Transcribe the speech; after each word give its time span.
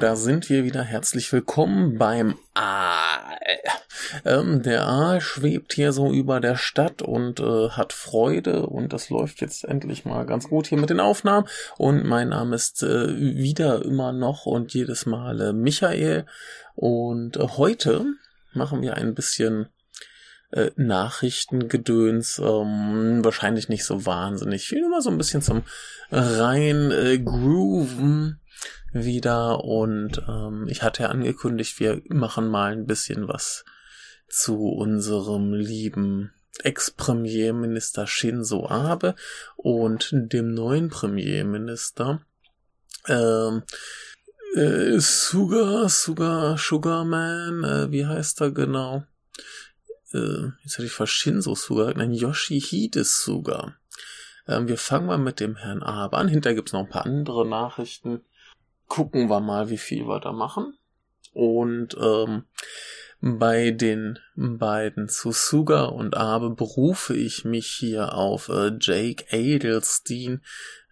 Da 0.00 0.16
sind 0.16 0.48
wir 0.50 0.64
wieder. 0.64 0.82
Herzlich 0.82 1.32
willkommen 1.32 1.98
beim 1.98 2.36
Aal. 2.54 3.38
Ähm, 4.24 4.62
der 4.62 4.86
Aal 4.86 5.20
schwebt 5.20 5.72
hier 5.72 5.92
so 5.92 6.10
über 6.10 6.40
der 6.40 6.56
Stadt 6.56 7.00
und 7.00 7.38
äh, 7.38 7.68
hat 7.70 7.92
Freude 7.92 8.66
und 8.66 8.92
das 8.92 9.08
läuft 9.08 9.40
jetzt 9.40 9.64
endlich 9.64 10.04
mal 10.04 10.26
ganz 10.26 10.48
gut 10.48 10.66
hier 10.66 10.78
mit 10.78 10.90
den 10.90 11.00
Aufnahmen. 11.00 11.46
Und 11.76 12.04
mein 12.04 12.30
Name 12.30 12.56
ist 12.56 12.82
äh, 12.82 13.16
wieder 13.16 13.84
immer 13.84 14.12
noch 14.12 14.46
und 14.46 14.74
jedes 14.74 15.06
Mal 15.06 15.40
äh, 15.40 15.52
Michael. 15.52 16.26
Und 16.74 17.36
äh, 17.36 17.46
heute 17.56 18.04
machen 18.52 18.82
wir 18.82 18.94
ein 18.96 19.14
bisschen 19.14 19.68
äh, 20.50 20.70
Nachrichtengedöns, 20.76 22.38
ähm, 22.38 23.24
wahrscheinlich 23.24 23.68
nicht 23.68 23.84
so 23.84 24.06
wahnsinnig 24.06 24.66
viel, 24.66 24.84
immer 24.84 25.02
so 25.02 25.10
ein 25.10 25.18
bisschen 25.18 25.42
zum 25.42 25.62
rein 26.10 26.90
äh, 26.90 27.18
grooven 27.18 28.40
wieder 28.94 29.64
und 29.64 30.22
ähm, 30.28 30.66
ich 30.68 30.82
hatte 30.82 31.02
ja 31.02 31.08
angekündigt, 31.10 31.80
wir 31.80 32.00
machen 32.08 32.48
mal 32.48 32.72
ein 32.72 32.86
bisschen 32.86 33.28
was 33.28 33.64
zu 34.28 34.68
unserem 34.68 35.52
lieben 35.52 36.32
Ex-Premierminister 36.62 38.06
Shinzo 38.06 38.68
Abe 38.68 39.16
und 39.56 40.10
dem 40.12 40.54
neuen 40.54 40.88
Premierminister 40.88 42.24
ähm, 43.08 43.64
äh, 44.54 44.98
Sugar, 45.00 45.88
Sugar, 45.88 46.56
Sugarman, 46.56 47.64
äh, 47.64 47.90
wie 47.90 48.06
heißt 48.06 48.40
er 48.40 48.52
genau? 48.52 49.04
Äh, 50.12 50.50
jetzt 50.62 50.74
hatte 50.74 50.86
ich 50.86 50.92
fast 50.92 51.12
Shinzo 51.12 51.56
Suga, 51.56 51.92
nein, 51.96 52.12
Yoshihide 52.12 53.02
Suga. 53.02 53.74
Ähm, 54.46 54.68
wir 54.68 54.78
fangen 54.78 55.06
mal 55.06 55.18
mit 55.18 55.40
dem 55.40 55.56
Herrn 55.56 55.82
Abe 55.82 56.16
an. 56.16 56.28
Hinterher 56.28 56.54
gibt's 56.54 56.72
noch 56.72 56.80
ein 56.80 56.88
paar 56.88 57.06
andere 57.06 57.46
Nachrichten 57.46 58.20
gucken 58.88 59.28
wir 59.28 59.40
mal, 59.40 59.70
wie 59.70 59.78
viel 59.78 60.06
wir 60.06 60.20
da 60.20 60.32
machen. 60.32 60.76
Und 61.32 61.96
ähm, 62.00 62.44
bei 63.20 63.70
den 63.70 64.18
beiden 64.36 65.08
Susuga 65.08 65.84
und 65.84 66.16
Abe 66.16 66.50
berufe 66.50 67.16
ich 67.16 67.44
mich 67.44 67.66
hier 67.66 68.12
auf 68.14 68.48
äh, 68.48 68.72
Jake 68.78 69.24
Adelstein, 69.32 70.42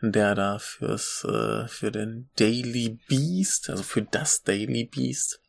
der 0.00 0.34
da 0.34 0.58
fürs 0.58 1.24
äh, 1.24 1.68
für 1.68 1.92
den 1.92 2.30
Daily 2.36 2.98
Beast, 3.06 3.70
also 3.70 3.82
für 3.82 4.02
das 4.02 4.42
Daily 4.42 4.84
Beast, 4.84 5.40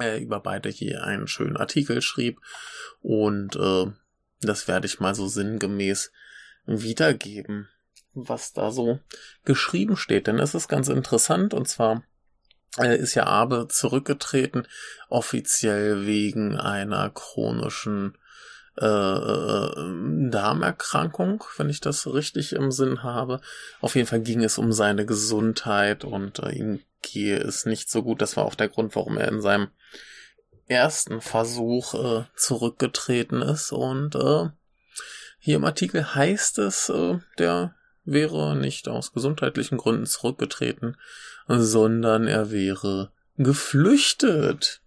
äh, 0.00 0.22
über 0.22 0.40
beide 0.40 0.70
hier 0.70 1.04
einen 1.04 1.28
schönen 1.28 1.56
Artikel 1.56 2.00
schrieb. 2.00 2.40
Und 3.02 3.56
äh, 3.56 3.86
das 4.40 4.68
werde 4.68 4.86
ich 4.86 5.00
mal 5.00 5.14
so 5.14 5.28
sinngemäß 5.28 6.12
wiedergeben 6.64 7.68
was 8.16 8.52
da 8.52 8.70
so 8.70 8.98
geschrieben 9.44 9.96
steht. 9.96 10.26
Denn 10.26 10.38
es 10.38 10.54
ist 10.54 10.68
ganz 10.68 10.88
interessant 10.88 11.54
und 11.54 11.68
zwar 11.68 12.02
äh, 12.78 12.96
ist 12.96 13.14
ja 13.14 13.26
Abe 13.26 13.68
zurückgetreten, 13.68 14.66
offiziell 15.08 16.06
wegen 16.06 16.56
einer 16.58 17.10
chronischen 17.10 18.16
äh, 18.78 18.84
äh, 18.84 20.30
Darmerkrankung, 20.30 21.44
wenn 21.56 21.70
ich 21.70 21.80
das 21.80 22.06
richtig 22.06 22.52
im 22.52 22.70
Sinn 22.70 23.02
habe. 23.02 23.40
Auf 23.80 23.94
jeden 23.94 24.06
Fall 24.06 24.20
ging 24.20 24.44
es 24.44 24.58
um 24.58 24.72
seine 24.72 25.06
Gesundheit 25.06 26.04
und 26.04 26.40
äh, 26.40 26.50
ihm 26.50 26.80
gehe 27.00 27.38
es 27.38 27.64
nicht 27.64 27.90
so 27.90 28.02
gut. 28.02 28.20
Das 28.20 28.36
war 28.36 28.44
auch 28.44 28.54
der 28.54 28.68
Grund, 28.68 28.94
warum 28.94 29.16
er 29.16 29.28
in 29.28 29.40
seinem 29.40 29.68
ersten 30.66 31.20
Versuch 31.20 31.94
äh, 31.94 32.24
zurückgetreten 32.36 33.40
ist. 33.40 33.72
Und 33.72 34.14
äh, 34.14 34.50
hier 35.38 35.56
im 35.56 35.64
Artikel 35.64 36.14
heißt 36.14 36.58
es, 36.58 36.88
äh, 36.88 37.18
der 37.38 37.74
wäre 38.06 38.56
nicht 38.56 38.88
aus 38.88 39.12
gesundheitlichen 39.12 39.76
Gründen 39.76 40.06
zurückgetreten, 40.06 40.96
sondern 41.48 42.26
er 42.26 42.50
wäre 42.50 43.10
geflüchtet. 43.36 44.80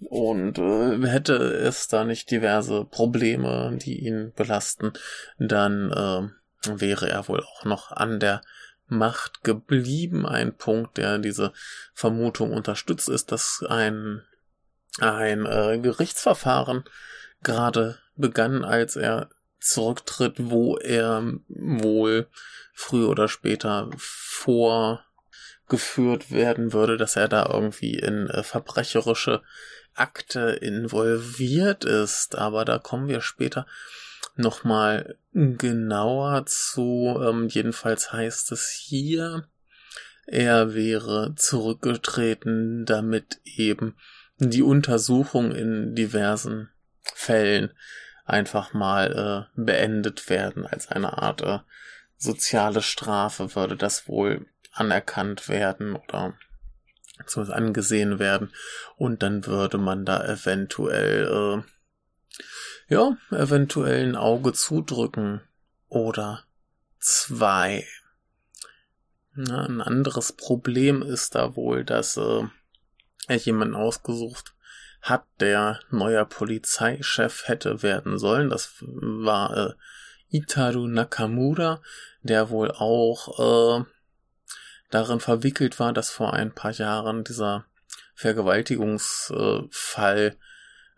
Und 0.00 0.58
äh, 0.58 1.06
hätte 1.06 1.34
es 1.34 1.88
da 1.88 2.04
nicht 2.04 2.30
diverse 2.30 2.84
Probleme, 2.84 3.78
die 3.80 4.04
ihn 4.04 4.32
belasten, 4.36 4.92
dann 5.38 5.90
äh, 5.92 6.78
wäre 6.80 7.08
er 7.08 7.28
wohl 7.28 7.42
auch 7.42 7.64
noch 7.64 7.90
an 7.92 8.20
der 8.20 8.42
Macht 8.86 9.44
geblieben. 9.44 10.26
Ein 10.26 10.56
Punkt, 10.56 10.98
der 10.98 11.18
diese 11.18 11.52
Vermutung 11.94 12.52
unterstützt, 12.52 13.08
ist, 13.08 13.32
dass 13.32 13.64
ein, 13.66 14.22
ein 14.98 15.46
äh, 15.46 15.78
Gerichtsverfahren 15.78 16.84
gerade 17.42 17.98
begann, 18.16 18.64
als 18.64 18.96
er 18.96 19.30
zurücktritt, 19.64 20.34
wo 20.38 20.76
er 20.76 21.22
wohl 21.48 22.28
früher 22.74 23.08
oder 23.08 23.28
später 23.28 23.90
vorgeführt 23.96 25.00
werden 26.30 26.72
würde, 26.72 26.96
dass 26.96 27.16
er 27.16 27.28
da 27.28 27.46
irgendwie 27.52 27.94
in 27.94 28.28
äh, 28.28 28.42
verbrecherische 28.42 29.42
Akte 29.94 30.50
involviert 30.50 31.84
ist. 31.84 32.36
Aber 32.36 32.64
da 32.64 32.78
kommen 32.78 33.08
wir 33.08 33.20
später 33.20 33.66
nochmal 34.36 35.16
genauer 35.32 36.46
zu. 36.46 37.20
Ähm, 37.22 37.48
jedenfalls 37.48 38.12
heißt 38.12 38.52
es 38.52 38.70
hier, 38.70 39.46
er 40.26 40.74
wäre 40.74 41.34
zurückgetreten, 41.36 42.84
damit 42.86 43.40
eben 43.44 43.96
die 44.38 44.62
Untersuchung 44.62 45.52
in 45.52 45.94
diversen 45.94 46.70
Fällen 47.02 47.72
einfach 48.24 48.72
mal 48.72 49.48
äh, 49.56 49.60
beendet 49.60 50.28
werden 50.28 50.66
als 50.66 50.88
eine 50.88 51.18
Art 51.22 51.42
äh, 51.42 51.58
soziale 52.16 52.82
Strafe 52.82 53.54
würde 53.54 53.76
das 53.76 54.08
wohl 54.08 54.46
anerkannt 54.72 55.48
werden 55.48 55.94
oder 55.94 56.34
zumindest 57.26 57.56
angesehen 57.56 58.18
werden 58.18 58.52
und 58.96 59.22
dann 59.22 59.46
würde 59.46 59.78
man 59.78 60.04
da 60.04 60.24
eventuell 60.26 61.62
äh, 61.62 62.92
ja 62.92 63.16
eventuell 63.30 64.08
ein 64.08 64.16
Auge 64.16 64.52
zudrücken 64.52 65.40
oder 65.88 66.44
zwei. 66.98 67.86
Na, 69.34 69.66
ein 69.66 69.80
anderes 69.80 70.32
Problem 70.32 71.02
ist 71.02 71.34
da 71.34 71.56
wohl, 71.56 71.84
dass 71.84 72.16
äh, 72.16 72.42
er 73.26 73.36
jemanden 73.36 73.74
ausgesucht 73.74 74.53
hat, 75.04 75.24
der 75.38 75.78
neuer 75.90 76.24
Polizeichef 76.24 77.46
hätte 77.46 77.82
werden 77.82 78.18
sollen. 78.18 78.48
Das 78.48 78.76
war 78.80 79.56
äh, 79.56 79.74
Itaru 80.30 80.88
Nakamura, 80.88 81.82
der 82.22 82.48
wohl 82.48 82.70
auch 82.70 83.80
äh, 83.80 83.84
darin 84.90 85.20
verwickelt 85.20 85.78
war, 85.78 85.92
dass 85.92 86.08
vor 86.10 86.32
ein 86.32 86.54
paar 86.54 86.72
Jahren 86.72 87.22
dieser 87.22 87.66
Vergewaltigungsfall, 88.14 90.36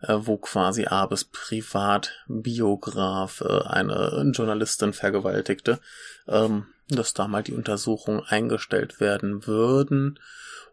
äh, 0.01 0.17
wo 0.19 0.37
quasi 0.37 0.85
Abes 0.85 1.25
Privatbiograf 1.25 3.41
äh, 3.41 3.61
eine 3.67 4.31
Journalistin 4.33 4.93
vergewaltigte, 4.93 5.81
ähm, 6.27 6.67
dass 6.87 7.13
da 7.13 7.27
mal 7.27 7.43
die 7.43 7.53
Untersuchungen 7.53 8.23
eingestellt 8.25 9.01
werden 9.01 9.45
würden. 9.47 10.17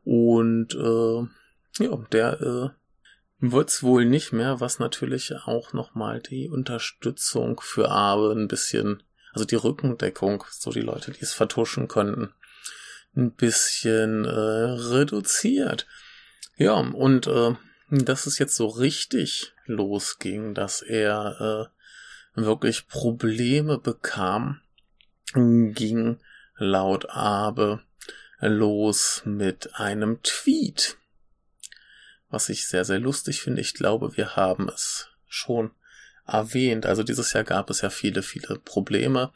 Und 0.05 0.73
äh, 0.75 1.27
ja, 1.85 1.97
der 2.13 2.41
äh, 2.41 2.69
wird's 3.53 3.83
wohl 3.83 4.05
nicht 4.05 4.33
mehr, 4.33 4.61
was 4.61 4.79
natürlich 4.79 5.35
auch 5.45 5.73
nochmal 5.73 6.21
die 6.21 6.49
Unterstützung 6.49 7.61
für 7.61 7.91
Abe 7.91 8.33
ein 8.33 8.49
bisschen, 8.49 9.03
also 9.33 9.45
die 9.45 9.57
Rückendeckung, 9.57 10.45
so 10.51 10.71
die 10.71 10.81
Leute, 10.81 11.13
die 11.13 11.23
es 11.23 11.33
vertuschen 11.33 11.89
könnten, 11.89 12.33
ein 13.17 13.33
bisschen 13.33 14.25
äh, 14.25 14.31
reduziert. 14.31 15.87
Ja, 16.57 16.75
und 16.75 17.27
äh, 17.27 17.55
dass 17.91 18.27
es 18.27 18.39
jetzt 18.39 18.57
so 18.57 18.67
richtig 18.67 19.53
losging, 19.67 20.55
dass 20.55 20.83
er 20.83 21.71
äh, 22.37 22.41
wirklich 22.41 22.89
Probleme 22.89 23.79
bekam, 23.79 24.61
ging 25.35 26.19
laut 26.57 27.11
Abe 27.11 27.81
los 28.41 29.23
mit 29.25 29.75
einem 29.75 30.23
Tweet 30.23 30.97
was 32.35 32.49
ich 32.49 32.67
sehr, 32.67 32.85
sehr 32.85 32.99
lustig 32.99 33.41
finde. 33.41 33.61
Ich 33.61 33.75
glaube, 33.75 34.17
wir 34.17 34.35
haben 34.35 34.69
es 34.69 35.09
schon 35.29 35.71
erwähnt. 36.27 36.85
Also 36.85 37.05
dieses 37.05 37.33
Jahr 37.33 37.45
gab 37.45 37.71
es 37.71 37.81
ja 37.81 37.91
viele, 37.91 38.23
viele 38.23 38.59
Probleme. 38.59 39.33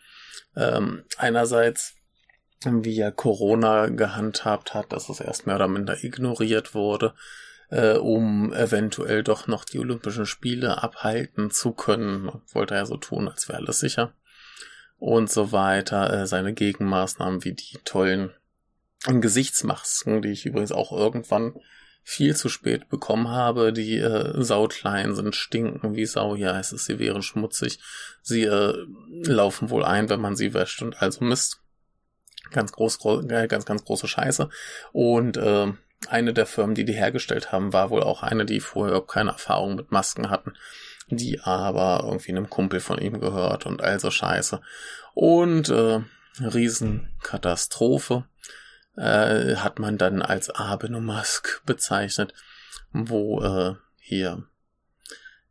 Ähm, 0.56 1.04
einerseits, 1.16 1.94
wie 2.64 2.98
er 2.98 3.12
Corona 3.12 3.86
gehandhabt 3.86 4.74
hat, 4.74 4.92
dass 4.92 5.08
es 5.08 5.20
erst 5.20 5.46
mehr 5.46 5.56
oder 5.56 5.68
minder 5.68 6.02
ignoriert 6.02 6.74
wurde, 6.74 7.14
äh, 7.70 7.92
um 7.92 8.52
eventuell 8.52 9.22
doch 9.22 9.46
noch 9.46 9.64
die 9.64 9.78
Olympischen 9.78 10.26
Spiele 10.26 10.82
abhalten 10.82 11.52
zu 11.52 11.72
können. 11.72 12.32
Wollte 12.52 12.74
er 12.74 12.80
ja 12.80 12.86
so 12.86 12.96
tun, 12.96 13.28
als 13.28 13.48
wäre 13.48 13.58
alles 13.58 13.78
sicher. 13.78 14.12
Und 14.98 15.30
so 15.30 15.52
weiter. 15.52 16.12
Äh, 16.12 16.26
seine 16.26 16.52
Gegenmaßnahmen 16.52 17.44
wie 17.44 17.52
die 17.52 17.78
tollen 17.84 18.32
Gesichtsmasken, 19.06 20.22
die 20.22 20.30
ich 20.30 20.46
übrigens 20.46 20.72
auch 20.72 20.90
irgendwann 20.90 21.54
viel 22.02 22.34
zu 22.34 22.48
spät 22.48 22.88
bekommen 22.88 23.28
habe. 23.28 23.72
Die 23.72 23.98
äh, 23.98 24.42
sauklein 24.42 25.14
sind, 25.14 25.34
stinken 25.34 25.94
wie 25.94 26.06
Sau. 26.06 26.36
Hier 26.36 26.54
heißt 26.54 26.72
es, 26.72 26.86
sie 26.86 26.98
wären 26.98 27.22
schmutzig. 27.22 27.78
Sie 28.22 28.44
äh, 28.44 28.74
laufen 29.24 29.70
wohl 29.70 29.84
ein, 29.84 30.08
wenn 30.08 30.20
man 30.20 30.36
sie 30.36 30.54
wäscht 30.54 30.82
und 30.82 31.02
also 31.02 31.24
Mist. 31.24 31.60
Ganz 32.50 32.72
groß, 32.72 32.98
äh, 33.28 33.46
ganz, 33.46 33.66
ganz 33.66 33.84
große 33.84 34.08
Scheiße. 34.08 34.48
Und 34.92 35.36
äh, 35.36 35.72
eine 36.08 36.32
der 36.32 36.46
Firmen, 36.46 36.74
die 36.74 36.84
die 36.84 36.94
hergestellt 36.94 37.52
haben, 37.52 37.72
war 37.72 37.90
wohl 37.90 38.02
auch 38.02 38.22
eine, 38.22 38.46
die 38.46 38.60
vorher 38.60 38.92
überhaupt 38.92 39.10
keine 39.10 39.32
Erfahrung 39.32 39.74
mit 39.74 39.90
Masken 39.90 40.30
hatten, 40.30 40.54
die 41.08 41.40
aber 41.40 42.04
irgendwie 42.04 42.30
einem 42.30 42.48
Kumpel 42.48 42.80
von 42.80 42.98
ihm 42.98 43.20
gehört 43.20 43.66
und 43.66 43.82
also 43.82 44.10
Scheiße. 44.10 44.60
Und 45.14 45.68
äh, 45.68 46.00
Riesenkatastrophe 46.40 48.24
äh, 48.98 49.56
hat 49.56 49.78
man 49.78 49.96
dann 49.96 50.22
als 50.22 50.50
Abenomask 50.50 51.62
bezeichnet, 51.64 52.34
wo 52.92 53.40
äh, 53.42 53.74
hier 54.00 54.44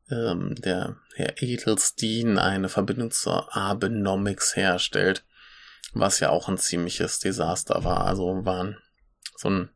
ähm, 0.10 0.56
der 0.56 0.98
Herr 1.16 1.42
Edelstein 1.42 2.38
eine 2.38 2.70
Verbindung 2.70 3.12
zur 3.12 3.56
Abenomics 3.56 4.56
herstellt, 4.56 5.24
was 5.94 6.20
ja 6.20 6.30
auch 6.30 6.48
ein 6.48 6.58
ziemliches 6.58 7.20
Desaster 7.20 7.84
war. 7.84 8.06
Also 8.06 8.46
waren 8.46 8.78
so, 9.36 9.50
ein, 9.50 9.70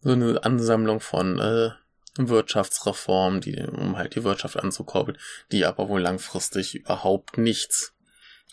so 0.00 0.12
eine 0.12 0.42
Ansammlung 0.44 1.00
von 1.00 1.38
äh, 1.38 1.70
Wirtschaftsreformen, 2.16 3.40
die, 3.40 3.60
um 3.60 3.96
halt 3.96 4.14
die 4.14 4.24
Wirtschaft 4.24 4.56
anzukurbeln, 4.56 5.18
die 5.50 5.64
aber 5.64 5.88
wohl 5.88 6.00
langfristig 6.00 6.74
überhaupt 6.74 7.38
nichts 7.38 7.94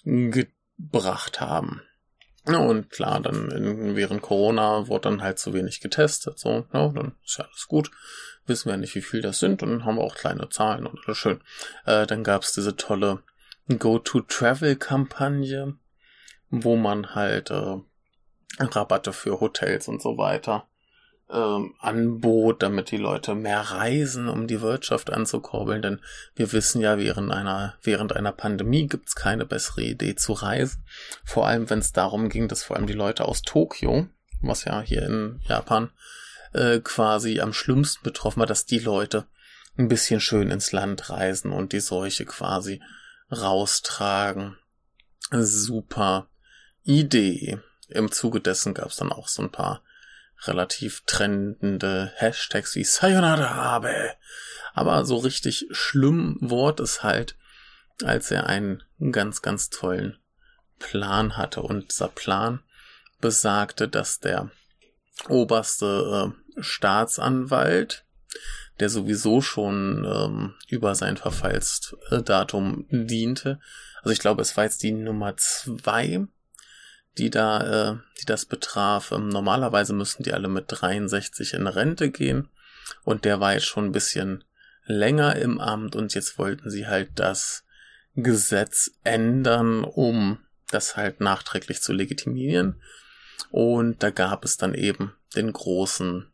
gebracht 0.04 1.40
haben. 1.40 1.82
Und 2.46 2.90
klar, 2.90 3.20
dann 3.20 3.52
in, 3.52 3.96
während 3.96 4.24
Corona 4.24 4.88
wurde 4.88 5.10
dann 5.10 5.22
halt 5.22 5.38
zu 5.38 5.54
wenig 5.54 5.80
getestet, 5.80 6.40
so, 6.40 6.66
ja, 6.74 6.88
dann 6.88 7.16
ist 7.24 7.38
ja 7.38 7.46
alles 7.46 7.68
gut. 7.68 7.92
Wissen 8.48 8.70
wir 8.70 8.78
nicht, 8.78 8.96
wie 8.96 9.02
viel 9.02 9.22
das 9.22 9.38
sind, 9.40 9.62
und 9.62 9.70
dann 9.70 9.86
haben 9.86 9.98
wir 9.98 10.04
auch 10.04 10.16
kleine 10.16 10.50
Zahlen 10.50 10.88
und 10.88 11.00
alles 11.06 11.18
schön. 11.18 11.42
Äh, 11.86 12.08
dann 12.08 12.24
gab's 12.24 12.54
diese 12.54 12.76
tolle 12.76 13.22
Go-to-Travel-Kampagne, 13.68 15.76
wo 16.50 16.76
man 16.76 17.14
halt 17.14 17.52
äh, 17.52 17.78
Rabatte 18.60 19.14
für 19.14 19.40
Hotels 19.40 19.88
und 19.88 20.02
so 20.02 20.18
weiter 20.18 20.68
ähm, 21.32 21.74
anbot, 21.80 22.62
damit 22.62 22.92
die 22.92 22.98
Leute 22.98 23.36
mehr 23.36 23.62
reisen, 23.62 24.28
um 24.28 24.48
die 24.48 24.62
Wirtschaft 24.62 25.12
anzukurbeln. 25.12 25.82
Denn 25.82 26.00
wir 26.36 26.52
wissen 26.52 26.82
ja, 26.82 26.98
während 26.98 27.32
einer, 27.32 27.76
während 27.82 28.16
einer 28.16 28.32
Pandemie 28.32 28.88
gibt's 28.88 29.16
keine 29.16 29.46
bessere 29.46 29.82
Idee 29.82 30.16
zu 30.16 30.34
reisen. 30.34 30.84
Vor 31.24 31.48
allem, 31.48 31.70
wenn 31.70 31.80
es 31.80 31.94
darum 31.94 32.30
ging, 32.30 32.48
dass 32.48 32.64
vor 32.64 32.76
allem 32.76 32.88
die 32.88 32.94
Leute 32.94 33.26
aus 33.26 33.42
Tokio, 33.42 34.08
was 34.42 34.66
ja 34.66 34.82
hier 34.82 35.04
in 35.04 35.40
Japan 35.48 35.90
äh, 36.54 36.80
quasi 36.80 37.40
am 37.40 37.54
schlimmsten 37.54 38.04
betroffen 38.04 38.42
war, 38.42 38.48
dass 38.48 38.66
die 38.66 38.80
Leute 38.80 39.26
ein 39.78 39.88
bisschen 39.88 40.20
schön 40.20 40.52
ins 40.52 40.72
Land 40.72 41.10
reisen 41.10 41.52
und 41.52 41.74
die 41.74 41.80
Seuche 41.80 42.26
quasi 42.26 42.82
raustragen. 43.32 44.58
Super 45.32 46.28
Idee. 46.84 47.60
Im 47.88 48.12
Zuge 48.12 48.42
dessen 48.42 48.74
gab 48.74 48.88
es 48.88 48.98
dann 48.98 49.12
auch 49.12 49.28
so 49.28 49.42
ein 49.42 49.52
paar 49.52 49.82
relativ 50.44 51.04
trendende 51.06 52.12
Hashtags 52.16 52.76
wie 52.76 52.84
Sayonara 52.84 53.48
Abe. 53.48 54.16
Aber 54.74 55.06
so 55.06 55.18
richtig 55.18 55.68
schlimm 55.72 56.38
wurde 56.40 56.84
es 56.84 57.04
halt, 57.04 57.36
als 58.04 58.32
er 58.32 58.48
einen 58.48 58.84
ganz, 59.12 59.42
ganz 59.42 59.70
tollen 59.70 60.18
Plan 60.80 61.38
hatte. 61.38 61.62
Und 61.62 61.92
dieser 61.92 62.08
Plan 62.08 62.62
besagte, 63.20 63.88
dass 63.88 64.20
der 64.20 64.50
oberste 65.30 66.34
äh, 66.58 66.62
Staatsanwalt, 66.62 68.06
der 68.80 68.90
sowieso 68.90 69.42
schon 69.42 70.06
ähm, 70.06 70.56
über 70.68 70.96
sein 70.96 71.18
Verfallsdatum 71.18 72.88
diente, 72.90 73.60
also 74.02 74.14
ich 74.14 74.20
glaube, 74.20 74.42
es 74.42 74.58
war 74.58 74.64
jetzt 74.64 74.84
die 74.84 74.92
Nummer 74.92 75.38
zwei 75.38 76.26
die 77.18 77.30
da, 77.30 77.92
äh, 77.92 77.98
die 78.20 78.26
das 78.26 78.46
betraf. 78.46 79.12
Ähm, 79.12 79.30
normalerweise 79.30 79.94
müssten 79.94 80.24
die 80.24 80.34
alle 80.34 80.48
mit 80.48 80.66
63 80.68 81.54
in 81.54 81.68
Rente 81.68 82.10
gehen 82.10 82.50
und 83.04 83.26
der 83.26 83.40
war 83.40 83.54
jetzt 83.54 83.66
schon 83.66 83.86
ein 83.86 83.92
bisschen 83.92 84.44
länger 84.86 85.36
im 85.36 85.60
Amt 85.60 85.96
und 85.96 86.14
jetzt 86.14 86.38
wollten 86.38 86.70
sie 86.70 86.88
halt 86.88 87.12
das 87.16 87.64
Gesetz 88.16 88.92
ändern, 89.04 89.84
um 89.84 90.40
das 90.70 90.96
halt 90.98 91.22
nachträglich 91.22 91.82
zu 91.82 91.94
legitimieren. 91.94 92.82
Und 93.50 94.04
da 94.04 94.10
gab 94.10 94.46
es 94.46 94.58
dann 94.58 94.74
eben 94.74 95.14
den 95.36 95.52
großen, 95.52 96.28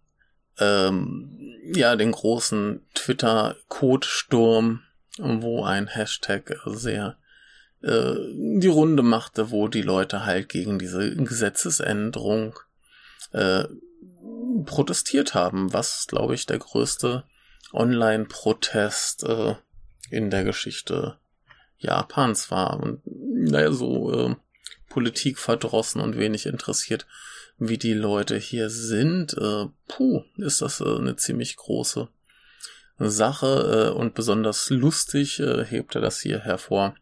ähm, 0.59 1.55
ja, 1.73 1.95
den 1.95 2.11
großen 2.11 2.85
Twitter-Codesturm, 2.93 4.81
wo 5.17 5.63
ein 5.63 5.87
Hashtag 5.87 6.59
sehr 6.65 7.17
äh, 7.81 8.15
die 8.59 8.67
Runde 8.67 9.03
machte, 9.03 9.51
wo 9.51 9.67
die 9.67 9.81
Leute 9.81 10.25
halt 10.25 10.49
gegen 10.49 10.79
diese 10.79 11.15
Gesetzesänderung 11.15 12.57
äh, 13.31 13.65
protestiert 14.65 15.33
haben, 15.33 15.73
was, 15.73 16.07
glaube 16.07 16.35
ich, 16.35 16.45
der 16.45 16.59
größte 16.59 17.23
Online-Protest 17.73 19.23
äh, 19.23 19.55
in 20.09 20.29
der 20.29 20.43
Geschichte 20.43 21.17
Japans 21.77 22.49
war. 22.49 22.79
Und 22.79 23.01
naja, 23.05 23.71
so 23.71 24.11
äh, 24.11 24.35
Politik 24.89 25.37
verdrossen 25.37 26.01
und 26.01 26.17
wenig 26.17 26.45
interessiert, 26.45 27.05
wie 27.57 27.77
die 27.77 27.93
Leute 27.93 28.37
hier 28.37 28.69
sind. 28.69 29.33
Äh, 29.37 29.65
puh, 29.87 30.23
ist 30.37 30.61
das 30.61 30.81
äh, 30.81 30.95
eine 30.95 31.15
ziemlich 31.15 31.55
große 31.55 32.07
Sache 32.99 33.91
äh, 33.93 33.95
und 33.95 34.15
besonders 34.15 34.69
lustig 34.69 35.39
äh, 35.39 35.65
hebt 35.65 35.95
er 35.95 36.01
das 36.01 36.19
hier 36.19 36.39
hervor 36.39 36.95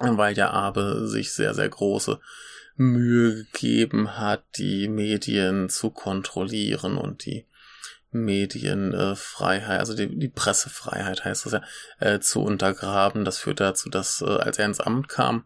weil 0.00 0.34
der 0.34 0.52
Abe 0.52 1.06
sich 1.06 1.32
sehr, 1.32 1.54
sehr 1.54 1.68
große 1.68 2.18
Mühe 2.76 3.44
gegeben 3.44 4.16
hat, 4.16 4.42
die 4.56 4.88
Medien 4.88 5.68
zu 5.68 5.90
kontrollieren 5.90 6.96
und 6.96 7.26
die 7.26 7.46
Medienfreiheit, 8.12 9.78
also 9.78 9.94
die, 9.94 10.18
die 10.18 10.28
Pressefreiheit 10.28 11.24
heißt 11.24 11.46
das 11.46 11.52
ja, 11.52 11.62
äh, 12.00 12.20
zu 12.20 12.42
untergraben. 12.42 13.24
Das 13.24 13.38
führt 13.38 13.60
dazu, 13.60 13.88
dass 13.88 14.20
äh, 14.20 14.24
als 14.24 14.58
er 14.58 14.66
ins 14.66 14.80
Amt 14.80 15.08
kam, 15.08 15.44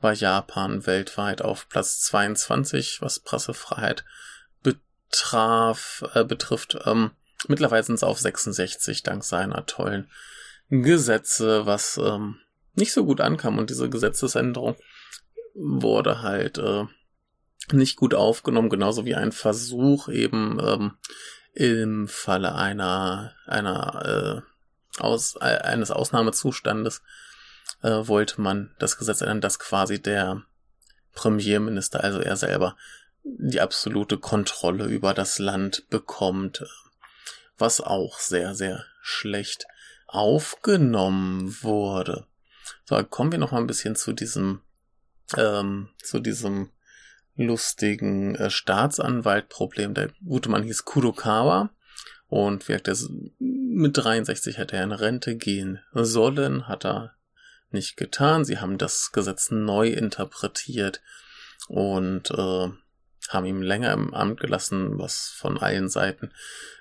war 0.00 0.12
Japan 0.12 0.86
weltweit 0.86 1.42
auf 1.42 1.68
Platz 1.68 2.00
22, 2.00 3.00
was 3.00 3.20
Pressefreiheit 3.20 4.04
betraf, 4.62 6.04
äh, 6.14 6.24
betrifft. 6.24 6.76
Ähm, 6.84 7.12
mittlerweile 7.48 7.84
sind 7.84 7.94
es 7.94 8.02
auf 8.02 8.18
66 8.18 9.02
dank 9.04 9.24
seiner 9.24 9.64
tollen 9.64 10.10
Gesetze, 10.68 11.64
was 11.66 11.98
ähm, 12.02 12.40
nicht 12.74 12.92
so 12.92 13.04
gut 13.04 13.20
ankam 13.20 13.58
und 13.58 13.70
diese 13.70 13.90
Gesetzesänderung 13.90 14.76
wurde 15.54 16.22
halt 16.22 16.58
äh, 16.58 16.84
nicht 17.72 17.96
gut 17.96 18.14
aufgenommen, 18.14 18.70
genauso 18.70 19.04
wie 19.04 19.14
ein 19.14 19.32
Versuch 19.32 20.08
eben 20.08 20.58
ähm, 20.60 20.92
im 21.54 22.08
Falle 22.08 22.54
einer 22.54 23.34
einer 23.46 24.42
äh, 24.44 25.00
aus, 25.00 25.36
äh, 25.36 25.58
eines 25.58 25.90
Ausnahmezustandes 25.90 27.02
äh, 27.82 28.06
wollte 28.06 28.40
man 28.40 28.74
das 28.78 28.98
Gesetz 28.98 29.20
ändern, 29.20 29.40
dass 29.40 29.58
quasi 29.58 30.00
der 30.00 30.42
Premierminister, 31.14 32.02
also 32.02 32.20
er 32.20 32.36
selber, 32.36 32.76
die 33.24 33.60
absolute 33.60 34.18
Kontrolle 34.18 34.86
über 34.86 35.14
das 35.14 35.38
Land 35.38 35.88
bekommt, 35.90 36.64
was 37.56 37.80
auch 37.80 38.18
sehr, 38.18 38.54
sehr 38.54 38.84
schlecht 39.00 39.66
aufgenommen 40.06 41.62
wurde. 41.62 42.26
So, 42.84 43.02
kommen 43.04 43.32
wir 43.32 43.38
noch 43.38 43.52
mal 43.52 43.60
ein 43.60 43.66
bisschen 43.66 43.96
zu 43.96 44.12
diesem, 44.12 44.60
ähm, 45.36 45.88
zu 46.02 46.20
diesem 46.20 46.70
lustigen 47.36 48.34
äh, 48.34 48.50
Staatsanwaltproblem. 48.50 49.94
Der 49.94 50.10
gute 50.24 50.48
Mann 50.48 50.62
hieß 50.62 50.84
Kudokawa 50.84 51.70
und 52.28 52.68
wirkt 52.68 52.88
er 52.88 52.96
mit 53.38 53.96
63 53.96 54.58
hätte 54.58 54.76
er 54.76 54.84
in 54.84 54.92
Rente 54.92 55.36
gehen 55.36 55.80
sollen, 55.92 56.68
hat 56.68 56.84
er 56.84 57.14
nicht 57.70 57.96
getan. 57.96 58.44
Sie 58.44 58.58
haben 58.58 58.78
das 58.78 59.12
Gesetz 59.12 59.50
neu 59.50 59.88
interpretiert 59.88 61.00
und 61.68 62.30
äh, 62.30 62.68
haben 63.28 63.46
ihn 63.46 63.62
länger 63.62 63.92
im 63.92 64.12
Amt 64.12 64.40
gelassen, 64.40 64.98
was 64.98 65.28
von 65.28 65.58
allen 65.58 65.88
Seiten 65.88 66.32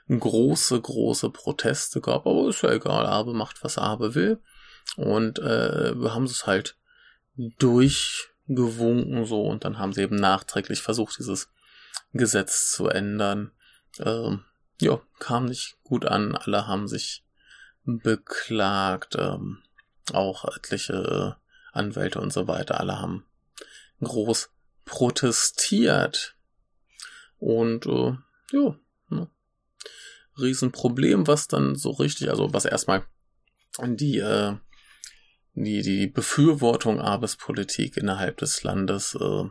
große, 0.10 0.80
große 0.80 1.30
Proteste 1.30 2.02
gab. 2.02 2.28
Aber 2.28 2.50
ist 2.50 2.62
ja 2.64 2.72
egal, 2.72 3.06
Abe 3.06 3.34
macht, 3.34 3.64
was 3.64 3.78
Abe 3.78 4.16
will. 4.16 4.40
Und 4.98 5.40
äh, 5.40 5.94
wir 5.96 6.14
haben 6.14 6.26
es 6.26 6.46
halt 6.46 6.78
durchgewunken 7.36 9.26
so 9.26 9.44
und 9.44 9.64
dann 9.64 9.80
haben 9.80 9.94
sie 9.94 10.02
eben 10.02 10.18
nachträglich 10.18 10.82
versucht, 10.82 11.18
dieses 11.18 11.50
Gesetz 12.14 12.72
zu 12.74 12.88
ändern. 12.88 13.52
Ähm, 14.00 14.44
ja, 14.80 15.00
kam 15.20 15.46
nicht 15.46 15.78
gut 15.84 16.06
an. 16.06 16.36
Alle 16.36 16.68
haben 16.68 16.88
sich 16.88 17.24
beklagt. 17.84 19.16
Ähm, 19.18 19.64
auch 20.14 20.46
etliche 20.46 21.38
Anwälte 21.72 22.20
und 22.20 22.34
so 22.34 22.48
weiter. 22.48 22.80
Alle 22.80 23.00
haben 23.00 23.26
groß 24.02 24.50
protestiert. 24.86 26.36
Und 27.38 27.86
äh, 27.86 28.14
ja, 28.52 28.76
ne. 29.10 29.30
Riesenproblem, 30.38 31.28
was 31.28 31.48
dann 31.48 31.76
so 31.76 31.92
richtig, 31.92 32.30
also 32.30 32.54
was 32.54 32.66
erstmal 32.66 33.06
die 33.84 34.18
äh, 34.18 34.56
die, 35.54 35.82
die 35.82 36.08
Befürwortung 36.08 37.00
Abes 37.00 37.36
Politik 37.36 37.98
innerhalb 37.98 38.38
des 38.38 38.64
Landes 38.64 39.16
äh, 39.16 39.44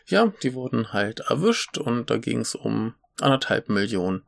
ja, 0.06 0.34
die 0.44 0.54
wurden 0.54 0.94
halt 0.94 1.22
erwischt 1.22 1.78
und 1.78 2.10
da 2.10 2.18
ging 2.18 2.40
es 2.40 2.56
um 2.56 2.94
anderthalb 3.20 3.70
Millionen 3.70 4.24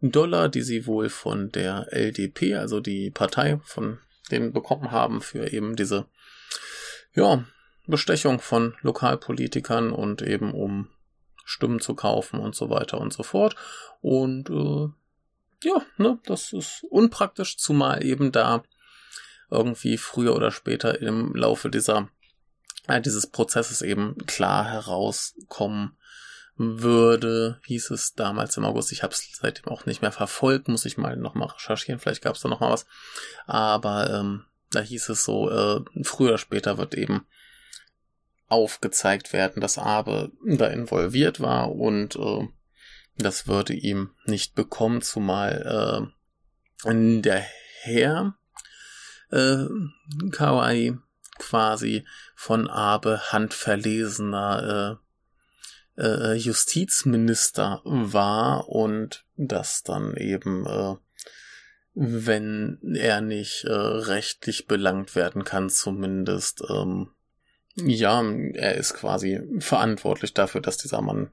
Dollar, 0.00 0.48
die 0.48 0.62
sie 0.62 0.86
wohl 0.86 1.08
von 1.08 1.50
der 1.50 1.86
LDP, 1.90 2.56
also 2.56 2.80
die 2.80 3.10
Partei 3.10 3.60
von 3.62 3.98
denen 4.30 4.52
bekommen 4.52 4.90
haben 4.90 5.20
für 5.20 5.52
eben 5.52 5.76
diese 5.76 6.06
ja, 7.14 7.44
Bestechung 7.86 8.40
von 8.40 8.74
Lokalpolitikern 8.82 9.92
und 9.92 10.22
eben 10.22 10.52
um 10.52 10.88
Stimmen 11.44 11.80
zu 11.80 11.94
kaufen 11.94 12.40
und 12.40 12.54
so 12.54 12.70
weiter 12.70 13.00
und 13.00 13.12
so 13.12 13.22
fort. 13.22 13.56
Und 14.00 14.50
äh, 14.50 14.88
ja, 15.68 15.82
ne, 15.98 16.18
das 16.24 16.52
ist 16.52 16.84
unpraktisch, 16.90 17.56
zumal 17.56 18.04
eben 18.04 18.32
da 18.32 18.62
irgendwie 19.52 19.98
früher 19.98 20.34
oder 20.34 20.50
später 20.50 21.00
im 21.00 21.34
Laufe 21.34 21.70
dieser 21.70 22.08
äh, 22.88 23.00
dieses 23.00 23.26
Prozesses 23.28 23.82
eben 23.82 24.16
klar 24.26 24.64
herauskommen 24.64 25.96
würde, 26.56 27.60
hieß 27.66 27.90
es 27.90 28.14
damals 28.14 28.56
im 28.56 28.64
August. 28.64 28.92
Ich 28.92 29.02
habe 29.02 29.12
es 29.12 29.28
seitdem 29.40 29.66
auch 29.66 29.86
nicht 29.86 30.02
mehr 30.02 30.12
verfolgt, 30.12 30.68
muss 30.68 30.84
ich 30.84 30.98
mal 30.98 31.16
nochmal 31.16 31.48
recherchieren, 31.48 31.98
vielleicht 32.00 32.22
gab 32.22 32.34
es 32.36 32.42
da 32.42 32.48
nochmal 32.48 32.72
was. 32.72 32.86
Aber 33.46 34.10
ähm, 34.10 34.44
da 34.70 34.80
hieß 34.80 35.08
es 35.08 35.24
so, 35.24 35.50
äh, 35.50 35.80
früher 36.02 36.30
oder 36.30 36.38
später 36.38 36.78
wird 36.78 36.94
eben 36.94 37.26
aufgezeigt 38.48 39.32
werden, 39.32 39.60
dass 39.60 39.78
Abe 39.78 40.30
da 40.44 40.66
involviert 40.66 41.40
war 41.40 41.72
und 41.72 42.16
äh, 42.16 42.48
das 43.16 43.46
würde 43.46 43.72
ihm 43.72 44.10
nicht 44.26 44.54
bekommen, 44.54 45.02
zumal 45.02 46.12
äh, 46.84 47.20
der 47.20 47.44
Herr 47.82 48.34
äh, 49.32 49.66
Kawaii 50.30 50.96
quasi 51.38 52.04
von 52.36 52.68
Abe 52.68 53.20
handverlesener 53.32 54.98
äh, 55.96 56.02
äh, 56.02 56.34
Justizminister 56.34 57.80
war 57.84 58.68
und 58.68 59.24
das 59.36 59.82
dann 59.82 60.16
eben, 60.16 60.66
äh, 60.66 60.94
wenn 61.94 62.78
er 62.94 63.20
nicht 63.20 63.64
äh, 63.64 63.72
rechtlich 63.72 64.66
belangt 64.66 65.14
werden 65.14 65.44
kann, 65.44 65.68
zumindest, 65.68 66.62
ähm, 66.70 67.10
ja, 67.74 68.22
er 68.54 68.74
ist 68.76 68.94
quasi 68.94 69.40
verantwortlich 69.58 70.34
dafür, 70.34 70.60
dass 70.60 70.76
dieser 70.76 71.02
Mann 71.02 71.32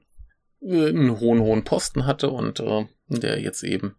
äh, 0.62 0.88
einen 0.88 1.20
hohen, 1.20 1.40
hohen 1.40 1.64
Posten 1.64 2.06
hatte 2.06 2.30
und 2.30 2.60
äh, 2.60 2.86
der 3.08 3.40
jetzt 3.40 3.62
eben 3.62 3.96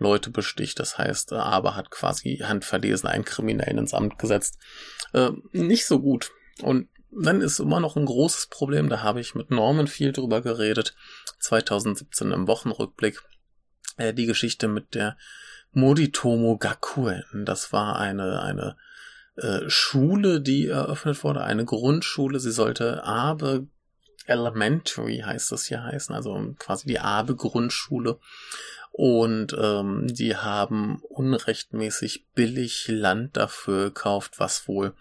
Leute 0.00 0.30
besticht. 0.30 0.78
Das 0.80 0.98
heißt, 0.98 1.32
äh, 1.32 1.36
aber 1.36 1.76
hat 1.76 1.90
quasi 1.90 2.38
handverlesen 2.38 3.08
einen 3.08 3.24
Kriminellen 3.24 3.78
ins 3.78 3.94
Amt 3.94 4.18
gesetzt. 4.18 4.58
Äh, 5.12 5.30
nicht 5.52 5.86
so 5.86 6.00
gut. 6.00 6.32
Und 6.62 6.88
dann 7.10 7.40
ist 7.40 7.58
immer 7.58 7.80
noch 7.80 7.96
ein 7.96 8.06
großes 8.06 8.46
Problem, 8.46 8.88
da 8.88 9.02
habe 9.02 9.20
ich 9.20 9.34
mit 9.34 9.50
Norman 9.50 9.88
viel 9.88 10.12
drüber 10.12 10.42
geredet, 10.42 10.94
2017 11.40 12.30
im 12.30 12.46
Wochenrückblick, 12.46 13.22
äh, 13.96 14.14
die 14.14 14.26
Geschichte 14.26 14.68
mit 14.68 14.94
der 14.94 15.16
Moritomo 15.72 16.56
Gakuen. 16.56 17.24
Das 17.44 17.72
war 17.72 17.98
eine, 17.98 18.42
eine 18.42 18.76
äh, 19.36 19.68
Schule, 19.68 20.40
die 20.40 20.68
eröffnet 20.68 21.22
wurde, 21.24 21.42
eine 21.42 21.64
Grundschule. 21.64 22.40
Sie 22.40 22.52
sollte 22.52 23.04
Abe 23.04 23.66
Elementary 24.26 25.22
heißt 25.24 25.50
das 25.50 25.64
hier 25.64 25.82
heißen, 25.82 26.14
also 26.14 26.54
quasi 26.58 26.86
die 26.86 27.00
Abe 27.00 27.34
Grundschule. 27.34 28.18
Und 29.02 29.56
ähm, 29.58 30.08
die 30.08 30.36
haben 30.36 31.00
unrechtmäßig 31.08 32.26
billig 32.34 32.86
Land 32.88 33.34
dafür 33.38 33.84
gekauft, 33.84 34.34
was 34.36 34.68
wohl 34.68 34.92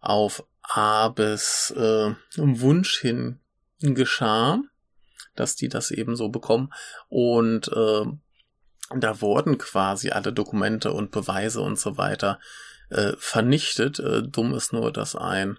auf 0.00 0.44
Abes 0.62 1.72
äh, 1.76 2.12
Wunsch 2.36 2.98
hin 2.98 3.38
geschah, 3.78 4.58
dass 5.36 5.54
die 5.54 5.68
das 5.68 5.92
eben 5.92 6.16
so 6.16 6.30
bekommen. 6.30 6.72
Und 7.08 7.68
äh, 7.68 8.04
da 8.96 9.20
wurden 9.20 9.58
quasi 9.58 10.10
alle 10.10 10.32
Dokumente 10.32 10.92
und 10.92 11.12
Beweise 11.12 11.60
und 11.60 11.78
so 11.78 11.96
weiter 11.96 12.40
äh, 12.88 13.12
vernichtet. 13.16 14.00
Äh, 14.00 14.24
dumm 14.24 14.54
ist 14.54 14.72
nur, 14.72 14.92
dass 14.92 15.14
ein 15.14 15.56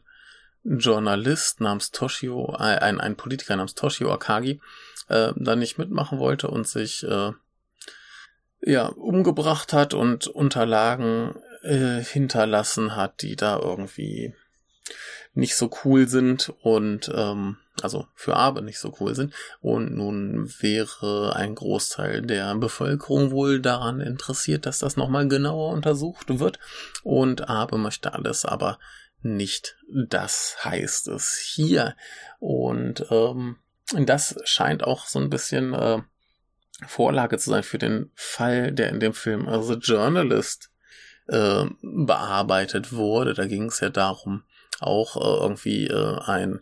Journalist 0.66 1.62
namens 1.62 1.92
Toshio, 1.92 2.54
äh, 2.60 2.80
ein, 2.80 3.00
ein 3.00 3.16
Politiker 3.16 3.56
namens 3.56 3.76
Toshio 3.76 4.12
Akagi, 4.12 4.60
äh, 5.08 5.32
da 5.38 5.56
nicht 5.56 5.78
mitmachen 5.78 6.20
wollte 6.20 6.50
und 6.50 6.68
sich 6.68 7.04
äh, 7.04 7.32
ja, 8.62 8.88
umgebracht 8.88 9.74
hat 9.74 9.94
und 9.94 10.28
Unterlagen 10.28 11.36
äh, 11.64 12.02
hinterlassen 12.04 12.96
hat, 12.96 13.22
die 13.22 13.36
da 13.36 13.60
irgendwie 13.60 14.34
nicht 15.34 15.56
so 15.56 15.70
cool 15.84 16.08
sind 16.08 16.54
und 16.62 17.10
ähm, 17.16 17.58
also 17.82 18.08
für 18.16 18.36
Abe 18.36 18.62
nicht 18.62 18.80
so 18.80 18.94
cool 19.00 19.16
sind. 19.16 19.34
Und 19.62 19.96
nun 19.96 20.54
wäre 20.60 21.36
ein 21.36 21.56
Großteil 21.56 22.22
der 22.22 22.54
Bevölkerung 22.56 23.32
wohl 23.32 23.62
daran 23.62 24.02
interessiert, 24.02 24.66
dass 24.66 24.80
das 24.80 24.98
nochmal 24.98 25.28
genauer 25.28 25.72
untersucht 25.72 26.40
wird. 26.40 26.60
Und 27.04 27.50
Abe 27.50 27.78
möchte 27.78 28.14
alles 28.14 28.46
aber 28.46 28.78
nicht. 29.22 29.78
Das 29.90 30.58
heißt 30.64 31.08
es 31.08 31.38
hier. 31.38 31.96
Und 32.40 33.06
ähm, 33.10 33.58
das 33.94 34.36
scheint 34.44 34.84
auch 34.84 35.06
so 35.06 35.20
ein 35.20 35.30
bisschen 35.30 35.74
äh, 35.74 36.02
Vorlage 36.88 37.38
zu 37.38 37.50
sein 37.50 37.64
für 37.64 37.78
den 37.78 38.12
Fall, 38.16 38.72
der 38.72 38.90
in 38.90 39.00
dem 39.00 39.14
Film 39.14 39.48
also 39.48 39.76
Journalist 39.76 40.72
äh, 41.28 41.66
bearbeitet 41.82 42.94
wurde. 42.94 43.34
Da 43.34 43.46
ging 43.46 43.66
es 43.66 43.80
ja 43.80 43.90
darum, 43.90 44.44
auch 44.80 45.16
äh, 45.18 45.44
irgendwie 45.44 45.88
äh, 45.88 46.20
ein 46.20 46.62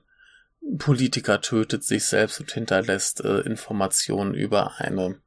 Politiker 0.77 1.41
tötet 1.41 1.83
sich 1.83 2.05
selbst 2.05 2.39
und 2.39 2.51
hinterlässt 2.51 3.23
äh, 3.23 3.39
Informationen 3.41 4.33
über 4.33 4.79
eine 4.79 5.19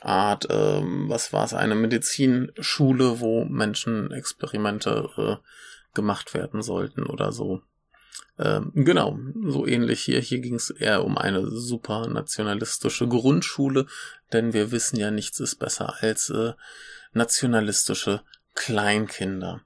Art, 0.00 0.46
ähm, 0.48 1.08
was 1.08 1.32
war 1.32 1.44
es, 1.44 1.54
eine 1.54 1.74
Medizinschule, 1.74 3.20
wo 3.20 3.44
Menschenexperimente 3.44 5.10
äh, 5.16 5.36
gemacht 5.94 6.34
werden 6.34 6.62
sollten 6.62 7.04
oder 7.04 7.32
so. 7.32 7.62
Ähm, 8.38 8.72
genau, 8.74 9.18
so 9.44 9.66
ähnlich 9.66 10.00
hier. 10.00 10.20
Hier 10.20 10.40
ging 10.40 10.54
es 10.54 10.70
eher 10.70 11.04
um 11.04 11.18
eine 11.18 11.46
super 11.46 12.08
nationalistische 12.08 13.06
Grundschule, 13.06 13.86
denn 14.32 14.52
wir 14.52 14.72
wissen 14.72 14.96
ja, 14.96 15.10
nichts 15.10 15.40
ist 15.40 15.56
besser 15.56 15.94
als 16.00 16.30
äh, 16.30 16.54
nationalistische 17.12 18.22
Kleinkinder. 18.54 19.60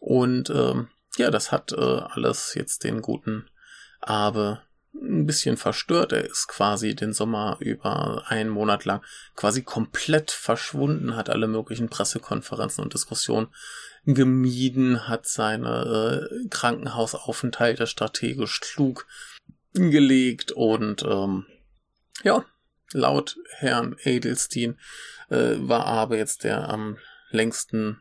Und 0.00 0.50
ähm, 0.50 0.88
ja, 1.16 1.30
das 1.30 1.52
hat 1.52 1.72
äh, 1.72 1.76
alles 1.76 2.54
jetzt 2.54 2.84
den 2.84 3.02
guten 3.02 3.48
Abe 4.00 4.60
ein 4.94 5.26
bisschen 5.26 5.56
verstört. 5.56 6.12
Er 6.12 6.24
ist 6.24 6.48
quasi 6.48 6.94
den 6.94 7.12
Sommer 7.12 7.56
über 7.60 8.24
einen 8.28 8.50
Monat 8.50 8.84
lang 8.84 9.02
quasi 9.34 9.62
komplett 9.62 10.30
verschwunden, 10.30 11.16
hat 11.16 11.30
alle 11.30 11.48
möglichen 11.48 11.88
Pressekonferenzen 11.88 12.82
und 12.82 12.94
Diskussionen 12.94 13.48
gemieden, 14.06 15.08
hat 15.08 15.26
seine 15.26 16.28
äh, 16.30 16.48
Krankenhausaufenthalte 16.48 17.86
strategisch 17.86 18.60
klug 18.60 19.06
gelegt 19.72 20.52
und 20.52 21.02
ähm, 21.02 21.46
ja, 22.22 22.44
laut 22.92 23.36
Herrn 23.58 23.96
Edelstein 24.02 24.78
äh, 25.30 25.54
war 25.56 25.86
aber 25.86 26.16
jetzt 26.16 26.44
der 26.44 26.68
am 26.68 26.98
längsten 27.30 28.00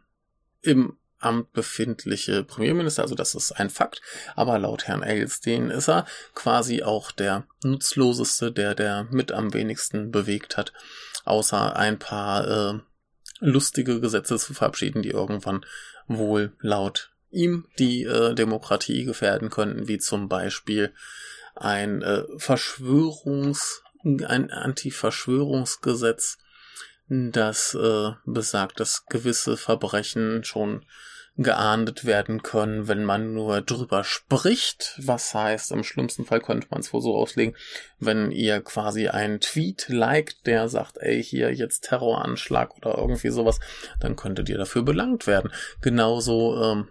im 0.62 0.98
Amt 1.20 1.54
befindliche 1.54 2.44
Premierminister, 2.44 3.02
also 3.02 3.16
das 3.16 3.34
ist 3.34 3.54
ein 3.54 3.70
Fakt, 3.70 4.02
aber 4.36 4.60
laut 4.60 4.88
Herrn 4.88 5.04
Edelstein 5.04 5.70
ist 5.70 5.88
er 5.88 6.06
quasi 6.36 6.84
auch 6.84 7.12
der 7.12 7.48
nutzloseste, 7.64 8.52
der 8.52 8.76
der 8.76 9.06
mit 9.10 9.32
am 9.32 9.54
wenigsten 9.54 10.12
bewegt 10.12 10.58
hat, 10.58 10.74
außer 11.24 11.78
ein 11.78 11.98
paar 11.98 12.48
äh, 12.48 12.80
lustige 13.40 14.02
Gesetze 14.02 14.38
zu 14.38 14.54
verabschieden, 14.54 15.02
die 15.02 15.12
irgendwann 15.12 15.66
wohl 16.08 16.54
laut 16.60 17.12
ihm 17.32 17.66
die 17.80 18.04
äh, 18.04 18.34
Demokratie 18.36 19.06
gefährden 19.06 19.50
könnten, 19.50 19.88
wie 19.88 19.98
zum 19.98 20.30
Beispiel 20.30 20.94
ein 21.56 22.02
äh, 22.02 22.24
Verschwörungs, 22.38 23.84
ein 24.04 24.52
Anti-Verschwörungsgesetz, 24.52 26.38
das 27.08 27.74
äh, 27.76 28.12
besagt, 28.26 28.80
dass 28.80 29.06
gewisse 29.08 29.58
Verbrechen 29.58 30.44
schon 30.44 30.86
geahndet 31.36 32.06
werden 32.06 32.44
können, 32.44 32.88
wenn 32.88 33.04
man 33.04 33.34
nur 33.34 33.62
drüber 33.62 34.04
spricht. 34.04 35.00
Was 35.02 35.34
heißt, 35.34 35.72
im 35.72 35.84
schlimmsten 35.84 36.26
Fall 36.26 36.40
könnte 36.40 36.68
man 36.70 36.82
es 36.82 36.94
wohl 36.94 37.02
so 37.02 37.16
auslegen, 37.16 37.56
wenn 38.00 38.30
ihr 38.30 38.62
quasi 38.62 39.08
einen 39.08 39.40
Tweet 39.40 39.90
liked, 39.90 40.46
der 40.46 40.70
sagt, 40.70 40.98
ey, 41.00 41.24
hier 41.24 41.52
jetzt 41.52 41.86
Terroranschlag 41.86 42.78
oder 42.78 42.98
irgendwie 42.98 43.32
sowas, 43.32 43.60
dann 44.00 44.16
könntet 44.16 44.48
ihr 44.50 44.60
dafür 44.60 44.84
belangt 44.84 45.26
werden. 45.26 45.52
Genauso 45.82 46.62
ähm, 46.62 46.90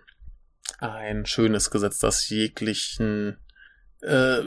ein 0.79 1.25
schönes 1.25 1.71
Gesetz, 1.71 2.01
das 2.01 2.29
jeglichen 2.29 3.39
äh, 4.01 4.41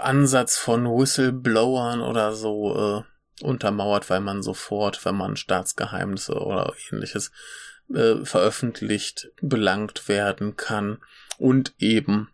Ansatz 0.00 0.56
von 0.56 0.84
Whistleblowern 0.84 2.02
oder 2.02 2.32
so 2.34 3.02
äh, 3.02 3.44
untermauert, 3.44 4.08
weil 4.10 4.20
man 4.20 4.42
sofort, 4.42 5.04
wenn 5.04 5.16
man 5.16 5.34
Staatsgeheimnisse 5.34 6.34
oder 6.34 6.72
ähnliches 6.92 7.32
äh, 7.92 8.24
veröffentlicht, 8.24 9.30
belangt 9.40 10.08
werden 10.08 10.56
kann 10.56 10.98
und 11.38 11.74
eben 11.78 12.30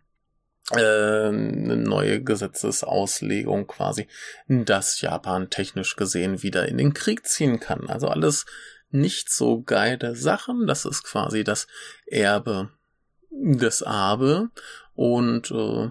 äh, 0.71 1.27
eine 1.27 1.77
neue 1.77 2.23
Gesetzesauslegung 2.23 3.67
quasi, 3.67 4.07
dass 4.47 5.01
Japan 5.01 5.49
technisch 5.49 5.95
gesehen 5.95 6.43
wieder 6.43 6.67
in 6.67 6.77
den 6.77 6.93
Krieg 6.93 7.25
ziehen 7.25 7.59
kann. 7.59 7.89
Also 7.89 8.07
alles 8.07 8.45
nicht 8.89 9.31
so 9.31 9.61
geile 9.61 10.15
Sachen. 10.15 10.67
Das 10.67 10.85
ist 10.85 11.03
quasi 11.03 11.43
das 11.43 11.67
Erbe 12.05 12.69
des 13.29 13.83
Abe. 13.83 14.49
Und 14.93 15.51
äh, 15.51 15.89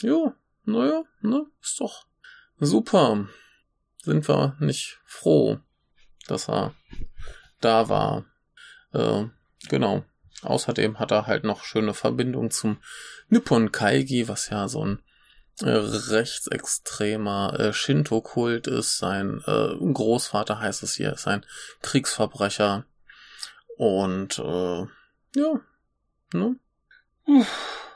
ja, 0.00 0.34
naja, 0.64 1.04
ne, 1.20 1.46
ist 1.62 1.80
doch 1.80 2.06
super. 2.58 3.28
Sind 4.02 4.28
wir 4.28 4.56
nicht 4.60 5.00
froh, 5.04 5.60
dass 6.26 6.48
er 6.48 6.74
da 7.60 7.88
war. 7.88 8.24
Äh, 8.94 9.26
genau. 9.68 10.04
Außerdem 10.42 10.98
hat 10.98 11.10
er 11.10 11.26
halt 11.26 11.44
noch 11.44 11.64
schöne 11.64 11.94
Verbindung 11.94 12.50
zum 12.50 12.78
Nippon 13.28 13.72
Kaigi, 13.72 14.28
was 14.28 14.50
ja 14.50 14.68
so 14.68 14.84
ein 14.84 15.02
äh, 15.60 15.70
rechtsextremer 15.70 17.58
äh, 17.58 17.72
Shinto-Kult 17.72 18.66
ist. 18.66 18.98
Sein 18.98 19.42
äh, 19.46 19.74
Großvater 19.74 20.60
heißt 20.60 20.82
es 20.82 20.94
hier, 20.94 21.12
ist 21.12 21.26
ein 21.26 21.46
Kriegsverbrecher. 21.82 22.84
Und 23.76 24.38
äh, 24.38 24.86
ja, 25.36 25.60
ne? 26.32 26.56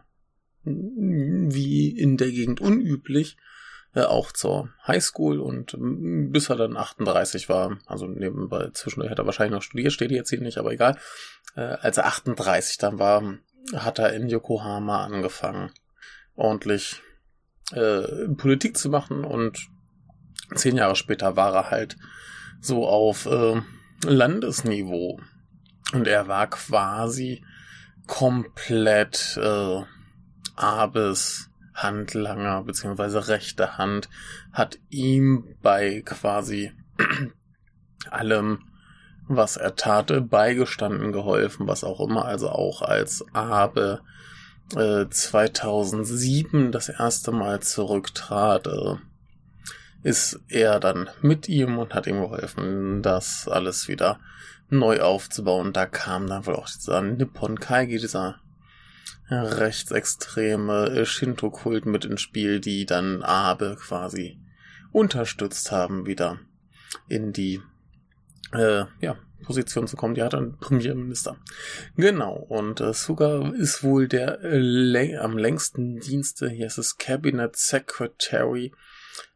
wie 0.64 1.90
in 1.90 2.18
der 2.18 2.32
Gegend 2.32 2.62
unüblich 2.62 3.38
äh, 3.94 4.04
auch 4.04 4.32
zur 4.32 4.70
Highschool 4.88 5.40
und 5.40 5.76
bis 5.78 6.50
er 6.50 6.56
dann 6.56 6.78
38 6.78 7.50
war, 7.50 7.78
also 7.86 8.08
nebenbei 8.08 8.70
zwischendurch 8.74 9.12
hätte 9.12 9.24
er 9.24 9.26
wahrscheinlich 9.26 9.56
noch 9.56 9.64
studiert, 9.64 9.94
steht 9.94 10.12
jetzt 10.12 10.30
hier 10.30 10.42
nicht, 10.42 10.58
aber 10.58 10.72
egal. 10.72 10.98
Äh, 11.56 11.62
als 11.62 11.98
er 11.98 12.06
38 12.06 12.78
dann 12.78 13.00
war, 13.00 13.38
hat 13.76 14.00
er 14.00 14.14
in 14.14 14.30
Yokohama 14.30 15.04
angefangen, 15.04 15.72
ordentlich 16.36 17.02
äh, 17.74 18.28
Politik 18.38 18.78
zu 18.78 18.90
machen 18.90 19.24
und 19.24 19.68
zehn 20.56 20.76
Jahre 20.78 20.96
später 20.96 21.36
war 21.36 21.54
er 21.54 21.72
halt 21.72 21.98
so 22.60 22.88
auf 22.88 23.26
äh, 23.26 23.62
Landesniveau. 24.04 25.20
Und 25.94 26.08
er 26.08 26.28
war 26.28 26.50
quasi 26.50 27.44
komplett 28.08 29.38
äh, 29.42 29.82
Abes 30.56 31.51
Handlanger 31.82 32.63
beziehungsweise 32.63 33.28
rechte 33.28 33.78
Hand, 33.78 34.10
hat 34.52 34.80
ihm 34.89 35.56
bei 35.62 36.02
quasi 36.06 36.72
allem 38.10 38.60
was 39.36 39.58
er 39.58 39.76
tate, 39.76 40.22
beigestanden, 40.22 41.12
geholfen, 41.12 41.67
was 41.67 41.84
auch 41.84 42.00
immer, 42.02 42.26
also 42.26 42.50
auch 42.50 42.82
als 42.82 43.26
Abe 43.34 44.02
äh, 44.76 45.08
2007 45.10 46.72
das 46.72 46.89
erste 46.89 47.32
Mal 47.32 47.62
zurücktrat, 47.62 48.67
äh, 48.67 48.96
ist 50.04 50.39
er 50.48 50.80
dann 50.80 51.10
mit 51.22 51.48
ihm 51.48 51.78
und 51.78 51.94
hat 51.94 52.08
ihm 52.08 52.22
geholfen, 52.22 53.02
das 53.02 53.48
alles 53.48 53.88
wieder 53.88 54.20
neu 54.70 55.02
aufzubauen. 55.02 55.74
Da 55.74 55.86
kam 55.86 56.28
dann 56.28 56.46
wohl 56.46 56.56
auch 56.56 56.67
dieser 56.67 57.02
Nippon 57.02 57.60
Kaigi, 57.60 58.00
dieser 58.00 58.39
rechtsextreme 59.32 61.06
Shinto-Kult 61.06 61.86
mit 61.86 62.06
ins 62.06 62.22
Spiel, 62.22 62.60
die 62.60 62.86
dann 62.86 63.24
Abe 63.24 63.78
quasi 63.80 64.39
unterstützt 64.91 65.72
haben, 65.72 66.06
wieder 66.06 66.39
in 67.08 67.32
die 67.32 67.62
äh, 68.54 68.86
ja, 69.00 69.17
Position 69.44 69.88
zu 69.88 69.96
kommen. 69.96 70.15
Die 70.15 70.24
hat 70.24 70.36
einen 70.36 70.58
Premierminister. 70.58 71.38
Genau. 71.96 72.34
Und 72.34 72.82
äh, 72.82 72.94
Suga 72.94 73.52
ist 73.54 73.84
wohl 73.84 74.08
der 74.08 74.44
äh, 74.44 75.17
am 75.17 75.38
längsten 75.38 76.00
Dienste. 76.00 76.50
Hier 76.50 76.67
ist 76.67 76.78
es 76.78 76.98
Cabinet 76.98 77.56
Secretary 77.56 78.74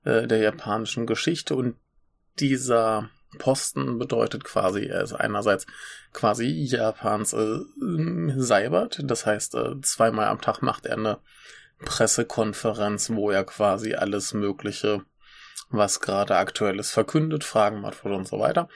äh, 0.03 0.27
der 0.27 0.39
japanischen 0.39 1.05
Geschichte. 1.05 1.55
Und 1.55 1.77
dieser 2.39 3.09
Posten 3.37 3.97
bedeutet 3.99 4.43
quasi, 4.43 4.85
er 4.85 5.03
ist 5.03 5.13
einerseits 5.13 5.65
quasi 6.13 6.47
Japans 6.47 7.33
äh, 7.33 7.59
Seibert. 8.37 8.99
Das 9.03 9.25
heißt, 9.25 9.55
äh, 9.55 9.81
zweimal 9.81 10.27
am 10.27 10.41
Tag 10.41 10.61
macht 10.61 10.85
er 10.85 10.97
eine 10.97 11.19
Pressekonferenz, 11.79 13.09
wo 13.11 13.31
er 13.31 13.43
quasi 13.43 13.93
alles 13.93 14.33
Mögliche 14.33 15.05
was 15.69 15.99
gerade 15.99 16.37
aktuell 16.37 16.79
ist, 16.79 16.91
verkündet, 16.91 17.43
Fragen 17.43 17.81
beantwortet 17.81 18.19
und 18.19 18.27
so 18.27 18.39
weiter. 18.39 18.69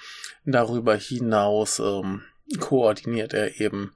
Darüber 0.46 0.96
hinaus 0.96 1.80
ähm, 1.80 2.24
koordiniert 2.60 3.34
er 3.34 3.60
eben 3.60 3.94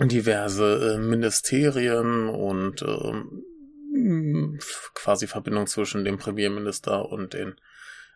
diverse 0.00 0.94
äh, 0.94 0.98
Ministerien 0.98 2.28
und 2.28 2.82
äh, 2.82 4.58
quasi 4.94 5.26
Verbindung 5.26 5.66
zwischen 5.66 6.04
dem 6.04 6.18
Premierminister 6.18 7.08
und 7.08 7.34
den 7.34 7.56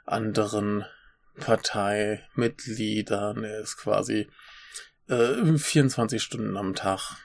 anderen 0.05 0.85
Parteimitgliedern. 1.41 3.45
Er 3.45 3.61
ist 3.61 3.77
quasi 3.77 4.29
äh, 5.09 5.57
24 5.57 6.23
Stunden 6.23 6.57
am 6.57 6.75
Tag 6.75 7.17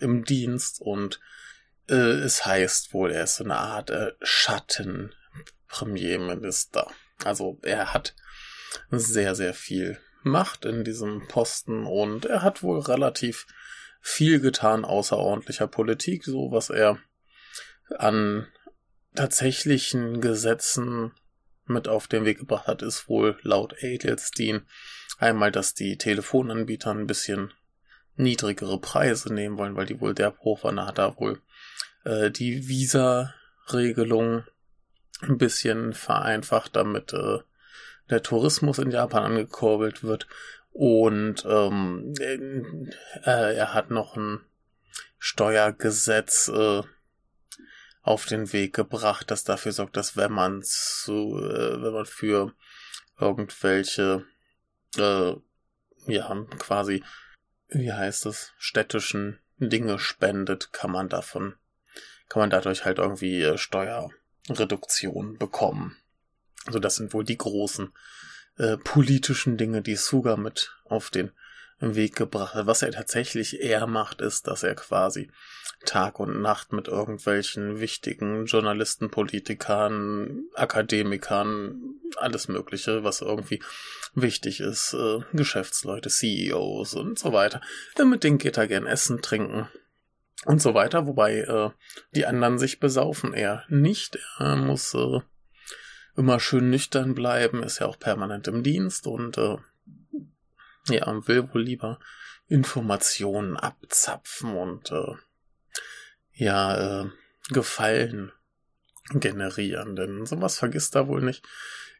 im 0.00 0.24
Dienst 0.24 0.80
und 0.80 1.20
äh, 1.88 1.94
es 1.94 2.46
heißt 2.46 2.94
wohl, 2.94 3.10
er 3.10 3.24
ist 3.24 3.36
so 3.36 3.44
eine 3.44 3.58
Art 3.58 3.90
äh, 3.90 4.12
Schatten 4.22 5.14
Premierminister. 5.66 6.90
Also 7.24 7.58
er 7.62 7.92
hat 7.92 8.14
sehr, 8.90 9.34
sehr 9.34 9.54
viel 9.54 9.98
Macht 10.22 10.64
in 10.64 10.84
diesem 10.84 11.26
Posten 11.28 11.86
und 11.86 12.26
er 12.26 12.42
hat 12.42 12.62
wohl 12.62 12.80
relativ 12.80 13.46
viel 14.00 14.40
getan 14.40 14.84
außerordentlicher 14.84 15.66
Politik, 15.66 16.24
so 16.24 16.50
was 16.50 16.70
er 16.70 16.98
an 17.96 18.46
tatsächlichen 19.14 20.20
Gesetzen 20.20 21.12
mit 21.68 21.88
auf 21.88 22.08
den 22.08 22.24
Weg 22.24 22.38
gebracht 22.38 22.66
hat, 22.66 22.82
ist 22.82 23.08
wohl 23.08 23.38
laut 23.42 23.82
Edelstein 23.82 24.62
einmal, 25.18 25.52
dass 25.52 25.74
die 25.74 25.98
Telefonanbieter 25.98 26.90
ein 26.90 27.06
bisschen 27.06 27.52
niedrigere 28.16 28.80
Preise 28.80 29.32
nehmen 29.32 29.58
wollen, 29.58 29.76
weil 29.76 29.86
die 29.86 30.00
wohl 30.00 30.14
der. 30.14 30.34
Da 30.62 30.86
hat 30.86 30.98
er 30.98 31.16
wohl 31.18 31.40
äh, 32.04 32.30
die 32.30 32.68
Visa-Regelung 32.68 34.44
ein 35.22 35.38
bisschen 35.38 35.92
vereinfacht, 35.92 36.76
damit 36.76 37.12
äh, 37.12 37.38
der 38.10 38.22
Tourismus 38.22 38.78
in 38.78 38.90
Japan 38.90 39.24
angekurbelt 39.24 40.04
wird. 40.04 40.26
Und 40.72 41.44
ähm, 41.48 42.14
äh, 42.20 43.56
er 43.56 43.74
hat 43.74 43.90
noch 43.90 44.16
ein 44.16 44.40
Steuergesetz 45.18 46.48
äh, 46.48 46.82
auf 48.08 48.26
den 48.26 48.52
Weg 48.52 48.74
gebracht, 48.74 49.30
das 49.30 49.44
dafür 49.44 49.72
sorgt, 49.72 49.96
dass 49.96 50.16
wenn 50.16 50.32
man 50.32 50.62
zu, 50.62 51.38
äh, 51.38 51.82
wenn 51.82 51.92
man 51.92 52.06
für 52.06 52.54
irgendwelche 53.20 54.24
äh, 54.96 55.32
ja 56.06 56.46
quasi 56.58 57.04
wie 57.68 57.92
heißt 57.92 58.26
es 58.26 58.54
städtischen 58.56 59.38
Dinge 59.58 59.98
spendet, 59.98 60.72
kann 60.72 60.90
man 60.90 61.08
davon 61.08 61.54
kann 62.28 62.40
man 62.40 62.50
dadurch 62.50 62.84
halt 62.84 62.98
irgendwie 62.98 63.42
äh, 63.42 63.58
Steuer 63.58 64.10
Reduktion 64.48 65.38
bekommen. 65.38 65.96
Also 66.66 66.78
das 66.78 66.96
sind 66.96 67.12
wohl 67.12 67.24
die 67.24 67.38
großen 67.38 67.92
äh, 68.56 68.76
politischen 68.76 69.56
Dinge, 69.56 69.82
die 69.82 69.96
Suga 69.96 70.36
mit 70.36 70.76
auf 70.84 71.10
den 71.10 71.32
Weg 71.80 72.16
gebracht 72.16 72.54
hat. 72.54 72.66
Was 72.66 72.82
er 72.82 72.90
tatsächlich 72.90 73.60
eher 73.60 73.86
macht, 73.86 74.20
ist, 74.20 74.46
dass 74.46 74.62
er 74.62 74.74
quasi 74.74 75.30
Tag 75.84 76.18
und 76.18 76.40
Nacht 76.42 76.72
mit 76.72 76.88
irgendwelchen 76.88 77.80
wichtigen 77.80 78.46
Journalisten, 78.46 79.10
Politikern, 79.10 80.44
Akademikern, 80.54 81.80
alles 82.16 82.48
Mögliche, 82.48 83.04
was 83.04 83.20
irgendwie 83.20 83.62
wichtig 84.14 84.60
ist, 84.60 84.94
äh, 84.94 85.20
Geschäftsleute, 85.32 86.08
CEOs 86.08 86.94
und 86.94 87.18
so 87.18 87.32
weiter. 87.32 87.60
Mit 88.04 88.24
denen 88.24 88.38
geht 88.38 88.56
er 88.56 88.66
gern 88.66 88.86
essen, 88.86 89.22
trinken 89.22 89.68
und 90.46 90.60
so 90.60 90.74
weiter, 90.74 91.06
wobei 91.06 91.40
äh, 91.40 91.70
die 92.12 92.26
anderen 92.26 92.58
sich 92.58 92.80
besaufen 92.80 93.32
er 93.32 93.64
nicht. 93.68 94.18
Er 94.38 94.56
muss 94.56 94.94
äh, 94.94 95.20
immer 96.16 96.40
schön 96.40 96.70
nüchtern 96.70 97.14
bleiben, 97.14 97.62
ist 97.62 97.78
ja 97.78 97.86
auch 97.86 97.98
permanent 97.98 98.48
im 98.48 98.62
Dienst 98.64 99.06
und 99.06 99.38
äh, 99.38 99.56
ja, 100.88 101.26
will 101.26 101.52
wohl 101.52 101.62
lieber 101.62 101.98
Informationen 102.46 103.56
abzapfen 103.56 104.56
und 104.56 104.90
äh, 104.90 105.14
ja, 106.32 107.02
äh, 107.02 107.10
Gefallen 107.50 108.32
generieren, 109.10 109.96
denn 109.96 110.26
sowas 110.26 110.58
vergisst 110.58 110.94
er 110.94 111.08
wohl 111.08 111.22
nicht. 111.22 111.46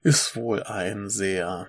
Ist 0.02 0.36
wohl 0.36 0.62
ein 0.62 1.08
sehr 1.08 1.68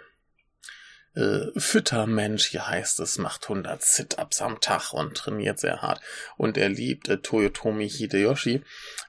äh, 1.16 1.48
fitter 1.58 2.06
Mensch, 2.06 2.48
hier 2.48 2.68
heißt 2.68 3.00
es, 3.00 3.18
macht 3.18 3.44
100 3.44 3.82
Sit-Ups 3.82 4.42
am 4.42 4.62
Tag 4.62 4.94
und 4.94 5.16
trainiert 5.16 5.60
sehr 5.60 5.82
hart. 5.82 6.02
Und 6.38 6.58
er 6.58 6.70
liebt 6.70 7.10
äh, 7.10 7.18
Toyotomi 7.18 7.90
Hideyoshi, 7.90 8.62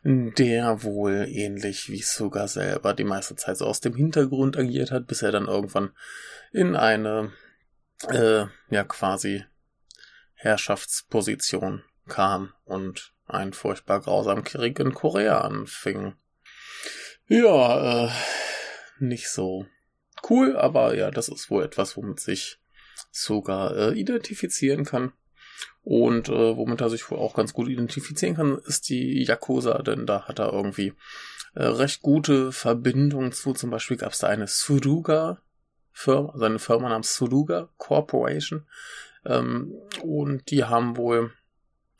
der 0.03 0.83
wohl 0.83 1.27
ähnlich 1.29 1.90
wie 1.90 2.03
Suga 2.03 2.49
selber 2.49 2.94
die 2.94 3.05
meiste 3.05 3.37
Zeit 3.37 3.59
so 3.59 3.66
aus 3.66 3.81
dem 3.81 3.94
Hintergrund 3.94 4.57
agiert 4.57 4.90
hat, 4.90 5.07
bis 5.07 5.23
er 5.23 5.33
dann 5.33 5.46
irgendwann 5.46 5.90
in 6.53 6.75
eine, 6.75 7.33
äh, 8.09 8.47
ja 8.71 8.85
quasi 8.85 9.45
Herrschaftsposition 10.35 11.85
kam 12.09 12.53
und 12.65 13.13
einen 13.27 13.53
furchtbar 13.53 14.01
grausamen 14.01 14.45
Krieg 14.45 14.79
in 14.79 14.95
Korea 14.95 15.43
anfing. 15.43 16.15
Ja, 17.27 18.07
äh, 18.07 18.11
nicht 18.99 19.29
so 19.29 19.67
cool, 20.29 20.57
aber 20.57 20.95
ja, 20.97 21.11
das 21.11 21.29
ist 21.29 21.51
wohl 21.51 21.65
etwas, 21.65 21.97
womit 21.97 22.21
sich 22.21 22.59
sogar 23.11 23.77
äh, 23.77 23.99
identifizieren 23.99 24.85
kann. 24.85 25.13
Und 25.83 26.29
äh, 26.29 26.57
womit 26.57 26.81
er 26.81 26.91
sich 26.91 27.11
wohl 27.11 27.19
auch 27.19 27.35
ganz 27.35 27.53
gut 27.53 27.69
identifizieren 27.69 28.37
kann, 28.37 28.59
ist 28.67 28.89
die 28.89 29.25
Yakuza, 29.25 29.83
denn 29.83 30.07
da 30.07 30.27
hat 30.27 30.39
er 30.39 30.53
irgendwie 30.53 30.93
äh, 31.55 31.65
recht 31.65 32.03
gute 32.03 32.53
Verbindungen 32.53 33.33
zu. 33.33 33.55
Zum 33.55 33.71
Beispiel 33.71 33.97
gab 33.97 34.13
es 34.13 34.19
da 34.19 34.27
eine 34.27 34.47
Suruga 34.47 35.41
Firma, 35.92 36.33
seine 36.37 36.55
also 36.55 36.66
Firma 36.66 36.88
namens 36.88 37.14
Suruga 37.14 37.68
Corporation. 37.76 38.66
Ähm, 39.24 39.74
und 40.03 40.50
die 40.50 40.64
haben 40.64 40.96
wohl 40.96 41.33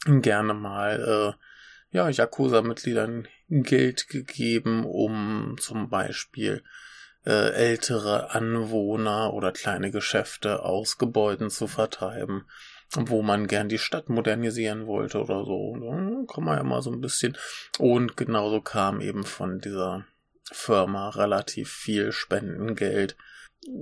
gerne 0.07 0.55
mal 0.55 1.37
äh, 1.37 1.96
ja, 1.96 2.09
Yakuza-Mitgliedern 2.09 3.29
Geld 3.48 4.09
gegeben, 4.09 4.85
um 4.85 5.57
zum 5.59 5.90
Beispiel 5.90 6.62
äh, 7.26 7.53
ältere 7.53 8.31
Anwohner 8.31 9.35
oder 9.35 9.53
kleine 9.53 9.90
Geschäfte 9.90 10.62
aus 10.62 10.98
Gebäuden 10.98 11.50
zu 11.50 11.66
vertreiben, 11.66 12.44
wo 12.92 13.22
man 13.22 13.46
gern 13.46 13.68
die 13.68 13.79
Stadt 13.79 14.09
modernisieren 14.09 14.87
wollte 14.87 15.20
oder 15.20 15.44
so. 15.44 15.76
Da 15.81 16.33
kann 16.33 16.44
man 16.44 16.57
ja 16.57 16.62
mal 16.62 16.83
so 16.83 16.90
ein 16.90 17.00
bisschen. 17.00 17.37
Und 17.79 18.16
genauso 18.16 18.61
kam 18.61 19.00
eben 19.00 19.24
von 19.24 19.59
dieser 19.59 20.05
Firma 20.53 21.11
relativ 21.11 21.70
viel 21.70 22.12
Spendengeld 22.12 23.16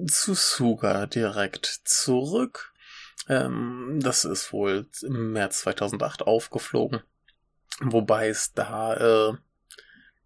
zu 0.06 0.34
Suga 0.34 1.06
direkt 1.06 1.66
zurück. 1.84 2.72
Ähm, 3.28 4.00
das 4.02 4.24
ist 4.24 4.52
wohl 4.52 4.86
im 5.02 5.32
März 5.32 5.60
2008 5.60 6.22
aufgeflogen. 6.22 7.02
Wobei 7.80 8.28
es 8.28 8.52
da 8.54 9.30
äh, 9.30 9.36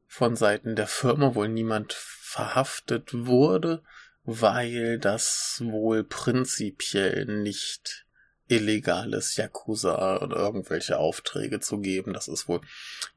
von 0.07 0.37
Seiten 0.37 0.77
der 0.77 0.87
Firma 0.87 1.35
wohl 1.35 1.49
niemand 1.49 1.93
verhaftet 1.93 3.11
wurde, 3.13 3.83
weil 4.25 4.99
das 4.99 5.63
wohl 5.65 6.05
prinzipiell 6.05 7.27
nicht 7.27 8.07
illegal 8.49 9.15
ist, 9.15 9.37
Yakuza 9.37 10.19
oder 10.19 10.37
irgendwelche 10.37 10.99
Aufträge 10.99 11.61
zu 11.61 11.81
geben. 11.81 12.13
Das 12.13 12.29
ist 12.29 12.49
wohl 12.49 12.61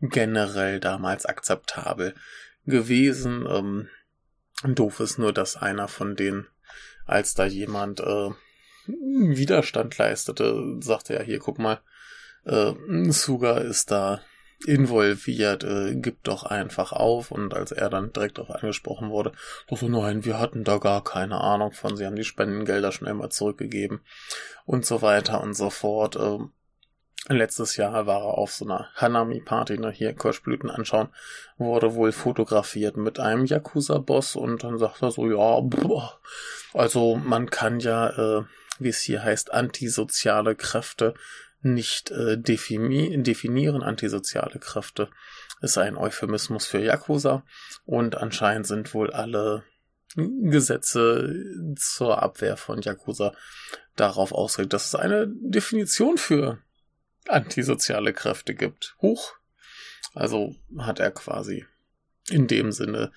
generell 0.01 0.79
damals 0.79 1.25
akzeptabel 1.25 2.15
gewesen. 2.65 3.45
Ähm, 3.49 3.89
doof 4.73 4.99
ist 4.99 5.19
nur, 5.19 5.33
dass 5.33 5.55
einer 5.57 5.87
von 5.87 6.15
denen, 6.15 6.47
als 7.05 7.35
da 7.35 7.45
jemand 7.45 7.99
äh, 7.99 8.31
Widerstand 8.87 9.97
leistete, 9.97 10.77
sagte 10.79 11.13
ja 11.13 11.21
hier, 11.21 11.39
guck 11.39 11.59
mal, 11.59 11.81
äh, 12.45 12.73
Suga 13.09 13.57
ist 13.57 13.91
da 13.91 14.21
involviert, 14.65 15.63
äh, 15.63 15.95
gibt 15.95 16.27
doch 16.27 16.43
einfach 16.43 16.91
auf. 16.91 17.31
Und 17.31 17.53
als 17.53 17.71
er 17.71 17.89
dann 17.89 18.13
direkt 18.13 18.37
darauf 18.37 18.55
angesprochen 18.55 19.09
wurde, 19.09 19.31
doch 19.67 19.77
so, 19.77 19.87
nein, 19.87 20.25
wir 20.25 20.39
hatten 20.39 20.63
da 20.63 20.77
gar 20.77 21.03
keine 21.03 21.41
Ahnung 21.41 21.71
von, 21.73 21.97
sie 21.97 22.05
haben 22.05 22.15
die 22.15 22.23
Spendengelder 22.23 22.91
schon 22.91 23.07
immer 23.07 23.29
zurückgegeben 23.29 24.01
und 24.65 24.85
so 24.85 25.01
weiter 25.01 25.41
und 25.41 25.53
so 25.53 25.69
fort. 25.69 26.15
Äh, 26.15 26.39
Letztes 27.27 27.75
Jahr 27.75 28.05
war 28.05 28.21
er 28.21 28.37
auf 28.37 28.53
so 28.53 28.65
einer 28.65 28.89
Hanami-Party, 28.95 29.79
ne, 29.79 29.89
hier 29.89 30.13
Kirschblüten 30.13 30.69
anschauen, 30.69 31.09
wurde 31.57 31.95
wohl 31.95 32.11
fotografiert 32.11 32.97
mit 32.97 33.19
einem 33.19 33.45
Yakuza-Boss 33.45 34.35
und 34.35 34.63
dann 34.63 34.77
sagt 34.77 35.01
er 35.01 35.09
so, 35.09 35.27
ja, 35.27 35.59
boah, 35.61 36.19
also 36.73 37.15
man 37.15 37.49
kann 37.49 37.79
ja, 37.79 38.09
äh, 38.09 38.43
wie 38.77 38.89
es 38.89 38.99
hier 38.99 39.23
heißt, 39.23 39.53
antisoziale 39.53 40.55
Kräfte 40.55 41.15
nicht 41.61 42.11
äh, 42.11 42.37
defini 42.37 43.21
definieren. 43.23 43.81
Antisoziale 43.81 44.59
Kräfte 44.59 45.09
ist 45.61 45.79
ein 45.79 45.97
Euphemismus 45.97 46.67
für 46.67 46.79
Yakuza 46.79 47.43
und 47.85 48.17
anscheinend 48.17 48.67
sind 48.67 48.93
wohl 48.93 49.11
alle 49.11 49.63
Gesetze 50.15 51.33
zur 51.75 52.21
Abwehr 52.21 52.55
von 52.55 52.81
Yakuza 52.81 53.33
darauf 53.95 54.31
ausgelegt, 54.31 54.73
dass 54.73 54.85
es 54.85 54.95
eine 54.95 55.27
Definition 55.27 56.17
für 56.17 56.59
antisoziale 57.27 58.13
Kräfte 58.13 58.55
gibt. 58.55 58.95
Huch. 59.01 59.33
Also 60.13 60.55
hat 60.77 60.99
er 60.99 61.11
quasi 61.11 61.65
in 62.29 62.47
dem 62.47 62.71
Sinne 62.71 63.11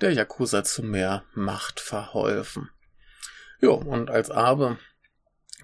der 0.00 0.12
Yakuza 0.12 0.64
zu 0.64 0.82
mehr 0.82 1.24
Macht 1.34 1.80
verholfen. 1.80 2.70
Jo, 3.60 3.74
und 3.74 4.10
als 4.10 4.30
Abe 4.30 4.78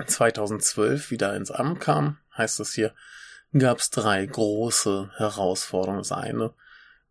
2012 0.06 1.10
wieder 1.10 1.36
ins 1.36 1.50
Amt 1.50 1.80
kam, 1.80 2.18
heißt 2.36 2.60
es 2.60 2.72
hier, 2.72 2.94
gab 3.52 3.78
es 3.78 3.90
drei 3.90 4.24
große 4.24 5.10
Herausforderungen. 5.16 6.00
Das 6.00 6.12
eine 6.12 6.54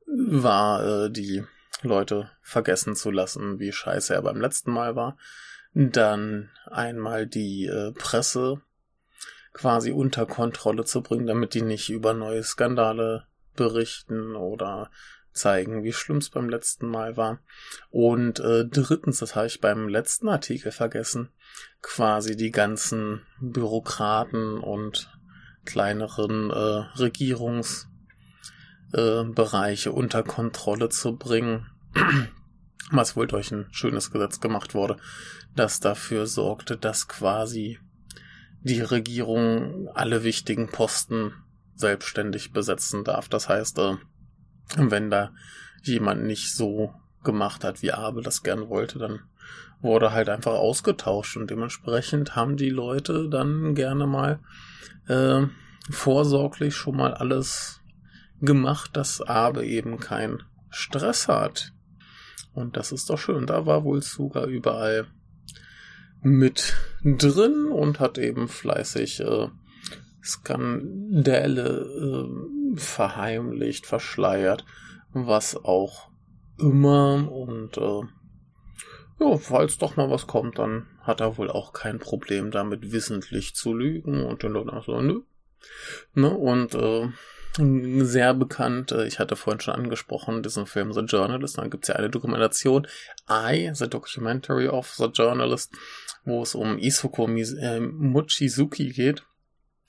war, 0.08 1.06
äh, 1.06 1.12
die 1.12 1.46
Leute 1.82 2.32
vergessen 2.42 2.96
zu 2.96 3.12
lassen, 3.12 3.60
wie 3.60 3.72
scheiße 3.72 4.14
er 4.14 4.22
beim 4.22 4.42
letzten 4.42 4.72
Mal 4.72 4.96
war. 4.96 5.18
Dann 5.74 6.50
einmal 6.66 7.28
die 7.28 7.66
äh, 7.66 7.92
Presse 7.92 8.62
quasi 9.54 9.92
unter 9.92 10.26
Kontrolle 10.26 10.86
zu 10.86 11.02
bringen, 11.02 11.28
damit 11.28 11.54
die 11.54 11.62
nicht 11.62 11.90
über 11.90 12.14
neue 12.14 12.44
Skandale 12.44 13.26
berichten 13.56 14.36
oder 14.36 14.90
zeigen, 15.32 15.84
wie 15.84 15.94
schlimm 15.94 16.18
es 16.18 16.30
beim 16.30 16.50
letzten 16.50 16.88
Mal 16.88 17.18
war. 17.18 17.40
Und 17.90 18.40
äh, 18.40 18.66
drittens, 18.66 19.20
das 19.20 19.36
habe 19.36 19.48
ich 19.48 19.62
beim 19.62 19.88
letzten 19.88 20.28
Artikel 20.28 20.72
vergessen, 20.72 21.30
quasi 21.82 22.36
die 22.36 22.52
ganzen 22.52 23.22
Bürokraten 23.40 24.60
und 24.60 25.12
kleineren 25.66 26.50
äh, 26.50 26.84
Regierungsbereiche 27.00 29.90
äh, 29.90 29.94
unter 29.94 30.24
Kontrolle 30.24 30.90
zu 30.90 31.16
bringen, 31.16 31.68
was 32.92 33.16
wohl 33.16 33.28
durch 33.28 33.52
ein 33.52 33.68
schönes 33.72 34.12
Gesetz 34.12 34.40
gemacht 34.40 34.74
wurde, 34.74 34.98
das 35.56 35.80
dafür 35.80 36.28
sorgte, 36.28 36.78
dass 36.78 37.08
quasi 37.08 37.80
die 38.62 38.82
Regierung 38.82 39.88
alle 39.94 40.24
wichtigen 40.24 40.68
Posten 40.68 41.34
selbstständig 41.76 42.52
besetzen 42.52 43.04
darf. 43.04 43.30
Das 43.30 43.48
heißt, 43.48 43.80
äh, 43.80 43.96
wenn 44.76 45.10
da 45.10 45.32
jemand 45.84 46.24
nicht 46.24 46.54
so 46.54 46.94
gemacht 47.24 47.64
hat, 47.64 47.82
wie 47.82 47.92
Abel 47.92 48.24
das 48.24 48.44
gern 48.44 48.70
wollte, 48.70 49.00
dann 49.00 49.22
wurde 49.82 50.12
halt 50.12 50.30
einfach 50.30 50.54
ausgetauscht 50.54 51.38
und 51.38 51.50
dementsprechend 51.50 52.36
haben 52.36 52.58
die 52.58 52.70
Leute 52.70 53.30
dann 53.30 53.76
gerne 53.76 54.08
mal 54.08 54.40
äh, 55.08 55.48
vorsorglich 55.90 56.76
schon 56.76 56.98
mal 56.98 57.14
alles 57.14 57.82
gemacht, 58.42 58.92
dass 58.96 59.22
Abe 59.22 59.66
eben 59.66 60.00
keinen 60.00 60.44
Stress 60.70 61.28
hat. 61.28 61.74
Und 62.54 62.78
das 62.78 62.92
ist 62.92 63.10
doch 63.10 63.18
schön. 63.18 63.46
Da 63.46 63.66
war 63.66 63.84
wohl 63.84 64.02
sogar 64.02 64.46
überall 64.46 65.08
mit 66.22 66.76
drin 67.04 67.68
und 67.72 68.00
hat 68.00 68.18
eben 68.18 68.48
fleißig 68.48 69.22
äh, 69.22 69.48
Skandale 70.24 71.86
äh, 71.86 72.78
verheimlicht, 72.78 73.86
verschleiert, 73.86 74.66
was 75.12 75.56
auch 75.56 76.10
immer. 76.60 77.32
Und 77.32 77.78
äh, 77.78 78.02
ja, 79.20 79.38
falls 79.38 79.78
doch 79.78 79.96
mal 79.96 80.10
was 80.10 80.28
kommt, 80.28 80.60
dann 80.60 80.88
hat 81.02 81.22
er 81.22 81.38
wohl 81.38 81.50
auch 81.50 81.74
kein 81.74 82.00
Problem 82.00 82.52
damit, 82.52 82.92
wissentlich 82.92 83.56
zu 83.56 83.74
lügen 83.74 84.26
und 84.26 84.44
dann 84.44 84.70
auch 84.70 84.86
so, 84.86 85.02
nö. 85.02 85.22
Ne? 86.14 86.30
Und 86.30 86.76
äh, 86.76 87.10
sehr 87.58 88.34
bekannt, 88.34 88.92
äh, 88.92 89.06
ich 89.06 89.20
hatte 89.20 89.36
vorhin 89.36 89.60
schon 89.60 89.74
angesprochen, 89.74 90.44
diesen 90.44 90.66
Film 90.66 90.94
The 90.94 91.02
Journalist, 91.02 91.58
dann 91.58 91.70
gibt 91.70 91.86
es 91.86 91.90
ja 91.90 91.96
eine 91.96 92.10
Dokumentation, 92.10 92.88
I, 93.30 93.72
The 93.74 93.90
Documentary 93.90 94.68
of 94.68 94.94
the 94.96 95.06
Journalist, 95.06 95.74
wo 96.24 96.44
es 96.44 96.56
um 96.56 96.78
Isuko 96.78 97.28
äh, 97.28 97.80
Mochizuki 97.80 98.90
geht, 98.90 99.24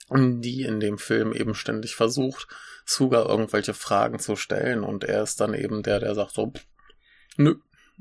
die 0.09 0.63
in 0.63 0.79
dem 0.79 0.97
Film 0.97 1.33
eben 1.33 1.55
ständig 1.55 1.95
versucht, 1.95 2.47
Suga 2.85 3.23
irgendwelche 3.23 3.73
Fragen 3.73 4.19
zu 4.19 4.35
stellen. 4.35 4.83
Und 4.83 5.03
er 5.03 5.23
ist 5.23 5.39
dann 5.39 5.53
eben 5.53 5.83
der, 5.83 5.99
der 5.99 6.15
sagt 6.15 6.33
so, 6.33 6.51
nö. 7.37 7.55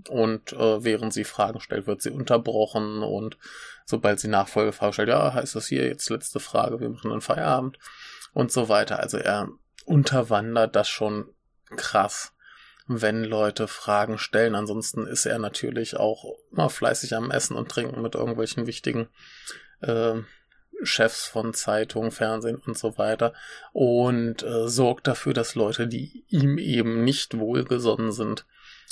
Und 0.09 0.53
äh, 0.55 0.83
während 0.83 1.13
sie 1.13 1.25
Fragen 1.25 1.61
stellt, 1.61 1.87
wird 1.87 2.03
sie 2.03 2.11
unterbrochen. 2.11 3.03
Und 3.03 3.39
sobald 3.85 4.19
sie 4.19 4.29
Nachfolgefrage 4.29 4.95
stellt, 4.95 5.09
ja, 5.11 5.35
heißt 5.35 5.55
das 5.55 5.69
hier 5.69 5.87
jetzt 5.87 6.09
letzte 6.11 6.41
Frage, 6.41 6.81
wir 6.81 6.89
machen 6.89 7.13
einen 7.13 7.21
Feierabend 7.21 7.79
und 8.33 8.53
so 8.53 8.69
weiter. 8.69 9.01
Also 9.01 9.19
er 9.19 9.49
unterwandert 9.85 10.77
das 10.77 10.89
schon 10.89 11.33
krass, 11.77 12.33
wenn 12.87 13.25
Leute 13.25 13.69
Fragen 13.69 14.19
stellen. 14.19 14.55
Ansonsten 14.55 15.07
ist 15.07 15.27
er 15.27 15.39
natürlich 15.39 15.97
auch 15.97 16.25
immer 16.53 16.71
fleißig 16.71 17.15
am 17.15 17.31
Essen 17.31 17.57
und 17.57 17.69
Trinken 17.71 18.03
mit 18.03 18.15
irgendwelchen 18.15 18.67
wichtigen 18.67 19.09
äh, 19.81 20.15
Chefs 20.83 21.27
von 21.27 21.53
Zeitungen, 21.55 22.11
Fernsehen 22.11 22.57
und 22.57 22.77
so 22.79 22.97
weiter 22.99 23.35
und 23.73 24.43
äh, 24.43 24.69
sorgt 24.69 25.07
dafür, 25.07 25.35
dass 25.35 25.55
Leute, 25.55 25.87
die 25.87 26.25
ihm 26.29 26.59
eben 26.59 27.05
nicht 27.05 27.39
wohlgesonnen 27.39 28.13
sind, 28.13 28.47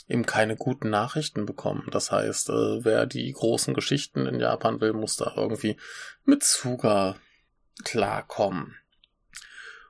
eben 0.06 0.26
keine 0.26 0.56
guten 0.56 0.90
Nachrichten 0.90 1.46
bekommen. 1.46 1.86
Das 1.90 2.12
heißt, 2.12 2.50
äh, 2.50 2.84
wer 2.84 3.06
die 3.06 3.32
großen 3.32 3.74
Geschichten 3.74 4.26
in 4.26 4.40
Japan 4.40 4.80
will, 4.80 4.92
muss 4.92 5.16
da 5.16 5.32
irgendwie 5.36 5.76
mit 6.24 6.44
Suga 6.44 7.16
klarkommen. 7.84 8.76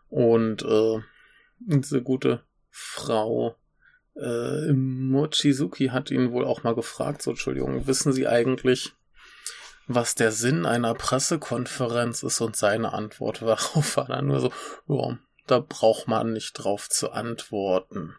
Und 0.08 0.62
äh, 0.62 1.00
diese 1.58 2.02
gute 2.02 2.42
Frau 2.70 3.56
äh, 4.16 4.72
Mochizuki 4.72 5.88
hat 5.88 6.10
ihn 6.10 6.32
wohl 6.32 6.44
auch 6.44 6.62
mal 6.62 6.74
gefragt, 6.74 7.22
so 7.22 7.30
Entschuldigung, 7.30 7.86
wissen 7.86 8.12
Sie 8.12 8.26
eigentlich, 8.26 8.92
was 9.86 10.14
der 10.14 10.32
Sinn 10.32 10.66
einer 10.66 10.94
Pressekonferenz 10.94 12.22
ist? 12.22 12.40
Und 12.40 12.56
seine 12.56 12.92
Antwort 12.92 13.42
darauf 13.42 13.96
war 13.96 14.06
dann 14.06 14.26
nur 14.26 14.40
so, 14.40 14.52
ja, 14.88 15.18
da 15.46 15.60
braucht 15.60 16.08
man 16.08 16.32
nicht 16.32 16.52
drauf 16.52 16.88
zu 16.88 17.10
antworten. 17.10 18.14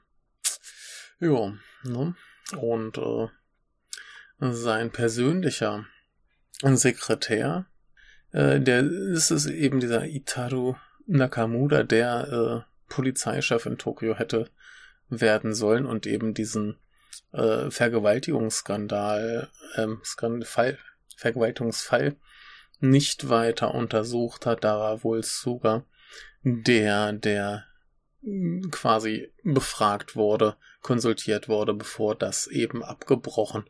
Ja, 1.20 1.54
ne? 1.84 2.16
Und 2.58 2.98
äh, 2.98 3.28
sein 4.40 4.92
persönlicher 4.92 5.86
Sekretär, 6.62 7.68
äh, 8.32 8.60
der 8.60 8.80
ist 8.80 9.32
es 9.32 9.46
eben 9.46 9.80
dieser 9.80 10.06
Itaru 10.06 10.76
Nakamura, 11.10 11.84
der 11.84 12.66
äh, 12.68 12.92
Polizeichef 12.94 13.66
in 13.66 13.78
Tokio 13.78 14.16
hätte 14.16 14.50
werden 15.10 15.54
sollen 15.56 15.86
und 15.86 16.06
eben 16.06 16.34
diesen 16.34 16.78
äh, 17.32 17.72
Vergewaltigungsskandal, 17.72 19.50
ähm, 19.76 20.00
Skandal, 20.04 20.78
Vergewaltigungsfall 21.18 22.16
nicht 22.80 23.30
weiter 23.30 23.74
untersucht 23.74 24.46
hat. 24.46 24.64
Da 24.64 24.80
war 24.80 25.04
wohl 25.04 25.24
sogar 25.24 25.84
der, 26.44 27.14
der 27.14 27.66
quasi 28.72 29.32
befragt 29.44 30.16
wurde, 30.16 30.58
konsultiert 30.82 31.50
wurde, 31.50 31.74
bevor 31.74 32.16
das 32.16 32.48
eben 32.48 32.84
abgebrochen 32.84 33.66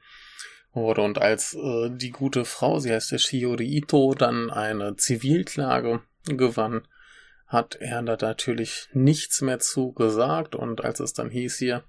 wurde. 0.73 1.02
Und 1.02 1.19
als 1.19 1.54
äh, 1.54 1.89
die 1.89 2.12
gute 2.12 2.45
Frau, 2.45 2.80
sie 2.80 2.91
heißt 2.91 3.12
ja 3.12 3.17
Shiori 3.17 3.65
Ito, 3.65 4.13
dann 4.13 4.49
eine 4.49 4.95
Zivilklage 4.97 6.02
gewann, 6.25 6.88
hat 7.50 7.76
er 7.80 8.02
da 8.04 8.16
natürlich 8.16 8.88
nichts 8.94 9.42
mehr 9.42 9.60
zu 9.60 9.92
gesagt 9.92 10.56
und 10.56 10.86
als 10.86 11.00
es 11.00 11.14
dann 11.14 11.30
hieß 11.30 11.58
hier, 11.58 11.84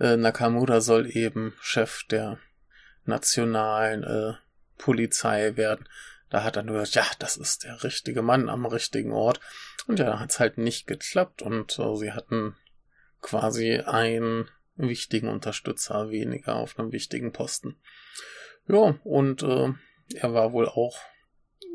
äh, 0.00 0.16
Nakamura 0.16 0.80
soll 0.80 1.14
eben 1.14 1.54
Chef 1.60 2.04
der 2.10 2.38
nationalen 3.04 4.02
äh, 4.02 4.32
Polizei 4.78 5.56
werden, 5.56 5.86
da 6.30 6.42
hat 6.42 6.56
er 6.56 6.62
nur 6.62 6.80
gesagt, 6.80 6.94
ja, 6.94 7.04
das 7.18 7.36
ist 7.36 7.64
der 7.64 7.84
richtige 7.84 8.22
Mann 8.22 8.48
am 8.48 8.66
richtigen 8.66 9.12
Ort. 9.12 9.40
Und 9.86 9.98
ja, 9.98 10.06
da 10.06 10.20
hat 10.20 10.30
es 10.30 10.40
halt 10.40 10.58
nicht 10.58 10.86
geklappt 10.86 11.42
und 11.42 11.78
äh, 11.78 11.96
sie 11.96 12.12
hatten 12.12 12.56
quasi 13.20 13.78
einen 13.78 14.48
wichtigen 14.76 15.28
Unterstützer 15.28 16.10
weniger 16.10 16.56
auf 16.56 16.78
einem 16.78 16.92
wichtigen 16.92 17.32
Posten. 17.32 17.76
Ja, 18.68 18.98
und 19.04 19.42
äh, 19.42 19.72
er 20.14 20.34
war 20.34 20.52
wohl 20.52 20.68
auch 20.68 20.98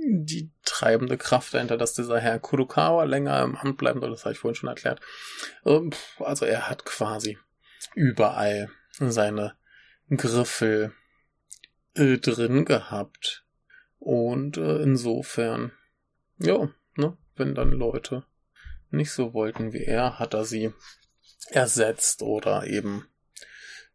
die 0.05 0.51
treibende 0.63 1.17
Kraft 1.17 1.53
dahinter, 1.53 1.77
dass 1.77 1.93
dieser 1.93 2.19
Herr 2.19 2.39
Kurokawa 2.39 3.03
länger 3.03 3.41
im 3.43 3.55
Amt 3.55 3.77
bleiben 3.77 3.99
soll. 3.99 4.11
Das 4.11 4.25
habe 4.25 4.33
ich 4.33 4.39
vorhin 4.39 4.55
schon 4.55 4.69
erklärt. 4.69 5.01
Ähm, 5.65 5.91
also 6.19 6.45
er 6.45 6.69
hat 6.69 6.85
quasi 6.85 7.37
überall 7.95 8.69
seine 8.99 9.55
Griffel 10.09 10.93
äh, 11.95 12.17
drin 12.17 12.65
gehabt. 12.65 13.45
Und 13.99 14.57
äh, 14.57 14.81
insofern, 14.81 15.71
ja, 16.37 16.69
ne, 16.95 17.17
wenn 17.35 17.55
dann 17.55 17.71
Leute 17.71 18.25
nicht 18.89 19.11
so 19.11 19.33
wollten 19.33 19.73
wie 19.73 19.83
er, 19.83 20.19
hat 20.19 20.33
er 20.33 20.45
sie 20.45 20.73
ersetzt 21.49 22.21
oder 22.21 22.67
eben 22.67 23.07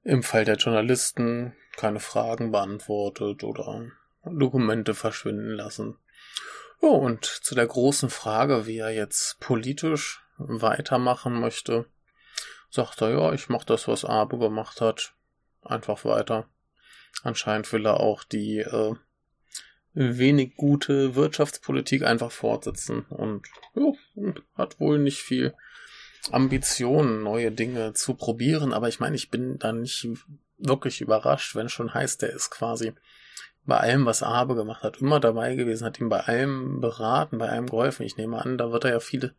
im 0.03 0.23
Fall 0.23 0.45
der 0.45 0.57
Journalisten 0.57 1.55
keine 1.77 2.01
Fragen 2.01 2.51
beantwortet 2.51 3.45
oder 3.45 3.91
Dokumente 4.29 4.95
verschwinden 4.95 5.51
lassen. 5.51 5.97
Ja, 6.81 6.89
und 6.89 7.25
zu 7.25 7.55
der 7.55 7.67
großen 7.67 8.11
Frage, 8.11 8.67
wie 8.67 8.79
er 8.79 8.91
jetzt 8.91 9.41
politisch 9.41 10.23
weitermachen 10.39 11.41
möchte, 11.41 11.87
sagt 12.71 13.01
er, 13.03 13.11
ja, 13.11 13.33
ich 13.33 13.49
mache 13.49 13.67
das, 13.67 13.89
was 13.89 14.05
Abe 14.05 14.39
gemacht 14.39 14.81
hat, 14.81 15.15
einfach 15.63 16.05
weiter. 16.05 16.49
Anscheinend 17.23 17.73
will 17.73 17.87
er 17.87 18.01
auch 18.01 18.23
die 18.23 18.59
äh, 18.59 18.95
wenig 19.95 20.57
gute 20.57 21.17
Wirtschaftspolitik 21.17 22.05
einfach 22.05 22.31
fortsetzen 22.31 23.07
und 23.09 23.47
ja, 23.75 23.93
hat 24.55 24.79
wohl 24.79 24.99
nicht 24.99 25.21
viel 25.21 25.55
Ambitionen, 26.31 27.23
neue 27.23 27.51
Dinge 27.51 27.95
zu 27.95 28.15
probieren, 28.15 28.73
aber 28.73 28.89
ich 28.89 29.01
meine, 29.01 29.17
ich 29.17 29.31
bin 29.31 29.59
da 29.59 29.73
nicht 29.73 30.07
wirklich 30.59 31.01
überrascht, 31.01 31.55
wenn 31.55 31.69
schon 31.69 31.95
heißt, 31.95 32.23
der 32.23 32.31
ist 32.31 32.51
quasi 32.51 32.93
bei 33.69 33.77
allem, 33.77 34.07
was 34.07 34.23
Abe 34.23 34.55
gemacht 34.55 34.83
hat, 34.83 35.03
immer 35.03 35.21
dabei 35.21 35.55
gewesen, 35.55 35.85
hat 35.85 36.01
ihm 36.01 36.09
bei 36.09 36.21
allem 36.21 36.81
beraten, 36.81 37.37
bei 37.37 37.51
allem 37.51 37.67
geholfen. 37.67 38.07
Ich 38.07 38.17
nehme 38.17 38.43
an, 38.43 38.57
da 38.57 38.73
wird 38.73 38.87
er 38.87 38.93
ja 38.93 39.01
viele 39.01 39.35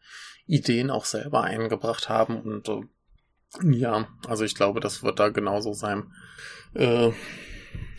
Ideen 0.46 0.92
auch 0.92 1.06
selber 1.06 1.44
eingebracht 1.44 2.10
haben 2.10 2.40
und 2.40 2.70
äh, 2.70 2.82
ja, 3.64 4.08
also 4.28 4.44
ich 4.44 4.54
glaube, 4.54 4.82
das 4.82 5.02
wird 5.02 5.20
da 5.20 5.30
genauso 5.30 5.74
sein. 5.74 6.14
Äh, 6.76 7.10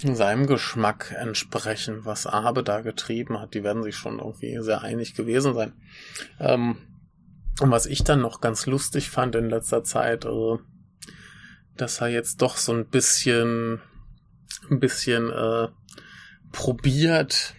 seinem 0.02 0.46
Geschmack 0.46 1.12
entsprechen, 1.18 2.04
was 2.04 2.28
Abe 2.28 2.62
da 2.62 2.80
getrieben 2.80 3.40
hat. 3.40 3.54
Die 3.54 3.64
werden 3.64 3.82
sich 3.82 3.96
schon 3.96 4.20
irgendwie 4.20 4.56
sehr 4.62 4.82
einig 4.82 5.14
gewesen 5.14 5.54
sein. 5.54 5.72
Ähm, 6.38 6.76
und 7.60 7.72
was 7.72 7.86
ich 7.86 8.04
dann 8.04 8.20
noch 8.20 8.40
ganz 8.40 8.66
lustig 8.66 9.10
fand 9.10 9.34
in 9.34 9.50
letzter 9.50 9.82
Zeit, 9.82 10.26
äh, 10.26 10.58
dass 11.76 12.00
er 12.00 12.08
jetzt 12.08 12.40
doch 12.40 12.56
so 12.56 12.72
ein 12.72 12.86
bisschen, 12.86 13.80
ein 14.70 14.78
bisschen 14.78 15.28
äh, 15.30 15.68
probiert, 16.52 17.54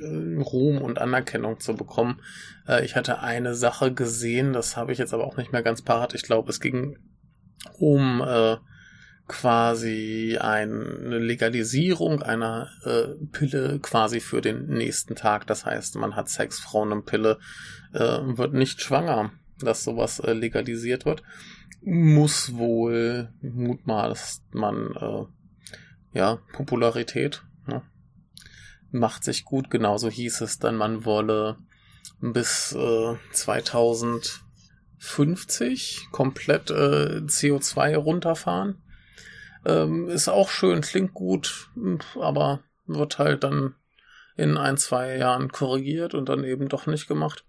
äh, 0.00 0.40
Ruhm 0.40 0.78
und 0.78 0.98
Anerkennung 0.98 1.60
zu 1.60 1.74
bekommen. 1.74 2.20
Äh, 2.66 2.84
ich 2.84 2.96
hatte 2.96 3.20
eine 3.20 3.54
Sache 3.54 3.92
gesehen, 3.92 4.52
das 4.52 4.76
habe 4.76 4.92
ich 4.92 4.98
jetzt 4.98 5.14
aber 5.14 5.24
auch 5.24 5.36
nicht 5.36 5.52
mehr 5.52 5.62
ganz 5.62 5.82
parat. 5.82 6.14
Ich 6.14 6.22
glaube, 6.22 6.50
es 6.50 6.60
ging 6.60 6.98
um 7.78 8.20
äh, 8.20 8.56
quasi 9.26 10.38
eine 10.40 11.18
Legalisierung 11.18 12.20
einer 12.20 12.68
Pille 13.30 13.78
quasi 13.78 14.18
für 14.18 14.40
den 14.40 14.66
nächsten 14.66 15.14
Tag. 15.14 15.46
Das 15.46 15.64
heißt, 15.64 15.94
man 15.94 16.16
hat 16.16 16.28
Sex, 16.28 16.58
Frauen 16.58 16.90
und 16.90 17.06
Pille, 17.06 17.38
wird 17.92 18.54
nicht 18.54 18.80
schwanger, 18.80 19.30
dass 19.60 19.84
sowas 19.84 20.20
legalisiert 20.24 21.04
wird. 21.04 21.22
Muss 21.82 22.56
wohl 22.56 23.28
mutmaßt 23.40 24.52
man 24.52 25.28
ja 26.12 26.40
Popularität? 26.52 27.44
Macht 28.90 29.24
sich 29.24 29.44
gut. 29.44 29.70
Genauso 29.70 30.08
hieß 30.08 30.40
es 30.42 30.58
dann, 30.58 30.76
man 30.76 31.04
wolle 31.04 31.58
bis 32.20 32.72
äh, 32.72 33.16
2050 33.32 36.08
komplett 36.10 36.70
äh, 36.70 37.20
CO2 37.24 37.96
runterfahren 37.96 38.82
ähm, 39.64 40.08
ist 40.08 40.28
auch 40.28 40.50
schön, 40.50 40.80
klingt 40.80 41.14
gut, 41.14 41.68
aber 42.18 42.60
wird 42.86 43.18
halt 43.18 43.44
dann 43.44 43.74
in 44.36 44.56
ein, 44.56 44.76
zwei 44.76 45.16
Jahren 45.16 45.52
korrigiert 45.52 46.14
und 46.14 46.28
dann 46.28 46.44
eben 46.44 46.68
doch 46.68 46.86
nicht 46.86 47.08
gemacht. 47.08 47.44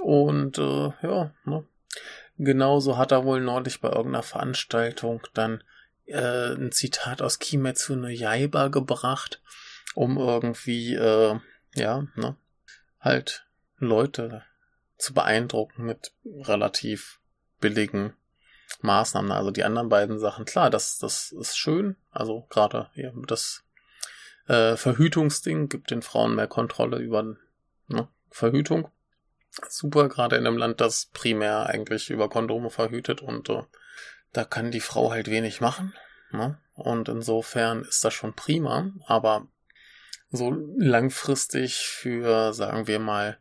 Und 0.00 0.58
äh, 0.58 0.92
ja, 1.02 1.32
ne? 1.44 1.64
genauso 2.38 2.96
hat 2.96 3.10
er 3.10 3.24
wohl 3.24 3.40
neulich 3.40 3.80
bei 3.80 3.88
irgendeiner 3.88 4.22
Veranstaltung 4.22 5.22
dann 5.34 5.64
äh, 6.06 6.54
ein 6.54 6.70
Zitat 6.70 7.20
aus 7.20 7.40
Kimetsu 7.40 7.96
no 7.96 8.06
Yaiba 8.06 8.68
gebracht, 8.68 9.42
um 9.94 10.18
irgendwie, 10.18 10.94
äh, 10.94 11.38
ja, 11.74 12.06
ne, 12.14 12.36
halt 13.00 13.46
Leute 13.78 14.44
zu 14.98 15.14
beeindrucken 15.14 15.84
mit 15.84 16.12
relativ 16.24 17.20
billigen 17.60 18.14
Maßnahmen. 18.82 19.32
Also 19.32 19.50
die 19.50 19.64
anderen 19.64 19.88
beiden 19.88 20.18
Sachen, 20.18 20.44
klar, 20.44 20.70
das, 20.70 20.98
das 20.98 21.32
ist 21.32 21.56
schön. 21.56 21.96
Also 22.10 22.46
gerade 22.50 22.90
ja, 22.94 23.10
das 23.26 23.64
äh, 24.46 24.76
Verhütungsding 24.76 25.68
gibt 25.68 25.90
den 25.90 26.02
Frauen 26.02 26.34
mehr 26.34 26.48
Kontrolle 26.48 26.98
über 26.98 27.36
ne, 27.88 28.08
Verhütung. 28.30 28.90
Super, 29.68 30.08
gerade 30.08 30.36
in 30.36 30.46
einem 30.46 30.56
Land, 30.58 30.80
das 30.80 31.06
primär 31.06 31.66
eigentlich 31.66 32.10
über 32.10 32.28
Kondome 32.28 32.70
verhütet 32.70 33.20
und 33.20 33.48
äh, 33.48 33.62
da 34.32 34.44
kann 34.44 34.70
die 34.70 34.80
Frau 34.80 35.10
halt 35.10 35.28
wenig 35.28 35.60
machen. 35.60 35.92
Ne? 36.30 36.58
Und 36.74 37.08
insofern 37.08 37.82
ist 37.82 38.04
das 38.04 38.14
schon 38.14 38.34
prima, 38.34 38.90
aber 39.06 39.48
so 40.30 40.50
langfristig 40.76 41.78
für, 41.78 42.52
sagen 42.52 42.86
wir 42.86 42.98
mal, 42.98 43.38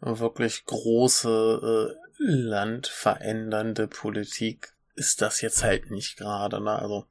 wirklich 0.00 0.64
große 0.66 1.96
äh, 1.96 2.08
landverändernde 2.18 3.88
Politik 3.88 4.74
ist 4.94 5.22
das 5.22 5.40
jetzt 5.40 5.62
halt 5.62 5.90
nicht 5.90 6.16
gerade. 6.16 6.60
Ne? 6.60 6.76
Also 6.78 7.06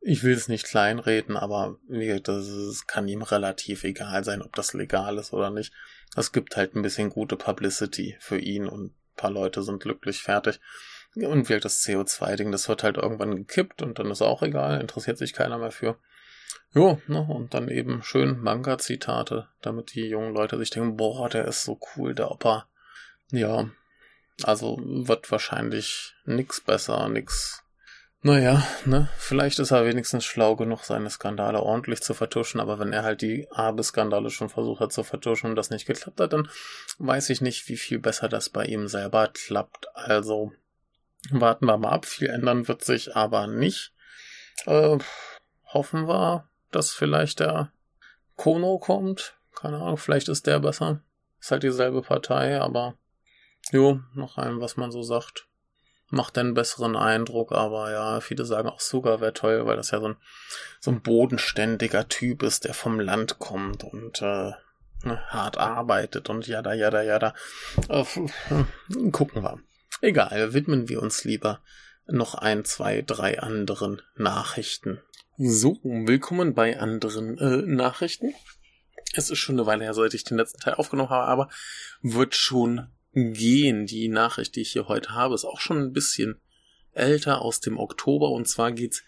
ich 0.00 0.22
will 0.22 0.34
es 0.34 0.48
nicht 0.48 0.66
kleinreden, 0.66 1.36
aber 1.36 1.78
das, 1.88 2.48
ist, 2.48 2.86
kann 2.86 3.08
ihm 3.08 3.22
relativ 3.22 3.84
egal 3.84 4.24
sein, 4.24 4.42
ob 4.42 4.54
das 4.54 4.74
legal 4.74 5.18
ist 5.18 5.32
oder 5.32 5.50
nicht. 5.50 5.72
Es 6.16 6.32
gibt 6.32 6.56
halt 6.56 6.74
ein 6.74 6.82
bisschen 6.82 7.10
gute 7.10 7.36
Publicity 7.36 8.16
für 8.20 8.38
ihn 8.38 8.66
und 8.66 8.86
ein 8.86 8.94
paar 9.16 9.30
Leute 9.30 9.62
sind 9.62 9.82
glücklich 9.82 10.22
fertig. 10.22 10.60
Und 11.14 11.48
wie 11.48 11.60
das 11.60 11.84
CO2-Ding, 11.84 12.52
das 12.52 12.68
wird 12.68 12.82
halt 12.82 12.96
irgendwann 12.96 13.36
gekippt 13.36 13.82
und 13.82 13.98
dann 13.98 14.10
ist 14.10 14.22
auch 14.22 14.42
egal, 14.42 14.80
interessiert 14.80 15.18
sich 15.18 15.34
keiner 15.34 15.58
mehr 15.58 15.70
für. 15.70 15.98
Jo, 16.74 17.00
ne, 17.06 17.20
und 17.20 17.52
dann 17.52 17.68
eben 17.68 18.02
schön 18.02 18.40
Manga-Zitate, 18.40 19.48
damit 19.60 19.94
die 19.94 20.06
jungen 20.06 20.32
Leute 20.32 20.56
sich 20.58 20.70
denken, 20.70 20.96
boah, 20.96 21.28
der 21.28 21.44
ist 21.44 21.64
so 21.64 21.78
cool, 21.96 22.14
der 22.14 22.30
Opa. 22.30 22.66
Ja, 23.30 23.68
also 24.42 24.78
wird 24.80 25.30
wahrscheinlich 25.30 26.14
nix 26.24 26.60
besser, 26.62 27.08
nix. 27.08 27.62
Naja, 28.22 28.66
ne, 28.86 29.08
vielleicht 29.18 29.58
ist 29.58 29.72
er 29.72 29.84
wenigstens 29.84 30.24
schlau 30.24 30.56
genug, 30.56 30.84
seine 30.84 31.10
Skandale 31.10 31.60
ordentlich 31.60 32.00
zu 32.00 32.14
vertuschen, 32.14 32.60
aber 32.60 32.78
wenn 32.78 32.92
er 32.92 33.02
halt 33.02 33.20
die 33.20 33.48
Abe-Skandale 33.50 34.30
schon 34.30 34.48
versucht 34.48 34.80
hat 34.80 34.92
zu 34.92 35.02
vertuschen 35.02 35.50
und 35.50 35.56
das 35.56 35.70
nicht 35.70 35.86
geklappt 35.86 36.20
hat, 36.20 36.32
dann 36.32 36.48
weiß 36.98 37.30
ich 37.30 37.40
nicht, 37.40 37.68
wie 37.68 37.76
viel 37.76 37.98
besser 37.98 38.28
das 38.28 38.48
bei 38.48 38.64
ihm 38.64 38.86
selber 38.86 39.28
klappt. 39.28 39.88
Also 39.94 40.52
warten 41.30 41.66
wir 41.66 41.76
mal 41.76 41.90
ab, 41.90 42.06
viel 42.06 42.28
ändern 42.28 42.68
wird 42.68 42.84
sich 42.84 43.14
aber 43.14 43.46
nicht. 43.46 43.92
Äh, 44.66 44.98
hoffen 45.66 46.06
wir, 46.06 46.48
dass 46.74 46.92
vielleicht 46.92 47.40
der 47.40 47.72
Kono 48.36 48.78
kommt. 48.78 49.36
Keine 49.54 49.76
Ahnung, 49.78 49.98
vielleicht 49.98 50.28
ist 50.28 50.46
der 50.46 50.60
besser. 50.60 51.00
Ist 51.40 51.50
halt 51.50 51.62
dieselbe 51.62 52.02
Partei, 52.02 52.60
aber 52.60 52.96
Jo, 53.70 54.00
nach 54.14 54.38
allem, 54.38 54.60
was 54.60 54.76
man 54.76 54.90
so 54.90 55.02
sagt. 55.02 55.46
Macht 56.08 56.36
einen 56.36 56.52
besseren 56.54 56.96
Eindruck, 56.96 57.52
aber 57.52 57.90
ja, 57.90 58.20
viele 58.20 58.44
sagen 58.44 58.68
auch 58.68 58.80
Suga 58.80 59.20
wäre 59.20 59.32
toll, 59.32 59.64
weil 59.66 59.76
das 59.76 59.92
ja 59.92 60.00
so 60.00 60.08
ein, 60.08 60.16
so 60.80 60.90
ein 60.90 61.00
bodenständiger 61.00 62.08
Typ 62.08 62.42
ist, 62.42 62.64
der 62.64 62.74
vom 62.74 63.00
Land 63.00 63.38
kommt 63.38 63.84
und 63.84 64.20
äh, 64.20 64.52
ne, 65.04 65.20
hart 65.28 65.56
arbeitet 65.56 66.28
und 66.28 66.46
jada, 66.46 66.74
jada, 66.74 67.02
jada. 67.02 67.34
Äh, 67.88 68.04
gucken 69.10 69.42
wir. 69.42 69.60
Egal, 70.02 70.52
widmen 70.52 70.88
wir 70.88 71.00
uns 71.00 71.24
lieber 71.24 71.60
noch 72.06 72.34
ein, 72.34 72.64
zwei, 72.64 73.00
drei 73.00 73.40
anderen 73.40 74.02
Nachrichten. 74.16 75.00
So, 75.38 75.80
willkommen 75.82 76.52
bei 76.52 76.78
anderen 76.78 77.38
äh, 77.38 77.62
Nachrichten. 77.62 78.34
Es 79.14 79.30
ist 79.30 79.38
schon 79.38 79.54
eine 79.54 79.64
Weile 79.64 79.84
her, 79.84 79.94
seit 79.94 80.12
ich 80.12 80.24
den 80.24 80.36
letzten 80.36 80.60
Teil 80.60 80.74
aufgenommen 80.74 81.08
habe, 81.08 81.26
aber 81.26 81.48
wird 82.02 82.34
schon 82.34 82.88
gehen. 83.14 83.86
Die 83.86 84.08
Nachricht, 84.08 84.56
die 84.56 84.60
ich 84.60 84.72
hier 84.72 84.88
heute 84.88 85.14
habe, 85.14 85.34
ist 85.34 85.46
auch 85.46 85.58
schon 85.58 85.78
ein 85.78 85.94
bisschen 85.94 86.38
älter 86.92 87.40
aus 87.40 87.60
dem 87.60 87.78
Oktober. 87.78 88.28
Und 88.28 88.46
zwar 88.46 88.72
geht's 88.72 89.04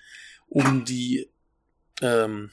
um 0.46 0.86
die 0.86 1.30
ähm, 2.00 2.50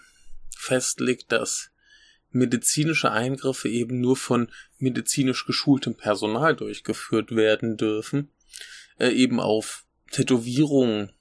festlegt, 0.56 1.32
dass 1.32 1.70
medizinische 2.30 3.10
Eingriffe 3.10 3.68
eben 3.68 4.00
nur 4.00 4.16
von 4.16 4.50
medizinisch 4.78 5.44
geschultem 5.44 5.96
Personal 5.96 6.54
durchgeführt 6.54 7.34
werden 7.34 7.76
dürfen, 7.76 8.30
äh, 8.98 9.08
eben 9.08 9.40
auf 9.40 9.84
Tätowierungen 10.12 11.12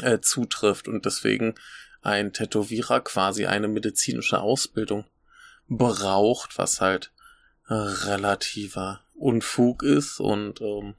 äh, 0.00 0.20
zutrifft 0.20 0.88
und 0.88 1.04
deswegen 1.04 1.54
ein 2.00 2.32
Tätowierer 2.32 3.00
quasi 3.00 3.46
eine 3.46 3.68
medizinische 3.68 4.40
Ausbildung 4.40 5.04
braucht, 5.68 6.58
was 6.58 6.80
halt 6.80 7.11
relativer 7.72 9.00
Unfug 9.14 9.82
ist. 9.82 10.20
Und 10.20 10.60
ähm, 10.60 10.94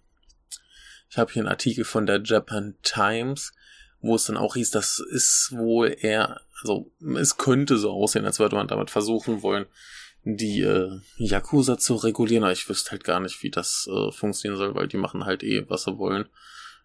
ich 1.10 1.18
habe 1.18 1.32
hier 1.32 1.42
einen 1.42 1.50
Artikel 1.50 1.84
von 1.86 2.06
der 2.06 2.22
Japan 2.24 2.76
Times, 2.84 3.54
wo 4.02 4.16
es 4.16 4.26
dann 4.26 4.38
auch 4.38 4.56
hieß, 4.56 4.72
das 4.72 5.00
ist 5.00 5.54
wohl 5.56 5.96
eher, 6.00 6.42
also 6.62 6.92
es 7.18 7.38
könnte 7.38 7.78
so 7.78 7.92
aussehen, 7.92 8.26
als 8.26 8.40
würde 8.40 8.56
man 8.56 8.68
damit 8.68 8.90
versuchen 8.90 9.42
wollen, 9.42 9.66
die 10.24 10.62
äh, 10.62 11.00
Yakuza 11.18 11.78
zu 11.78 11.96
regulieren, 11.96 12.44
aber 12.44 12.54
ich 12.54 12.68
wüsste 12.70 12.92
halt 12.92 13.04
gar 13.04 13.20
nicht, 13.20 13.44
wie 13.44 13.52
das 13.52 13.88
äh, 13.92 14.12
funktionieren 14.12 14.58
soll, 14.58 14.76
weil 14.76 14.88
die 14.88 14.98
machen 14.98 15.26
halt 15.26 15.44
eh, 15.44 15.70
was 15.70 15.84
sie 15.84 15.98
wollen. 15.98 16.30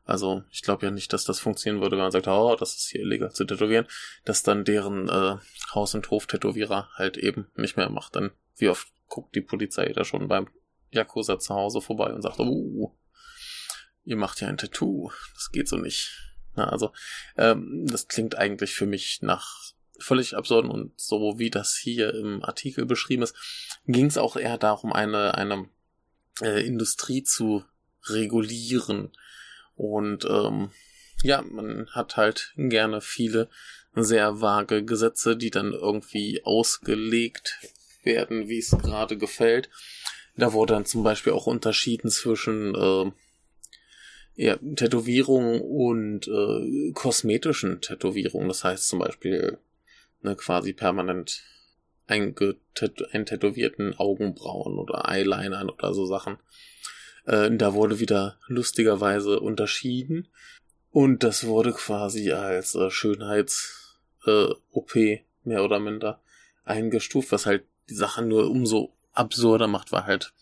Also 0.04 0.42
ich 0.50 0.62
glaube 0.62 0.86
ja 0.86 0.90
nicht, 0.90 1.12
dass 1.12 1.24
das 1.24 1.38
funktionieren 1.38 1.82
würde, 1.82 1.96
wenn 1.96 2.04
man 2.04 2.12
sagt, 2.12 2.28
oh, 2.28 2.56
das 2.58 2.76
ist 2.76 2.88
hier 2.88 3.02
illegal 3.02 3.30
zu 3.30 3.44
tätowieren, 3.44 3.86
dass 4.24 4.42
dann 4.42 4.64
deren 4.64 5.08
äh, 5.08 5.36
Haus- 5.74 5.94
und 5.94 6.10
Hof-Tätowierer 6.10 6.88
halt 6.94 7.16
eben 7.18 7.46
nicht 7.56 7.76
mehr 7.76 7.90
macht. 7.90 8.16
Dann 8.16 8.30
wie 8.56 8.70
oft 8.70 8.88
guckt 9.08 9.34
die 9.34 9.40
Polizei 9.40 9.92
da 9.92 10.04
schon 10.04 10.28
beim 10.28 10.48
Yakuza 10.90 11.38
zu 11.38 11.54
Hause 11.54 11.80
vorbei 11.80 12.12
und 12.12 12.22
sagt, 12.22 12.40
oh, 12.40 12.96
ihr 14.04 14.16
macht 14.16 14.40
ja 14.40 14.48
ein 14.48 14.56
Tattoo, 14.56 15.10
das 15.34 15.50
geht 15.52 15.68
so 15.68 15.76
nicht. 15.76 16.10
Na, 16.54 16.68
also 16.68 16.92
ähm, 17.36 17.86
das 17.86 18.08
klingt 18.08 18.36
eigentlich 18.36 18.74
für 18.74 18.86
mich 18.86 19.20
nach 19.22 19.72
völlig 19.98 20.36
absurden 20.36 20.70
und 20.70 20.98
so 20.98 21.38
wie 21.38 21.50
das 21.50 21.76
hier 21.76 22.14
im 22.14 22.42
Artikel 22.44 22.86
beschrieben 22.86 23.22
ist, 23.22 23.36
ging 23.86 24.06
es 24.06 24.16
auch 24.16 24.36
eher 24.36 24.56
darum, 24.56 24.92
eine, 24.92 25.34
eine 25.34 25.68
äh, 26.40 26.64
Industrie 26.64 27.22
zu 27.22 27.64
regulieren. 28.04 29.12
Und 29.74 30.24
ähm, 30.24 30.70
ja, 31.22 31.42
man 31.42 31.88
hat 31.90 32.16
halt 32.16 32.52
gerne 32.56 33.00
viele 33.00 33.48
sehr 33.94 34.40
vage 34.40 34.84
Gesetze, 34.84 35.36
die 35.36 35.50
dann 35.50 35.72
irgendwie 35.72 36.44
ausgelegt 36.44 37.58
werden, 38.02 38.48
wie 38.48 38.58
es 38.58 38.70
gerade 38.70 39.16
gefällt. 39.16 39.70
Da 40.36 40.52
wurde 40.52 40.74
dann 40.74 40.86
zum 40.86 41.02
Beispiel 41.02 41.32
auch 41.32 41.46
unterschieden 41.46 42.10
zwischen 42.10 42.74
äh, 42.74 43.10
ja, 44.36 44.56
Tätowierungen 44.76 45.60
und 45.60 46.28
äh, 46.28 46.92
kosmetischen 46.92 47.80
Tätowierungen. 47.80 48.48
Das 48.48 48.62
heißt 48.62 48.88
zum 48.88 49.00
Beispiel 49.00 49.58
ne, 50.22 50.36
quasi 50.36 50.72
permanent 50.72 51.42
eintätowierten 52.06 53.98
Augenbrauen 53.98 54.78
oder 54.78 55.08
Eyelinern 55.08 55.68
oder 55.68 55.92
so 55.92 56.06
Sachen. 56.06 56.38
Äh, 57.26 57.50
da 57.56 57.74
wurde 57.74 58.00
wieder 58.00 58.38
lustigerweise 58.46 59.40
unterschieden 59.40 60.28
und 60.90 61.22
das 61.22 61.46
wurde 61.46 61.72
quasi 61.72 62.32
als 62.32 62.74
äh, 62.74 62.90
Schönheits-OP 62.90 64.96
äh, 64.96 65.20
mehr 65.44 65.64
oder 65.64 65.80
minder 65.80 66.22
eingestuft, 66.64 67.32
was 67.32 67.46
halt 67.46 67.64
die 67.88 67.94
Sache 67.94 68.22
nur 68.22 68.50
umso 68.50 68.94
absurder 69.12 69.66
macht, 69.66 69.92
weil 69.92 70.04
halt 70.04 70.32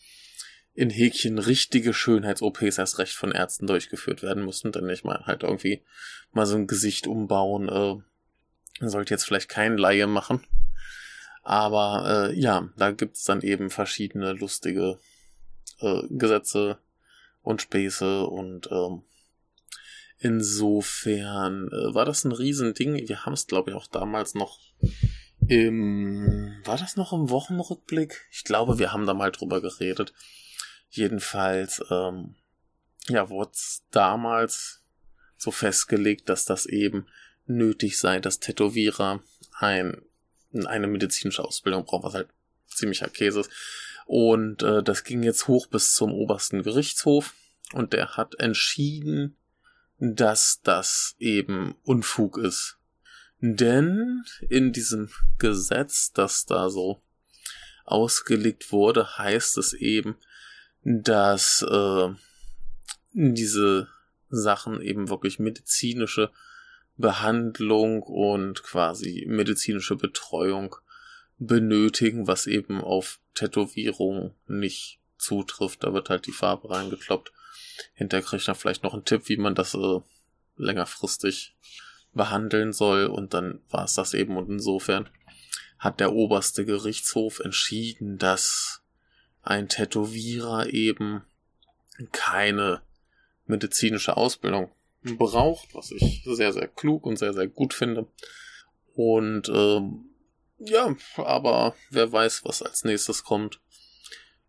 in 0.74 0.90
Häkchen 0.90 1.38
richtige 1.38 1.94
Schönheits-OPs 1.94 2.78
erst 2.78 2.98
recht 2.98 3.14
von 3.14 3.32
Ärzten 3.32 3.66
durchgeführt 3.66 4.22
werden 4.22 4.44
mussten, 4.44 4.72
denn 4.72 4.88
ich 4.90 5.04
meine 5.04 5.24
halt 5.26 5.42
irgendwie 5.42 5.82
mal 6.32 6.44
so 6.44 6.56
ein 6.56 6.66
Gesicht 6.66 7.06
umbauen, 7.06 7.68
äh, 7.68 8.86
sollte 8.86 9.14
jetzt 9.14 9.24
vielleicht 9.24 9.48
kein 9.48 9.78
Laie 9.78 10.06
machen. 10.06 10.44
Aber 11.42 12.30
äh, 12.30 12.38
ja, 12.38 12.68
da 12.76 12.90
gibt's 12.90 13.24
dann 13.24 13.40
eben 13.40 13.70
verschiedene 13.70 14.32
lustige 14.32 14.98
äh, 15.80 16.02
Gesetze 16.10 16.78
und 17.40 17.62
Späße 17.62 18.26
und 18.26 18.68
ähm, 18.70 19.02
insofern 20.18 21.68
äh, 21.68 21.94
war 21.94 22.04
das 22.04 22.24
ein 22.24 22.32
Riesending. 22.32 23.08
Wir 23.08 23.24
haben 23.24 23.32
es, 23.32 23.46
glaube 23.46 23.70
ich, 23.70 23.76
auch 23.76 23.86
damals 23.86 24.34
noch 24.34 24.58
im, 25.48 26.60
war 26.64 26.76
das 26.78 26.96
noch 26.96 27.12
im 27.12 27.30
Wochenrückblick? 27.30 28.26
Ich 28.30 28.44
glaube, 28.44 28.78
wir 28.78 28.92
haben 28.92 29.06
da 29.06 29.14
mal 29.14 29.32
drüber 29.32 29.60
geredet. 29.60 30.12
Jedenfalls, 30.90 31.82
ähm, 31.90 32.36
ja, 33.08 33.28
wurde 33.28 33.52
damals 33.90 34.82
so 35.36 35.50
festgelegt, 35.50 36.28
dass 36.28 36.44
das 36.44 36.66
eben 36.66 37.06
nötig 37.46 37.98
sei, 37.98 38.18
dass 38.20 38.40
Tätowierer 38.40 39.20
ein, 39.58 40.02
eine 40.64 40.86
medizinische 40.86 41.44
Ausbildung 41.44 41.84
brauchen, 41.84 42.04
was 42.04 42.14
halt 42.14 42.28
ziemlicher 42.66 43.08
Käse 43.08 43.40
ist. 43.40 43.50
Und 44.06 44.62
äh, 44.62 44.82
das 44.82 45.04
ging 45.04 45.22
jetzt 45.22 45.48
hoch 45.48 45.66
bis 45.66 45.94
zum 45.94 46.12
obersten 46.12 46.62
Gerichtshof 46.62 47.34
und 47.72 47.92
der 47.92 48.16
hat 48.16 48.38
entschieden, 48.38 49.36
dass 49.98 50.60
das 50.62 51.16
eben 51.18 51.74
Unfug 51.82 52.38
ist. 52.38 52.78
Denn 53.40 54.24
in 54.48 54.72
diesem 54.72 55.10
Gesetz, 55.38 56.12
das 56.12 56.46
da 56.46 56.70
so 56.70 57.02
ausgelegt 57.84 58.72
wurde, 58.72 59.18
heißt 59.18 59.58
es 59.58 59.72
eben, 59.72 60.16
dass 60.82 61.62
äh, 61.62 62.08
diese 63.12 63.88
Sachen 64.28 64.80
eben 64.80 65.08
wirklich 65.08 65.38
medizinische 65.38 66.30
Behandlung 66.96 68.02
und 68.02 68.62
quasi 68.62 69.24
medizinische 69.28 69.96
Betreuung 69.96 70.76
benötigen, 71.38 72.26
was 72.26 72.46
eben 72.46 72.80
auf 72.80 73.20
Tätowierung 73.34 74.34
nicht 74.46 74.98
zutrifft. 75.18 75.84
Da 75.84 75.92
wird 75.92 76.08
halt 76.08 76.26
die 76.26 76.32
Farbe 76.32 76.70
reingekloppt. 76.70 77.32
Hinterher 77.94 78.24
kriegt 78.24 78.48
er 78.48 78.54
vielleicht 78.54 78.82
noch 78.82 78.94
einen 78.94 79.04
Tipp, 79.04 79.28
wie 79.28 79.36
man 79.36 79.54
das 79.54 79.74
äh, 79.74 80.00
längerfristig 80.56 81.54
behandeln 82.16 82.72
soll 82.72 83.06
und 83.06 83.34
dann 83.34 83.60
war 83.70 83.84
es 83.84 83.94
das 83.94 84.14
eben 84.14 84.36
und 84.36 84.48
insofern 84.48 85.08
hat 85.78 86.00
der 86.00 86.12
oberste 86.12 86.64
Gerichtshof 86.64 87.40
entschieden, 87.40 88.18
dass 88.18 88.82
ein 89.42 89.68
Tätowierer 89.68 90.68
eben 90.72 91.22
keine 92.12 92.82
medizinische 93.46 94.16
Ausbildung 94.16 94.70
braucht, 95.02 95.74
was 95.74 95.92
ich 95.92 96.24
sehr, 96.24 96.52
sehr 96.52 96.66
klug 96.66 97.06
und 97.06 97.18
sehr, 97.18 97.32
sehr 97.32 97.46
gut 97.46 97.74
finde. 97.74 98.06
Und 98.94 99.48
ähm, 99.48 100.06
ja, 100.58 100.96
aber 101.16 101.76
wer 101.90 102.10
weiß, 102.10 102.44
was 102.44 102.62
als 102.62 102.84
nächstes 102.84 103.22
kommt. 103.24 103.60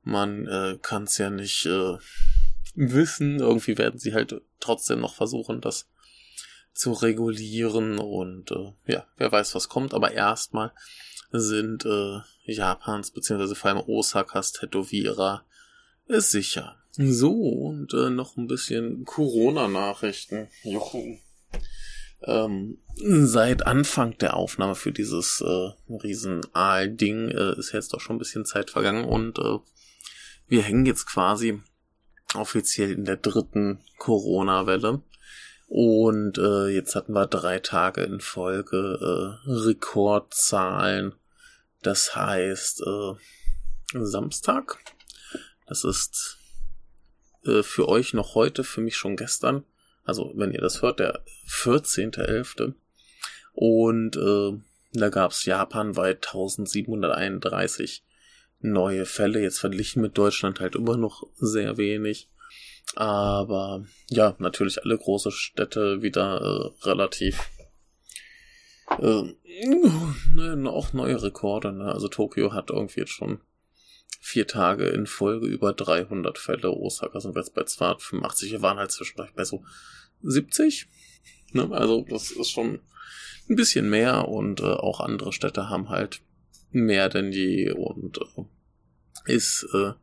Man 0.03 0.47
äh, 0.47 0.77
kann 0.81 1.03
es 1.03 1.17
ja 1.17 1.29
nicht 1.29 1.65
äh, 1.65 1.97
wissen. 2.75 3.39
Irgendwie 3.39 3.77
werden 3.77 3.99
sie 3.99 4.13
halt 4.13 4.41
trotzdem 4.59 5.01
noch 5.01 5.15
versuchen, 5.15 5.59
das 5.59 5.89
zu 6.77 6.93
regulieren. 6.93 7.99
Und 7.99 8.51
äh, 8.51 8.73
ja, 8.85 9.05
wer 9.17 9.31
weiß, 9.31 9.55
was 9.55 9.69
kommt. 9.69 9.93
Aber 9.93 10.11
erstmal 10.11 10.71
sind 11.31 11.85
äh, 11.85 12.19
Japans 12.45 13.11
beziehungsweise 13.11 13.55
vor 13.55 13.71
allem 13.71 13.83
Osakas 13.85 14.53
Tätowierer 14.53 15.43
sicher. 16.07 16.77
So, 16.91 17.31
und 17.31 17.93
äh, 17.93 18.09
noch 18.09 18.37
ein 18.37 18.47
bisschen 18.47 19.05
Corona-Nachrichten. 19.05 20.47
Juhu. 20.63 21.17
Ähm, 22.23 22.79
seit 22.95 23.67
Anfang 23.67 24.17
der 24.17 24.35
Aufnahme 24.35 24.73
für 24.73 24.91
dieses 24.91 25.41
äh, 25.41 25.93
riesen 25.93 26.41
Aal-Ding 26.53 27.29
äh, 27.29 27.59
ist 27.59 27.73
jetzt 27.73 27.93
doch 27.93 28.01
schon 28.01 28.15
ein 28.15 28.19
bisschen 28.19 28.45
Zeit 28.45 28.71
vergangen 28.71 29.05
und 29.05 29.37
äh, 29.37 29.59
wir 30.47 30.63
hängen 30.63 30.87
jetzt 30.87 31.05
quasi 31.05 31.61
offiziell 32.33 32.91
in 32.91 33.05
der 33.05 33.17
dritten 33.17 33.79
Corona-Welle. 33.99 35.03
Und 35.67 36.37
äh, 36.37 36.67
jetzt 36.67 36.95
hatten 36.95 37.13
wir 37.13 37.27
drei 37.27 37.59
Tage 37.59 38.01
in 38.01 38.21
Folge 38.21 39.37
äh, 39.45 39.49
Rekordzahlen. 39.51 41.13
Das 41.81 42.15
heißt, 42.15 42.81
äh, 42.81 43.13
Samstag, 43.93 44.79
das 45.67 45.83
ist 45.83 46.37
äh, 47.45 47.63
für 47.63 47.87
euch 47.89 48.13
noch 48.13 48.33
heute, 48.33 48.63
für 48.63 48.81
mich 48.81 48.95
schon 48.95 49.17
gestern. 49.17 49.65
Also, 50.03 50.31
wenn 50.35 50.53
ihr 50.53 50.61
das 50.61 50.81
hört, 50.81 50.99
der 50.99 51.23
14.11. 51.49 52.73
Und 53.53 54.15
äh, 54.15 54.57
da 54.93 55.09
gab's 55.09 55.45
japanweit 55.45 56.27
1731 56.27 58.05
neue 58.61 59.05
Fälle. 59.05 59.41
Jetzt 59.41 59.59
verglichen 59.59 60.01
mit 60.01 60.17
Deutschland 60.17 60.61
halt 60.61 60.75
immer 60.75 60.95
noch 60.95 61.23
sehr 61.35 61.77
wenig. 61.77 62.29
Aber 62.95 63.85
ja, 64.09 64.35
natürlich 64.39 64.83
alle 64.83 64.97
große 64.97 65.31
Städte 65.31 66.01
wieder 66.01 66.41
äh, 66.41 66.87
relativ 66.87 67.39
äh, 68.99 69.33
ne, 70.35 70.69
auch 70.69 70.93
neue 70.93 71.21
Rekorde. 71.21 71.73
Ne? 71.73 71.85
Also 71.91 72.07
Tokio 72.07 72.53
hat 72.53 72.69
irgendwie 72.69 73.01
jetzt 73.01 73.11
schon 73.11 73.41
vier 74.19 74.47
Tage 74.47 74.87
in 74.87 75.05
Folge 75.05 75.47
über 75.47 75.73
300 75.73 76.37
Fälle. 76.37 76.71
Osaka 76.71 77.19
sind 77.19 77.35
wir 77.35 77.41
jetzt 77.41 77.53
bei 77.53 77.63
285. 77.63 78.51
Wir 78.51 78.61
waren 78.61 78.77
halt 78.77 78.91
zwischendurch 78.91 79.33
bei 79.33 79.43
so 79.43 79.63
70. 80.23 80.87
Ne? 81.53 81.69
Also 81.71 82.05
das 82.09 82.31
ist 82.31 82.49
schon 82.49 82.79
ein 83.49 83.55
bisschen 83.55 83.89
mehr 83.89 84.27
und 84.27 84.61
äh, 84.61 84.65
auch 84.65 84.99
andere 84.99 85.33
Städte 85.33 85.69
haben 85.69 85.89
halt 85.89 86.21
mehr 86.71 87.09
denn 87.09 87.31
je 87.31 87.71
und 87.71 88.17
äh, 88.17 89.33
ist 89.33 89.67
äh, 89.73 89.93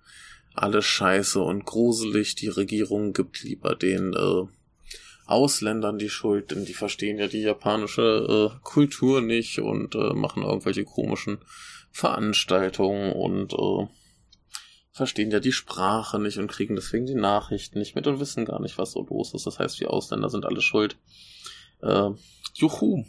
alles 0.55 0.85
scheiße 0.85 1.41
und 1.41 1.65
gruselig. 1.65 2.35
Die 2.37 2.49
Regierung 2.49 3.13
gibt 3.13 3.43
lieber 3.43 3.75
den 3.75 4.15
äh, 4.15 4.47
Ausländern 5.27 5.99
die 5.99 6.11
Schuld, 6.11 6.51
denn 6.51 6.65
die 6.65 6.75
verstehen 6.75 7.19
ja 7.19 7.29
die 7.29 7.43
japanische 7.43 8.53
äh, 8.53 8.59
Kultur 8.63 9.21
nicht 9.21 9.59
und 9.59 9.95
äh, 9.95 10.13
machen 10.13 10.43
irgendwelche 10.43 10.85
komischen 10.85 11.39
Veranstaltungen 11.91 13.13
und 13.13 13.55
äh, 13.55 13.89
verstehen 14.93 15.31
ja 15.31 15.41
die 15.41 15.53
Sprache 15.53 16.19
nicht 16.19 16.39
und 16.39 16.49
kriegen 16.49 16.77
deswegen 16.77 17.07
die 17.07 17.15
Nachrichten 17.15 17.79
nicht 17.79 17.95
mit 17.95 18.07
und 18.07 18.21
wissen 18.21 18.45
gar 18.45 18.61
nicht, 18.61 18.79
was 18.79 18.93
so 18.93 19.05
los 19.05 19.35
ist. 19.35 19.47
Das 19.47 19.59
heißt, 19.59 19.81
die 19.81 19.87
Ausländer 19.87 20.29
sind 20.29 20.45
alle 20.45 20.61
schuld. 20.61 20.97
Äh, 21.83 22.11
juhu. 22.55 23.05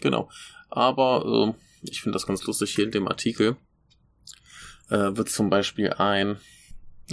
Genau. 0.00 0.28
Aber 0.68 1.54
äh, 1.54 1.88
ich 1.90 2.02
finde 2.02 2.16
das 2.16 2.26
ganz 2.26 2.44
lustig 2.44 2.74
hier 2.74 2.84
in 2.84 2.90
dem 2.90 3.08
Artikel. 3.08 3.56
Äh, 4.88 5.16
wird 5.16 5.28
zum 5.28 5.50
Beispiel 5.50 5.92
ein 5.94 6.38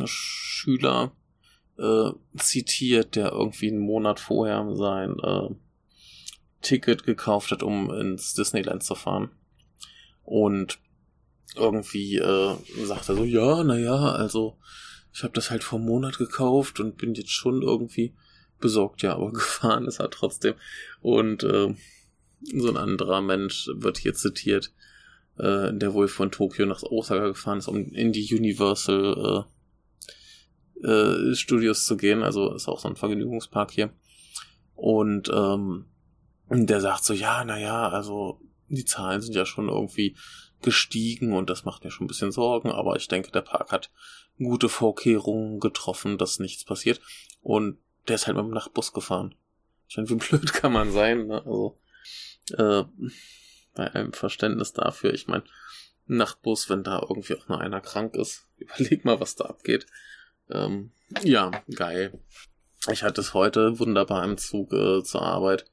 Schüler 0.06 1.12
äh, 1.78 2.12
zitiert, 2.38 3.16
der 3.16 3.32
irgendwie 3.32 3.70
einen 3.70 3.80
Monat 3.80 4.20
vorher 4.20 4.76
sein 4.76 5.18
äh, 5.20 5.50
Ticket 6.62 7.04
gekauft 7.04 7.52
hat, 7.52 7.64
um 7.64 7.92
ins 7.92 8.34
Disneyland 8.34 8.84
zu 8.84 8.96
fahren. 8.96 9.30
Und 10.24 10.80
irgendwie 11.56 12.18
äh, 12.18 12.56
sagt 12.84 13.10
er 13.10 13.16
so, 13.16 13.24
ja, 13.24 13.64
naja, 13.64 14.12
also 14.12 14.58
ich 15.14 15.24
habe 15.24 15.34
das 15.34 15.52
halt 15.52 15.64
vor 15.64 15.78
einem 15.78 15.88
Monat 15.88 16.18
gekauft 16.18 16.80
und 16.80 16.98
bin 16.98 17.14
jetzt 17.14 17.32
schon 17.32 17.62
irgendwie 17.62 18.14
besorgt, 18.60 19.04
ja, 19.04 19.14
aber 19.14 19.32
gefahren 19.34 19.86
ist 19.86 20.00
er 20.00 20.10
trotzdem. 20.10 20.56
Und 21.02 21.44
äh, 21.44 21.76
so 22.42 22.70
ein 22.70 22.78
anderer 22.78 23.22
Mensch 23.22 23.70
wird 23.74 23.98
hier 23.98 24.14
zitiert, 24.14 24.74
äh, 25.38 25.72
der 25.74 25.94
wohl 25.94 26.08
von 26.08 26.32
Tokio 26.32 26.66
nach 26.66 26.84
Osaka 26.84 27.28
gefahren 27.28 27.60
ist, 27.60 27.68
um 27.68 27.92
in 27.94 28.12
die 28.12 28.34
Universal 28.34 29.46
äh, 30.84 31.36
Studios 31.36 31.86
zu 31.86 31.98
gehen. 31.98 32.24
Also 32.24 32.54
ist 32.54 32.68
auch 32.68 32.80
so 32.80 32.88
ein 32.88 32.96
Vergnügungspark 32.96 33.72
hier. 33.72 33.94
Und 34.76 35.30
ähm, 35.34 35.86
der 36.50 36.82
sagt 36.82 37.06
so, 37.06 37.14
ja, 37.14 37.44
naja, 37.44 37.90
also 37.90 38.40
die 38.68 38.86
Zahlen 38.86 39.22
sind 39.22 39.36
ja 39.36 39.46
schon 39.46 39.70
irgendwie 39.70 40.16
gestiegen 40.62 41.34
und 41.34 41.50
das 41.50 41.66
macht 41.66 41.84
mir 41.84 41.92
schon 41.92 42.06
ein 42.06 42.08
bisschen 42.08 42.32
Sorgen, 42.32 42.72
aber 42.72 42.96
ich 42.96 43.08
denke, 43.08 43.32
der 43.32 43.42
Park 43.42 43.72
hat 43.72 43.92
gute 44.38 44.70
Vorkehrungen 44.70 45.60
getroffen, 45.60 46.18
dass 46.18 46.40
nichts 46.40 46.64
passiert. 46.64 47.02
Und 47.42 47.78
der 48.08 48.16
ist 48.16 48.28
halt 48.28 48.38
mit 48.38 48.46
dem 48.46 48.52
Nachtbus 48.52 48.94
gefahren. 48.94 49.36
Ich 49.88 49.98
meine, 49.98 50.10
wie 50.10 50.16
blöd 50.16 50.54
kann 50.54 50.74
man 50.74 50.92
sein, 50.92 51.28
ne? 51.28 51.44
Also, 51.46 51.80
äh, 52.58 52.84
bei 53.76 53.92
einem 53.94 54.14
Verständnis 54.14 54.74
dafür, 54.74 55.14
ich 55.14 55.28
meine, 55.28 55.44
Nachtbus, 56.06 56.70
wenn 56.70 56.84
da 56.84 57.00
irgendwie 57.02 57.36
auch 57.36 57.48
nur 57.48 57.62
einer 57.62 57.82
krank 57.82 58.16
ist, 58.16 58.48
überleg 58.58 59.06
mal, 59.06 59.20
was 59.20 59.36
da 59.36 59.46
abgeht. 59.46 59.86
Ähm, 60.50 60.92
ja, 61.24 61.52
geil. 61.76 62.20
Ich 62.92 63.04
hatte 63.04 63.22
es 63.22 63.34
heute 63.34 63.80
wunderbar 63.80 64.24
im 64.26 64.38
Zug 64.38 64.74
äh, 64.74 65.04
zur 65.04 65.22
Arbeit. 65.22 65.66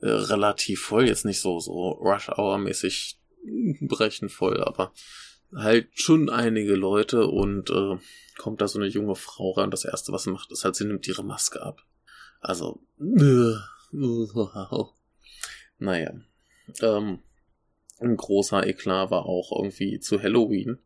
Äh, 0.00 0.08
relativ 0.08 0.82
voll, 0.82 1.06
jetzt 1.06 1.24
nicht 1.24 1.40
so, 1.40 1.58
so 1.60 1.90
Rush-Hour-mäßig 1.90 3.18
brechen 3.80 4.28
voll, 4.28 4.62
aber 4.62 4.92
halt 5.54 5.88
schon 5.92 6.28
einige 6.28 6.74
Leute 6.74 7.26
und 7.26 7.70
äh, 7.70 7.98
kommt 8.38 8.60
da 8.60 8.68
so 8.68 8.78
eine 8.78 8.88
junge 8.88 9.14
Frau 9.14 9.52
rein. 9.52 9.70
Das 9.70 9.84
erste, 9.84 10.12
was 10.12 10.24
sie 10.24 10.30
macht, 10.30 10.50
ist 10.52 10.64
halt, 10.64 10.76
sie 10.76 10.84
nimmt 10.84 11.06
ihre 11.06 11.24
Maske 11.24 11.62
ab. 11.62 11.82
Also, 12.40 12.80
äh, 13.00 13.54
äh, 13.96 14.84
naja. 15.78 16.12
Ähm, 16.80 17.20
ein 17.98 18.16
großer 18.16 18.66
Eklat 18.66 19.10
war 19.10 19.24
auch 19.26 19.52
irgendwie 19.52 20.00
zu 20.00 20.22
Halloween, 20.22 20.78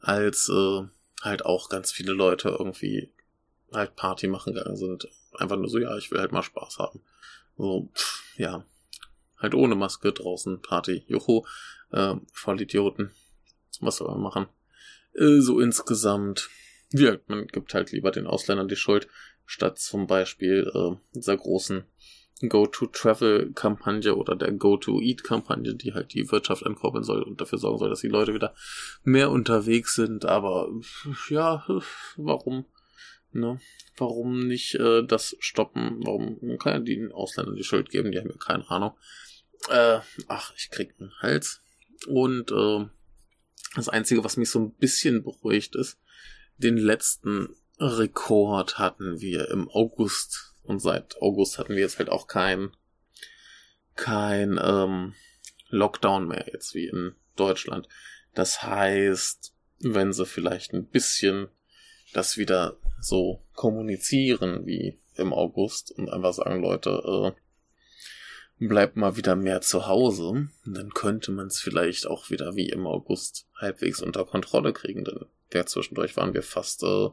als 0.00 0.48
äh, 0.48 0.82
halt 1.22 1.44
auch 1.44 1.68
ganz 1.68 1.92
viele 1.92 2.12
Leute 2.12 2.50
irgendwie 2.50 3.10
halt 3.72 3.96
Party 3.96 4.26
machen 4.28 4.54
gegangen 4.54 4.76
sind. 4.76 5.08
Einfach 5.34 5.56
nur 5.56 5.68
so, 5.68 5.78
ja, 5.78 5.96
ich 5.96 6.10
will 6.10 6.20
halt 6.20 6.32
mal 6.32 6.42
Spaß 6.42 6.78
haben. 6.78 7.00
So, 7.56 7.90
pff, 7.94 8.22
ja, 8.36 8.64
halt 9.38 9.54
ohne 9.54 9.74
Maske 9.74 10.12
draußen 10.12 10.62
Party. 10.62 11.04
Juhu, 11.08 11.44
äh, 11.90 12.14
Vollidioten. 12.32 13.12
Was 13.80 13.96
soll 13.96 14.08
man 14.08 14.20
machen? 14.20 14.46
Äh, 15.14 15.40
so 15.40 15.60
insgesamt, 15.60 16.48
ja, 16.90 17.16
man 17.26 17.46
gibt 17.46 17.74
halt 17.74 17.92
lieber 17.92 18.10
den 18.10 18.26
Ausländern 18.26 18.68
die 18.68 18.76
Schuld, 18.76 19.08
statt 19.44 19.78
zum 19.78 20.06
Beispiel 20.06 20.70
äh, 20.74 20.96
dieser 21.14 21.36
großen 21.36 21.84
Go-to-Travel-Kampagne 22.42 24.14
oder 24.14 24.36
der 24.36 24.52
Go-to-Eat-Kampagne, 24.52 25.74
die 25.74 25.94
halt 25.94 26.12
die 26.12 26.30
Wirtschaft 26.30 26.66
ankurbeln 26.66 27.04
soll 27.04 27.22
und 27.22 27.40
dafür 27.40 27.58
sorgen 27.58 27.78
soll, 27.78 27.88
dass 27.88 28.00
die 28.00 28.08
Leute 28.08 28.34
wieder 28.34 28.54
mehr 29.04 29.30
unterwegs 29.30 29.94
sind. 29.94 30.26
Aber 30.26 30.68
ja, 31.30 31.64
warum? 32.16 32.66
Ne? 33.32 33.58
Warum 33.96 34.46
nicht 34.46 34.74
äh, 34.74 35.02
das 35.02 35.36
stoppen? 35.40 36.00
Warum 36.04 36.38
kann 36.58 36.72
ja 36.72 36.78
den 36.80 37.12
Ausländern 37.12 37.56
die 37.56 37.64
Schuld 37.64 37.90
geben? 37.90 38.12
Die 38.12 38.18
haben 38.18 38.28
ja 38.28 38.36
keine 38.36 38.68
Ahnung. 38.70 38.92
Äh, 39.70 40.00
ach, 40.28 40.52
ich 40.56 40.70
krieg 40.70 40.94
einen 40.98 41.12
Hals. 41.20 41.62
Und 42.06 42.50
äh, 42.50 42.86
das 43.74 43.88
Einzige, 43.88 44.24
was 44.24 44.36
mich 44.36 44.50
so 44.50 44.58
ein 44.58 44.72
bisschen 44.74 45.22
beruhigt 45.22 45.74
ist, 45.74 45.98
den 46.58 46.76
letzten 46.76 47.54
Rekord 47.78 48.78
hatten 48.78 49.20
wir 49.20 49.50
im 49.50 49.68
August. 49.68 50.54
Und 50.66 50.80
seit 50.80 51.20
August 51.20 51.58
hatten 51.58 51.74
wir 51.74 51.82
jetzt 51.82 51.98
halt 51.98 52.08
auch 52.08 52.26
kein, 52.26 52.70
kein 53.94 54.60
ähm, 54.62 55.14
Lockdown 55.68 56.28
mehr, 56.28 56.46
jetzt 56.52 56.74
wie 56.74 56.86
in 56.86 57.14
Deutschland. 57.36 57.88
Das 58.34 58.62
heißt, 58.62 59.54
wenn 59.80 60.12
sie 60.12 60.26
vielleicht 60.26 60.72
ein 60.72 60.86
bisschen 60.86 61.48
das 62.12 62.36
wieder 62.36 62.78
so 63.00 63.42
kommunizieren 63.52 64.66
wie 64.66 64.98
im 65.14 65.32
August 65.32 65.92
und 65.92 66.10
einfach 66.10 66.34
sagen, 66.34 66.62
Leute, 66.62 67.34
äh, 67.36 67.40
bleibt 68.58 68.96
mal 68.96 69.16
wieder 69.16 69.36
mehr 69.36 69.60
zu 69.60 69.86
Hause, 69.86 70.48
dann 70.64 70.90
könnte 70.90 71.30
man 71.30 71.48
es 71.48 71.60
vielleicht 71.60 72.06
auch 72.06 72.30
wieder 72.30 72.56
wie 72.56 72.68
im 72.68 72.86
August 72.86 73.46
halbwegs 73.54 74.00
unter 74.00 74.24
Kontrolle 74.24 74.72
kriegen, 74.72 75.04
denn 75.04 75.26
der 75.52 75.66
zwischendurch 75.66 76.16
waren 76.16 76.34
wir 76.34 76.42
fast 76.42 76.82
äh, 76.82 77.08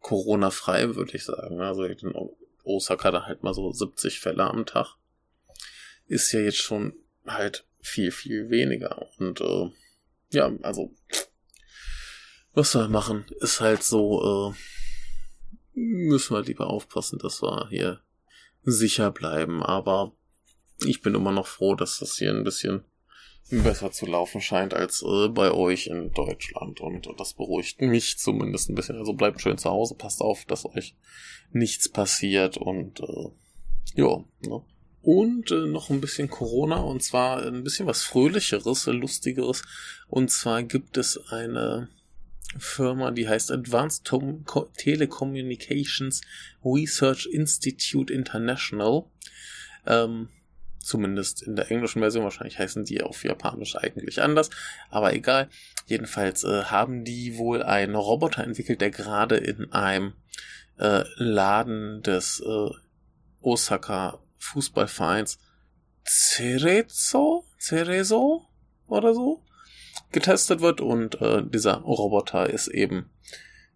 Corona-frei, 0.00 0.94
würde 0.96 1.16
ich 1.16 1.24
sagen. 1.24 1.60
Also 1.60 1.84
in 1.84 2.14
Osaka 2.66 3.10
da 3.10 3.26
halt 3.26 3.42
mal 3.42 3.54
so 3.54 3.70
70 3.70 4.20
Fälle 4.20 4.44
am 4.44 4.66
Tag. 4.66 4.96
Ist 6.06 6.32
ja 6.32 6.40
jetzt 6.40 6.58
schon 6.58 6.94
halt 7.26 7.66
viel, 7.80 8.10
viel 8.10 8.50
weniger. 8.50 9.06
Und 9.18 9.40
äh, 9.40 9.70
ja, 10.30 10.52
also 10.62 10.94
was 12.52 12.74
er 12.74 12.88
machen? 12.88 13.26
Ist 13.40 13.60
halt 13.60 13.82
so, 13.82 14.54
äh, 14.54 15.78
müssen 15.78 16.34
wir 16.34 16.42
lieber 16.42 16.68
aufpassen, 16.68 17.18
dass 17.18 17.42
wir 17.42 17.68
hier 17.68 18.00
sicher 18.62 19.10
bleiben. 19.10 19.62
Aber 19.62 20.16
ich 20.84 21.02
bin 21.02 21.14
immer 21.14 21.32
noch 21.32 21.46
froh, 21.46 21.74
dass 21.74 21.98
das 21.98 22.16
hier 22.16 22.30
ein 22.30 22.44
bisschen 22.44 22.84
besser 23.50 23.92
zu 23.92 24.06
laufen 24.06 24.40
scheint 24.40 24.74
als 24.74 25.02
äh, 25.02 25.28
bei 25.28 25.52
euch 25.52 25.86
in 25.86 26.12
Deutschland. 26.12 26.80
Und 26.80 27.08
das 27.18 27.34
beruhigt 27.34 27.80
mich 27.80 28.18
zumindest 28.18 28.68
ein 28.68 28.74
bisschen. 28.74 28.96
Also 28.96 29.12
bleibt 29.12 29.40
schön 29.40 29.58
zu 29.58 29.70
Hause, 29.70 29.94
passt 29.94 30.20
auf, 30.20 30.44
dass 30.44 30.64
euch 30.64 30.94
nichts 31.52 31.88
passiert 31.88 32.56
und 32.56 33.00
äh, 33.00 33.30
ja. 33.94 34.24
Ne? 34.46 34.62
Und 35.02 35.52
äh, 35.52 35.66
noch 35.66 35.90
ein 35.90 36.00
bisschen 36.00 36.28
Corona 36.28 36.76
und 36.76 37.02
zwar 37.02 37.42
ein 37.46 37.62
bisschen 37.62 37.86
was 37.86 38.02
Fröhlicheres, 38.02 38.86
Lustigeres. 38.86 39.62
Und 40.08 40.32
zwar 40.32 40.64
gibt 40.64 40.96
es 40.96 41.18
eine 41.30 41.88
Firma, 42.58 43.12
die 43.12 43.28
heißt 43.28 43.52
Advanced 43.52 44.10
Telecommunications 44.76 46.22
Research 46.64 47.26
Institute 47.30 48.12
International. 48.12 49.04
Ähm, 49.86 50.30
Zumindest 50.86 51.42
in 51.42 51.56
der 51.56 51.68
englischen 51.72 52.00
Version. 52.00 52.22
Wahrscheinlich 52.22 52.60
heißen 52.60 52.84
die 52.84 53.02
auf 53.02 53.24
Japanisch 53.24 53.74
eigentlich 53.74 54.22
anders. 54.22 54.50
Aber 54.88 55.12
egal. 55.14 55.48
Jedenfalls 55.86 56.44
äh, 56.44 56.64
haben 56.64 57.04
die 57.04 57.36
wohl 57.38 57.64
einen 57.64 57.96
Roboter 57.96 58.44
entwickelt, 58.44 58.80
der 58.80 58.90
gerade 58.90 59.36
in 59.36 59.72
einem 59.72 60.12
äh, 60.78 61.02
Laden 61.16 62.02
des 62.02 62.40
äh, 62.40 62.70
Osaka 63.40 64.20
Fußballvereins 64.38 65.38
Cerezo, 66.04 67.44
Cerezo 67.58 68.46
oder 68.86 69.12
so 69.12 69.42
getestet 70.12 70.60
wird 70.60 70.80
und 70.80 71.20
äh, 71.20 71.42
dieser 71.44 71.78
Roboter 71.78 72.48
ist 72.48 72.68
eben, 72.68 73.10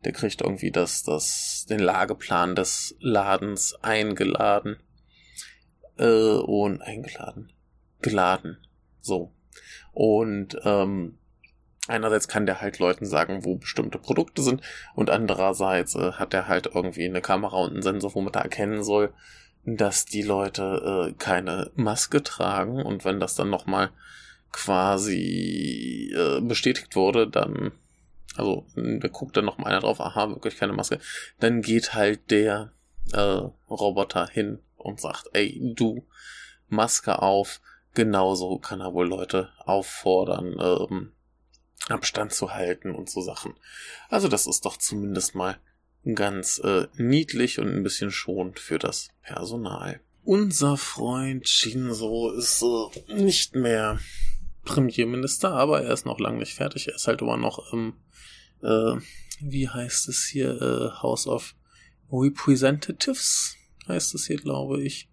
der 0.05 0.13
kriegt 0.13 0.43
irgendwie 0.43 0.71
das, 0.71 1.03
das, 1.03 1.67
den 1.69 1.81
Lageplan 1.81 2.55
des 2.55 2.95
Ladens 3.01 3.75
eingeladen 3.83 4.77
äh, 6.01 6.39
und 6.39 6.83
eingeladen, 6.83 7.53
geladen, 8.01 8.59
so. 9.01 9.33
Und 9.93 10.59
ähm, 10.65 11.19
einerseits 11.89 12.29
kann 12.29 12.47
der 12.47 12.61
halt 12.61 12.79
Leuten 12.79 13.05
sagen, 13.05 13.45
wo 13.45 13.57
bestimmte 13.57 13.99
Produkte 13.99 14.43
sind 14.43 14.63
und 14.95 15.11
andererseits 15.11 15.95
äh, 15.95 16.13
hat 16.13 16.35
er 16.35 16.49
halt 16.49 16.71
irgendwie 16.75 17.05
eine 17.05 17.21
Kamera 17.21 17.59
und 17.59 17.73
einen 17.73 17.83
Sensor, 17.83 18.15
womit 18.15 18.37
er 18.37 18.43
erkennen 18.43 18.83
soll, 18.83 19.13
dass 19.65 20.07
die 20.07 20.23
Leute 20.23 21.11
äh, 21.11 21.13
keine 21.19 21.71
Maske 21.75 22.23
tragen. 22.23 22.83
Und 22.83 23.05
wenn 23.05 23.21
das 23.21 23.35
dann 23.35 23.51
nochmal 23.51 23.91
quasi 24.53 26.13
äh, 26.17 26.41
bestätigt 26.41 26.97
wurde, 26.97 27.29
dann 27.29 27.73
also 28.37 28.65
da 28.77 29.09
guckt 29.09 29.37
dann 29.37 29.45
noch 29.45 29.59
mal 29.59 29.67
einer 29.67 29.81
drauf, 29.81 30.01
aha, 30.01 30.31
wirklich 30.31 30.57
keine 30.57 30.73
Maske, 30.73 31.01
dann 31.41 31.63
geht 31.63 31.95
halt 31.95 32.31
der 32.31 32.73
äh, 33.13 33.41
Roboter 33.69 34.29
hin 34.29 34.61
und 34.81 35.01
sagt, 35.01 35.29
ey, 35.33 35.73
du, 35.75 36.07
Maske 36.69 37.21
auf. 37.21 37.61
Genauso 37.95 38.59
kann 38.59 38.81
er 38.81 38.95
wohl 38.95 39.09
Leute 39.09 39.51
auffordern, 39.59 40.57
ähm, 40.61 41.13
Abstand 41.89 42.33
zu 42.33 42.55
halten 42.55 42.95
und 42.95 43.11
so 43.11 43.21
Sachen. 43.21 43.55
Also 44.09 44.29
das 44.29 44.47
ist 44.47 44.65
doch 44.65 44.77
zumindest 44.77 45.35
mal 45.35 45.59
ganz 46.15 46.59
äh, 46.59 46.87
niedlich 46.95 47.59
und 47.59 47.69
ein 47.69 47.83
bisschen 47.83 48.11
schonend 48.13 48.61
für 48.61 48.79
das 48.79 49.09
Personal. 49.23 50.01
Unser 50.23 50.77
Freund 50.77 51.49
Shinzo 51.49 52.31
ist 52.31 52.63
äh, 52.63 53.15
nicht 53.15 53.57
mehr 53.57 53.99
Premierminister, 54.65 55.53
aber 55.53 55.83
er 55.83 55.93
ist 55.93 56.07
noch 56.07 56.21
lange 56.21 56.39
nicht 56.39 56.55
fertig. 56.55 56.89
Er 56.89 56.95
ist 56.95 57.07
halt 57.07 57.23
immer 57.23 57.37
noch 57.37 57.73
im, 57.73 57.95
äh, 58.63 58.97
wie 59.41 59.69
heißt 59.69 60.09
es 60.09 60.27
hier, 60.27 60.61
äh, 60.61 61.03
House 61.03 61.27
of 61.27 61.55
Representatives, 62.13 63.57
heißt 63.91 64.15
es 64.15 64.27
hier, 64.27 64.39
glaube 64.39 64.83
ich. 64.83 65.09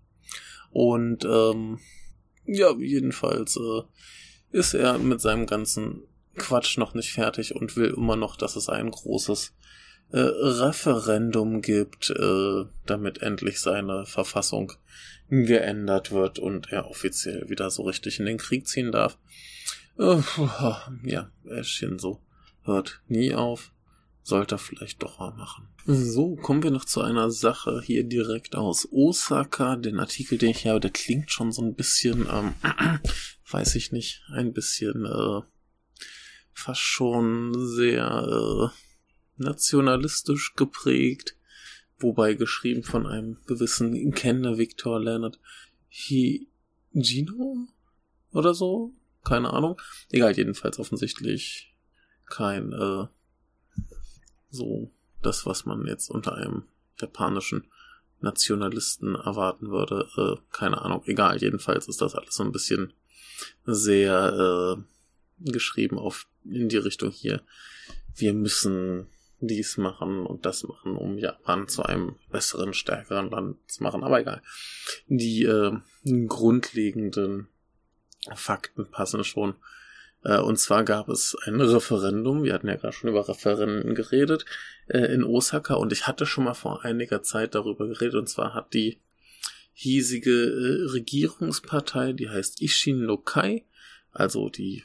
Und 0.72 1.26
ähm, 1.26 1.80
ja, 2.46 2.74
jedenfalls 2.78 3.58
äh, 3.58 3.82
ist 4.52 4.74
er 4.74 4.98
mit 4.98 5.22
seinem 5.22 5.46
ganzen 5.46 6.04
Quatsch 6.36 6.78
noch 6.78 6.94
nicht 6.94 7.12
fertig 7.12 7.56
und 7.56 7.76
will 7.76 7.94
immer 7.98 8.16
noch, 8.16 8.36
dass 8.36 8.56
es 8.56 8.70
ein 8.70 8.92
großes 8.92 9.54
äh, 10.12 10.20
Referendum 10.20 11.62
gibt, 11.62 12.10
äh, 12.12 12.66
damit 12.86 13.22
endlich 13.22 13.60
seine 13.60 14.06
Verfassung 14.06 14.74
geändert 15.30 16.12
wird 16.12 16.40
und 16.40 16.72
er 16.72 16.90
offiziell 16.90 17.50
wieder 17.50 17.70
so 17.70 17.84
richtig 17.84 18.20
in 18.20 18.26
den 18.26 18.38
Krieg 18.38 18.68
ziehen 18.68 18.92
darf. 18.92 19.18
Äh, 20.00 20.22
ja, 21.04 21.30
Shinzo 21.62 22.22
hört 22.64 23.02
nie 23.08 23.34
auf. 23.34 23.72
Sollte 24.28 24.56
er 24.56 24.60
vielleicht 24.60 25.02
doch 25.02 25.20
mal 25.20 25.32
machen. 25.32 25.70
So, 25.86 26.36
kommen 26.36 26.62
wir 26.62 26.70
noch 26.70 26.84
zu 26.84 27.00
einer 27.00 27.32
Sache 27.32 27.82
hier 27.82 28.04
direkt 28.04 28.58
aus 28.58 28.86
Osaka. 28.92 29.78
Den 29.78 30.02
Artikel, 30.02 30.38
den 30.38 30.50
ich 30.50 30.68
habe, 30.68 30.82
der 30.82 30.92
klingt 30.92 31.32
schon 31.32 31.54
so 31.54 31.62
ein 31.62 31.76
bisschen, 31.76 32.28
ähm, 32.30 32.54
weiß 33.50 33.76
ich 33.76 33.94
nicht, 33.94 34.24
ein 34.34 34.52
bisschen, 34.52 35.06
äh, 35.06 35.44
fast 36.52 36.82
schon 36.82 37.54
sehr, 37.56 38.04
äh, 38.06 39.42
nationalistisch 39.42 40.56
geprägt, 40.56 41.38
wobei 41.98 42.34
geschrieben 42.34 42.84
von 42.84 43.08
einem 43.08 43.38
gewissen 43.48 44.12
Kenner 44.12 44.58
Victor 44.58 45.00
Leonard 45.00 45.40
Higino 45.88 47.66
oder 48.34 48.54
so, 48.54 48.94
keine 49.24 49.54
Ahnung. 49.54 49.80
Egal, 50.12 50.36
jedenfalls 50.36 50.80
offensichtlich 50.80 51.74
kein 52.26 52.74
äh, 52.74 53.08
so 54.50 54.92
das, 55.22 55.46
was 55.46 55.66
man 55.66 55.86
jetzt 55.86 56.10
unter 56.10 56.36
einem 56.36 56.64
japanischen 57.00 57.66
Nationalisten 58.20 59.16
erwarten 59.16 59.70
würde. 59.70 60.08
Äh, 60.18 60.42
keine 60.52 60.82
Ahnung, 60.82 61.04
egal, 61.06 61.38
jedenfalls 61.38 61.88
ist 61.88 62.02
das 62.02 62.16
alles 62.16 62.36
so 62.36 62.44
ein 62.44 62.52
bisschen 62.52 62.94
sehr 63.66 64.78
äh, 64.78 65.52
geschrieben 65.52 65.98
auf 66.00 66.28
in 66.44 66.70
die 66.70 66.78
Richtung 66.78 67.12
hier. 67.12 67.42
Wir 68.16 68.34
müssen 68.34 69.08
dies 69.40 69.78
machen 69.78 70.26
und 70.26 70.46
das 70.46 70.64
machen, 70.64 70.96
um 70.96 71.18
Japan 71.18 71.68
zu 71.68 71.84
einem 71.84 72.16
besseren, 72.32 72.74
stärkeren 72.74 73.30
Land 73.30 73.58
zu 73.68 73.84
machen. 73.84 74.04
Aber 74.04 74.20
egal. 74.20 74.42
Die 75.08 75.44
äh, 75.44 75.78
grundlegenden 76.28 77.48
Fakten 78.34 78.90
passen 78.90 79.24
schon. 79.24 79.56
Äh, 80.24 80.40
und 80.40 80.60
zwar 80.60 80.84
gab 80.84 81.10
es 81.10 81.36
ein 81.46 81.60
Referendum. 81.60 82.44
Wir 82.44 82.54
hatten 82.54 82.68
ja 82.68 82.76
gerade 82.76 82.94
schon 82.94 83.10
über 83.10 83.28
Referenden 83.28 83.96
geredet 83.96 84.46
äh, 84.88 85.14
in 85.14 85.24
Osaka 85.24 85.76
und 85.76 85.92
ich 85.92 86.08
hatte 86.08 86.26
schon 86.26 86.44
mal 86.44 86.54
vor 86.54 86.84
einiger 86.84 87.24
Zeit 87.24 87.56
darüber 87.56 87.88
geredet. 87.88 88.16
Und 88.16 88.28
zwar 88.28 88.54
hat 88.54 88.74
die 88.74 89.00
hiesige 89.74 90.32
äh, 90.32 90.92
Regierungspartei, 90.92 92.14
die 92.14 92.30
heißt 92.30 92.62
Ishin 92.62 93.06
no 93.06 93.18
Kai, 93.18 93.66
also 94.12 94.50
die 94.50 94.84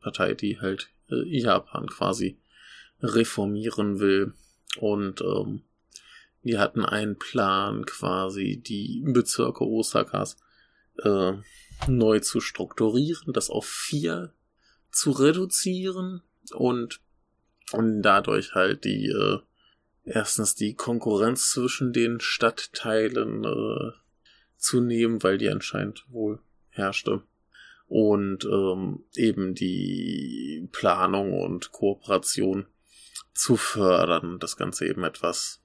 Partei, 0.00 0.34
die 0.34 0.60
halt 0.60 0.90
Japan 1.08 1.86
quasi 1.86 2.38
reformieren 3.00 4.00
will. 4.00 4.34
Und 4.78 5.20
ähm, 5.20 5.62
die 6.42 6.58
hatten 6.58 6.84
einen 6.84 7.16
Plan, 7.16 7.86
quasi 7.86 8.60
die 8.60 9.02
Bezirke 9.06 9.64
Osakas 9.64 10.36
äh, 11.02 11.32
neu 11.88 12.20
zu 12.20 12.40
strukturieren, 12.40 13.32
das 13.32 13.50
auf 13.50 13.66
vier 13.66 14.32
zu 14.94 15.10
reduzieren 15.10 16.22
und, 16.52 17.00
und 17.72 18.02
dadurch 18.02 18.54
halt 18.54 18.84
die 18.84 19.06
äh, 19.08 19.38
erstens 20.04 20.54
die 20.54 20.74
Konkurrenz 20.74 21.50
zwischen 21.50 21.92
den 21.92 22.20
Stadtteilen 22.20 23.44
äh, 23.44 23.92
zu 24.56 24.80
nehmen, 24.80 25.22
weil 25.22 25.38
die 25.38 25.48
anscheinend 25.48 26.04
wohl 26.08 26.40
herrschte 26.70 27.22
und 27.86 28.44
ähm, 28.44 29.04
eben 29.14 29.54
die 29.54 30.68
Planung 30.72 31.40
und 31.40 31.72
Kooperation 31.72 32.66
zu 33.34 33.56
fördern, 33.56 34.38
das 34.38 34.56
Ganze 34.56 34.86
eben 34.86 35.04
etwas 35.04 35.62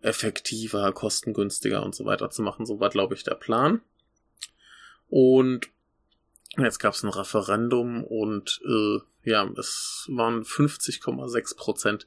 effektiver, 0.00 0.92
kostengünstiger 0.92 1.82
und 1.82 1.94
so 1.94 2.04
weiter 2.04 2.30
zu 2.30 2.42
machen. 2.42 2.66
So 2.66 2.78
war, 2.78 2.90
glaube 2.90 3.14
ich, 3.14 3.24
der 3.24 3.34
Plan. 3.34 3.80
Und 5.08 5.68
jetzt 6.64 6.78
gab 6.78 6.94
es 6.94 7.02
ein 7.02 7.10
Referendum 7.10 8.04
und 8.04 8.60
äh, 8.66 8.98
ja, 9.28 9.48
es 9.58 10.06
waren 10.10 10.42
50,6 10.42 11.56
Prozent 11.56 12.06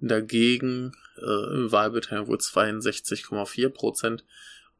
dagegen, 0.00 0.92
äh, 1.18 1.54
im 1.54 1.72
Wahlbeteiligung 1.72 2.28
wohl 2.28 2.38
62,4 2.38 3.68
Prozent 3.68 4.24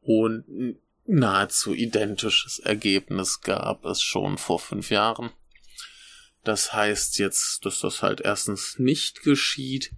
und 0.01 0.77
nahezu 1.05 1.73
identisches 1.73 2.59
Ergebnis 2.59 3.41
gab 3.41 3.85
es 3.85 4.01
schon 4.01 4.37
vor 4.37 4.59
fünf 4.59 4.89
Jahren. 4.89 5.31
Das 6.43 6.73
heißt 6.73 7.17
jetzt, 7.17 7.65
dass 7.65 7.79
das 7.79 8.01
halt 8.01 8.21
erstens 8.21 8.77
nicht 8.77 9.23
geschieht. 9.23 9.91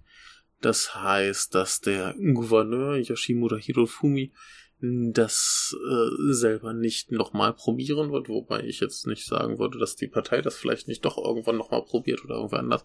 Das 0.60 0.94
heißt, 0.94 1.54
dass 1.54 1.80
der 1.80 2.14
Gouverneur 2.14 2.96
Yoshimura 2.96 3.56
Hirofumi 3.56 4.32
das 4.80 5.76
äh, 5.76 6.32
selber 6.32 6.72
nicht 6.72 7.10
nochmal 7.10 7.52
probieren 7.52 8.12
wird, 8.12 8.28
wobei 8.28 8.62
ich 8.62 8.80
jetzt 8.80 9.06
nicht 9.06 9.26
sagen 9.26 9.58
würde, 9.58 9.78
dass 9.78 9.96
die 9.96 10.06
Partei 10.06 10.40
das 10.40 10.56
vielleicht 10.56 10.86
nicht 10.86 11.04
doch 11.04 11.18
irgendwann 11.18 11.56
nochmal 11.56 11.84
probiert 11.84 12.24
oder 12.24 12.36
irgendwann 12.36 12.64
anders. 12.66 12.84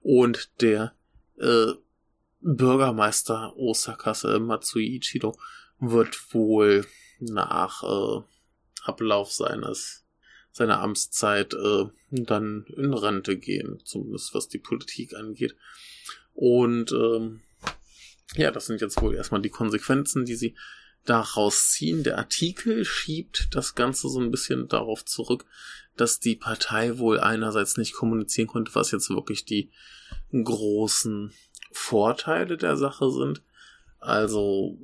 Und 0.00 0.50
der 0.60 0.94
äh, 1.38 1.72
Bürgermeister 2.40 3.56
Osakas 3.56 4.24
äh, 4.24 4.40
Matsui 4.40 4.96
Ichido 4.96 5.38
wird 5.78 6.34
wohl 6.34 6.86
nach 7.20 7.82
äh, 7.84 8.22
Ablauf 8.82 9.30
seines 9.30 10.04
seiner 10.50 10.80
Amtszeit 10.80 11.54
äh, 11.54 11.86
dann 12.10 12.66
in 12.76 12.92
Rente 12.92 13.38
gehen, 13.38 13.80
zumindest 13.84 14.34
was 14.34 14.48
die 14.48 14.58
Politik 14.58 15.14
angeht. 15.14 15.56
Und 16.34 16.92
ähm, 16.92 17.40
ja, 18.34 18.50
das 18.50 18.66
sind 18.66 18.80
jetzt 18.82 19.00
wohl 19.00 19.14
erstmal 19.14 19.40
die 19.40 19.50
Konsequenzen, 19.50 20.26
die 20.26 20.34
sie 20.34 20.54
daraus 21.04 21.70
ziehen. 21.70 22.02
Der 22.02 22.18
Artikel 22.18 22.84
schiebt 22.84 23.48
das 23.52 23.74
Ganze 23.74 24.08
so 24.08 24.20
ein 24.20 24.30
bisschen 24.30 24.68
darauf 24.68 25.04
zurück, 25.04 25.44
dass 25.96 26.20
die 26.20 26.36
Partei 26.36 26.98
wohl 26.98 27.20
einerseits 27.20 27.76
nicht 27.76 27.94
kommunizieren 27.94 28.48
konnte, 28.48 28.74
was 28.74 28.90
jetzt 28.90 29.10
wirklich 29.10 29.44
die 29.44 29.70
großen 30.32 31.32
Vorteile 31.72 32.56
der 32.56 32.76
Sache 32.76 33.10
sind. 33.10 33.42
Also, 33.98 34.78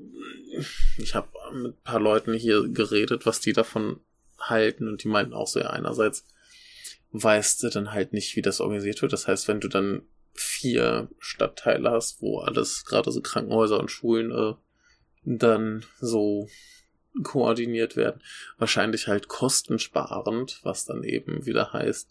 ich 0.98 1.14
habe 1.14 1.28
mit 1.52 1.72
ein 1.72 1.82
paar 1.82 2.00
Leuten 2.00 2.34
hier 2.34 2.68
geredet, 2.68 3.26
was 3.26 3.40
die 3.40 3.52
davon 3.52 4.00
halten 4.38 4.88
und 4.88 5.02
die 5.02 5.08
meinten 5.08 5.34
auch 5.34 5.48
so, 5.48 5.58
ja, 5.58 5.70
einerseits 5.70 6.24
weißt 7.12 7.62
du 7.62 7.70
dann 7.70 7.92
halt 7.92 8.12
nicht, 8.12 8.36
wie 8.36 8.42
das 8.42 8.60
organisiert 8.60 9.02
wird. 9.02 9.12
Das 9.12 9.26
heißt, 9.26 9.48
wenn 9.48 9.60
du 9.60 9.68
dann 9.68 10.02
vier 10.34 11.08
Stadtteile 11.18 11.90
hast, 11.90 12.22
wo 12.22 12.38
alles, 12.40 12.84
gerade 12.84 13.10
so 13.10 13.20
Krankenhäuser 13.20 13.80
und 13.80 13.90
Schulen, 13.90 14.30
äh, 14.30 14.54
dann 15.36 15.84
so 16.00 16.48
koordiniert 17.22 17.96
werden. 17.96 18.22
Wahrscheinlich 18.58 19.08
halt 19.08 19.28
kostensparend, 19.28 20.60
was 20.62 20.84
dann 20.84 21.02
eben 21.02 21.44
wieder 21.44 21.72
heißt, 21.72 22.10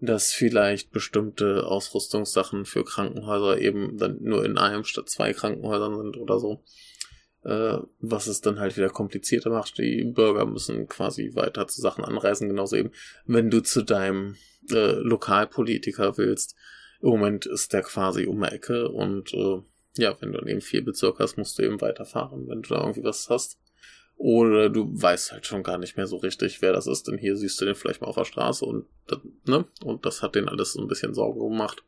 dass 0.00 0.32
vielleicht 0.32 0.92
bestimmte 0.92 1.66
Ausrüstungssachen 1.66 2.64
für 2.64 2.84
Krankenhäuser 2.84 3.58
eben 3.58 3.98
dann 3.98 4.18
nur 4.20 4.44
in 4.44 4.58
einem 4.58 4.84
statt 4.84 5.08
zwei 5.08 5.32
Krankenhäusern 5.32 5.96
sind 5.96 6.16
oder 6.16 6.38
so. 6.38 6.62
Äh, 7.42 7.78
was 8.00 8.26
es 8.26 8.42
dann 8.42 8.60
halt 8.60 8.76
wieder 8.76 8.90
komplizierter 8.90 9.48
macht. 9.48 9.78
Die 9.78 10.04
Bürger 10.04 10.44
müssen 10.44 10.86
quasi 10.88 11.34
weiter 11.34 11.66
zu 11.68 11.80
Sachen 11.80 12.04
anreisen, 12.04 12.48
genauso 12.48 12.76
eben, 12.76 12.90
wenn 13.24 13.50
du 13.50 13.62
zu 13.62 13.82
deinem 13.82 14.36
äh, 14.70 14.92
Lokalpolitiker 14.92 16.18
willst. 16.18 16.54
Im 17.00 17.08
Moment 17.08 17.46
ist 17.46 17.72
der 17.72 17.80
quasi 17.82 18.26
um 18.26 18.42
die 18.42 18.48
Ecke 18.48 18.90
und 18.90 19.32
äh, 19.32 19.62
ja, 19.96 20.16
wenn 20.20 20.32
du 20.32 20.38
dann 20.38 20.48
eben 20.48 20.60
vier 20.60 20.84
Bezirke 20.84 21.22
hast, 21.22 21.36
musst 21.36 21.58
du 21.58 21.62
eben 21.62 21.80
weiterfahren, 21.80 22.48
wenn 22.48 22.62
du 22.62 22.68
da 22.68 22.80
irgendwie 22.80 23.04
was 23.04 23.28
hast. 23.28 23.58
Oder 24.16 24.68
du 24.68 24.90
weißt 24.90 25.32
halt 25.32 25.46
schon 25.46 25.62
gar 25.62 25.78
nicht 25.78 25.96
mehr 25.96 26.06
so 26.06 26.18
richtig, 26.18 26.60
wer 26.60 26.72
das 26.72 26.86
ist, 26.86 27.08
denn 27.08 27.16
hier 27.16 27.36
siehst 27.36 27.60
du 27.60 27.64
den 27.64 27.74
vielleicht 27.74 28.02
mal 28.02 28.08
auf 28.08 28.16
der 28.16 28.26
Straße 28.26 28.64
und, 28.66 28.86
ne? 29.46 29.64
Und 29.82 30.04
das 30.04 30.22
hat 30.22 30.34
den 30.34 30.48
alles 30.48 30.74
so 30.74 30.80
ein 30.80 30.88
bisschen 30.88 31.14
Sorgen 31.14 31.40
gemacht. 31.40 31.82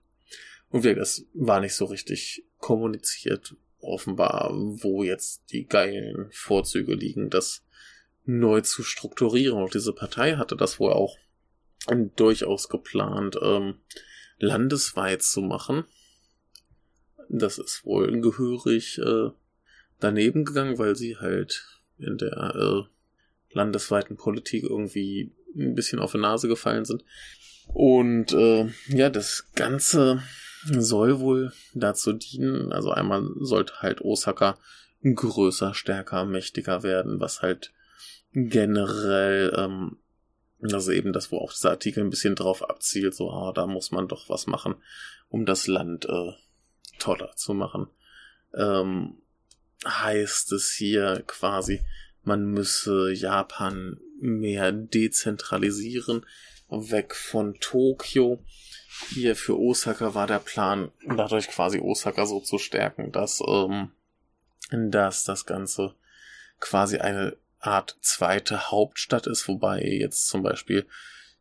Und 0.71 0.83
wir, 0.83 0.95
das 0.95 1.27
war 1.35 1.61
nicht 1.61 1.75
so 1.75 1.85
richtig 1.85 2.47
kommuniziert, 2.57 3.55
offenbar, 3.81 4.51
wo 4.55 5.03
jetzt 5.03 5.43
die 5.53 5.67
geilen 5.67 6.31
Vorzüge 6.33 6.95
liegen, 6.95 7.29
das 7.29 7.65
neu 8.25 8.63
zu 8.63 8.83
strukturieren. 8.83 9.63
Und 9.63 9.75
diese 9.75 9.93
Partei 9.93 10.37
hatte 10.37 10.57
das 10.57 10.81
wohl 10.81 10.93
auch 10.93 11.19
durchaus 12.17 12.69
geplant, 12.69 13.37
ähm, 13.43 13.75
landesweit 14.39 15.23
zu 15.23 15.43
machen. 15.43 15.85
Das 17.29 17.59
ist 17.59 17.85
wohl 17.85 18.20
gehörig 18.20 18.99
äh, 18.99 19.31
daneben 20.01 20.45
gegangen, 20.45 20.79
weil 20.79 20.97
sie 20.97 21.16
halt 21.16 21.64
in 21.99 22.18
der 22.18 22.55
äh, 22.55 22.83
landesweiten 23.55 24.16
Politik 24.16 24.64
irgendwie 24.64 25.33
ein 25.57 25.75
bisschen 25.75 25.99
auf 25.99 26.12
die 26.12 26.18
Nase 26.18 26.49
gefallen 26.49 26.85
sind. 26.85 27.05
Und 27.68 28.33
äh, 28.33 28.68
ja, 28.89 29.11
das 29.11 29.53
Ganze 29.55 30.23
soll 30.64 31.20
wohl 31.20 31.53
dazu 31.75 32.12
dienen, 32.12 32.73
also 32.73 32.91
einmal 32.91 33.29
sollte 33.41 33.81
halt 33.81 34.01
Osaka 34.01 34.59
größer, 35.03 35.75
stärker, 35.75 36.25
mächtiger 36.25 36.83
werden, 36.83 37.20
was 37.20 37.43
halt 37.43 37.73
generell, 38.33 39.53
ähm, 39.57 39.99
also 40.61 40.93
eben 40.93 41.12
das, 41.12 41.33
wo 41.33 41.39
auch 41.39 41.53
dieser 41.53 41.70
Artikel 41.70 42.03
ein 42.03 42.11
bisschen 42.11 42.37
drauf 42.37 42.68
abzielt, 42.68 43.14
so, 43.14 43.31
ah, 43.31 43.53
da 43.53 43.66
muss 43.66 43.91
man 43.91 44.09
doch 44.09 44.29
was 44.29 44.47
machen, 44.47 44.77
um 45.29 45.45
das 45.45 45.66
Land 45.66 46.05
äh, 46.07 46.33
toller 47.03 47.35
zu 47.37 47.53
machen. 47.53 47.89
Ähm, 48.55 49.19
heißt 49.85 50.53
es 50.53 50.73
hier 50.73 51.25
quasi, 51.27 51.83
man 52.23 52.47
müsse 52.47 53.13
Japan 53.13 53.99
mehr 54.21 54.71
dezentralisieren, 54.71 56.25
weg 56.69 57.15
von 57.15 57.55
Tokio. 57.59 58.45
Hier 59.11 59.35
für 59.35 59.59
Osaka 59.59 60.15
war 60.15 60.29
der 60.29 60.39
Plan, 60.39 60.93
dadurch 61.05 61.49
quasi 61.49 61.81
Osaka 61.81 62.25
so 62.27 62.41
zu 62.41 62.59
stärken, 62.59 63.11
dass, 63.11 63.43
ähm, 63.47 63.91
dass 64.71 65.25
das 65.25 65.45
Ganze 65.45 65.95
quasi 66.61 66.99
eine 66.99 67.37
Art 67.59 67.97
zweite 68.01 68.71
Hauptstadt 68.71 69.27
ist, 69.27 69.49
wobei 69.49 69.83
jetzt 69.83 70.29
zum 70.29 70.43
Beispiel 70.43 70.87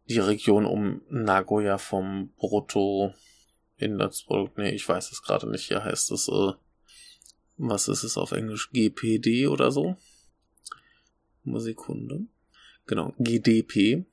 die 0.09 0.19
Region 0.19 0.65
um 0.65 1.01
Nagoya 1.09 1.77
vom 1.77 2.33
Brutto 2.37 3.13
Inlandsprodukt, 3.81 4.57
nee, 4.57 4.71
ich 4.71 4.87
weiß 4.87 5.11
es 5.11 5.21
gerade 5.21 5.49
nicht, 5.49 5.67
hier 5.67 5.83
heißt 5.83 6.11
es, 6.11 6.27
äh, 6.27 6.53
was 7.57 7.87
ist 7.87 8.03
es 8.03 8.17
auf 8.17 8.31
Englisch, 8.31 8.71
GPD 8.71 9.47
oder 9.47 9.71
so? 9.71 9.97
Sekunde. 11.43 12.25
Genau, 12.87 13.13
GDP 13.19 14.05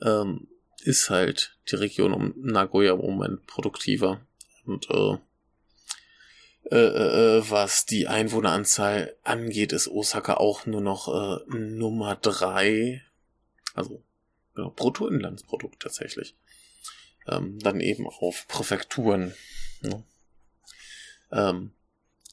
ähm, 0.00 0.48
ist 0.82 1.10
halt 1.10 1.58
die 1.70 1.76
Region 1.76 2.12
um 2.12 2.34
Nagoya 2.36 2.94
im 2.94 3.00
Moment 3.00 3.46
produktiver. 3.46 4.20
Und 4.64 4.88
äh, 4.90 5.18
äh, 6.70 6.76
äh, 6.76 7.38
äh, 7.38 7.50
was 7.50 7.86
die 7.86 8.08
Einwohneranzahl 8.08 9.16
angeht, 9.22 9.72
ist 9.72 9.88
Osaka 9.88 10.34
auch 10.34 10.66
nur 10.66 10.82
noch 10.82 11.08
äh, 11.08 11.40
Nummer 11.48 12.16
drei. 12.16 13.02
Also 13.74 14.02
genau, 14.54 14.70
Bruttoinlandsprodukt 14.70 15.80
tatsächlich. 15.80 16.36
Ähm, 17.30 17.58
dann 17.60 17.80
eben 17.80 18.06
auf 18.06 18.46
Präfekturen. 18.48 19.34
Ne? 19.82 20.02
Ähm, 21.32 21.72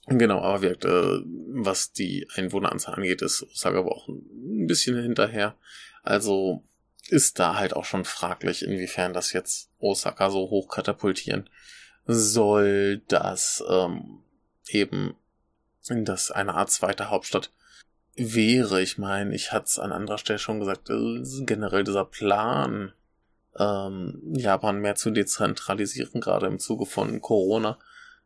genau, 0.07 0.39
aber 0.39 0.61
wirkt, 0.61 0.85
äh, 0.85 1.21
was 1.53 1.91
die 1.91 2.27
Einwohneranzahl 2.35 2.95
angeht, 2.95 3.21
ist 3.21 3.43
Osaka 3.43 3.79
aber 3.79 3.91
auch 3.91 4.07
ein 4.07 4.67
bisschen 4.67 5.01
hinterher. 5.01 5.55
Also 6.03 6.63
ist 7.09 7.39
da 7.39 7.55
halt 7.55 7.75
auch 7.75 7.85
schon 7.85 8.05
fraglich, 8.05 8.63
inwiefern 8.63 9.13
das 9.13 9.33
jetzt 9.33 9.69
Osaka 9.79 10.29
so 10.29 10.49
hoch 10.49 10.69
katapultieren 10.69 11.49
soll, 12.05 13.01
dass 13.07 13.63
ähm, 13.69 14.19
eben 14.67 15.15
das 15.87 16.31
eine 16.31 16.55
Art 16.55 16.71
zweite 16.71 17.09
Hauptstadt 17.09 17.51
wäre. 18.15 18.81
Ich 18.81 18.97
meine, 18.97 19.35
ich 19.35 19.51
hatte 19.51 19.65
es 19.65 19.79
an 19.79 19.91
anderer 19.91 20.17
Stelle 20.17 20.39
schon 20.39 20.59
gesagt, 20.59 20.89
äh, 20.89 21.21
generell 21.45 21.83
dieser 21.83 22.05
Plan, 22.05 22.93
ähm, 23.57 24.21
Japan 24.33 24.79
mehr 24.79 24.95
zu 24.95 25.11
dezentralisieren, 25.11 26.21
gerade 26.21 26.47
im 26.47 26.59
Zuge 26.59 26.85
von 26.85 27.21
Corona, 27.21 27.79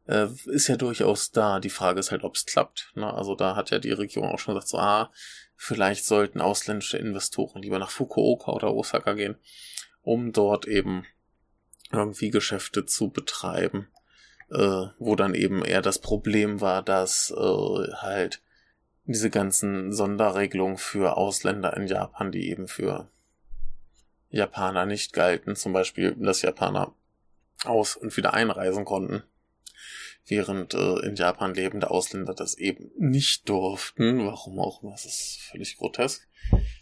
äh, 0.07 0.27
ist 0.45 0.67
ja 0.67 0.77
durchaus 0.77 1.31
da. 1.31 1.59
Die 1.59 1.69
Frage 1.69 1.99
ist 1.99 2.11
halt, 2.11 2.23
ob 2.23 2.35
es 2.35 2.45
klappt. 2.45 2.91
Ne? 2.95 3.13
Also 3.13 3.35
da 3.35 3.55
hat 3.55 3.69
ja 3.69 3.79
die 3.79 3.91
Regierung 3.91 4.29
auch 4.29 4.39
schon 4.39 4.55
gesagt, 4.55 4.69
so, 4.69 4.77
ah, 4.79 5.11
vielleicht 5.55 6.05
sollten 6.05 6.41
ausländische 6.41 6.97
Investoren 6.97 7.61
lieber 7.61 7.79
nach 7.79 7.91
Fukuoka 7.91 8.51
oder 8.51 8.73
Osaka 8.73 9.13
gehen, 9.13 9.35
um 10.01 10.31
dort 10.31 10.67
eben 10.67 11.05
irgendwie 11.91 12.29
Geschäfte 12.29 12.85
zu 12.85 13.09
betreiben 13.09 13.87
äh, 14.51 14.87
wo 14.97 15.15
dann 15.15 15.33
eben 15.33 15.63
eher 15.63 15.81
das 15.81 15.99
Problem 15.99 16.61
war, 16.61 16.81
dass 16.81 17.31
äh, 17.31 17.93
halt 17.95 18.41
diese 19.05 19.29
ganzen 19.29 19.91
Sonderregelungen 19.91 20.77
für 20.77 21.17
Ausländer 21.17 21.75
in 21.75 21.87
Japan, 21.87 22.31
die 22.31 22.49
eben 22.49 22.67
für 22.67 23.09
Japaner 24.29 24.85
nicht 24.85 25.13
galten, 25.13 25.55
zum 25.55 25.73
Beispiel, 25.73 26.15
dass 26.17 26.41
Japaner 26.41 26.93
aus- 27.65 27.95
und 27.95 28.15
wieder 28.15 28.33
einreisen 28.33 28.85
konnten, 28.85 29.23
während 30.25 30.73
äh, 30.73 30.99
in 30.99 31.15
Japan 31.15 31.53
lebende 31.53 31.89
Ausländer 31.89 32.33
das 32.33 32.55
eben 32.55 32.91
nicht 32.97 33.49
durften, 33.49 34.25
warum 34.25 34.59
auch? 34.59 34.83
Immer, 34.83 34.91
das 34.91 35.05
ist 35.05 35.39
völlig 35.51 35.77
grotesk, 35.77 36.27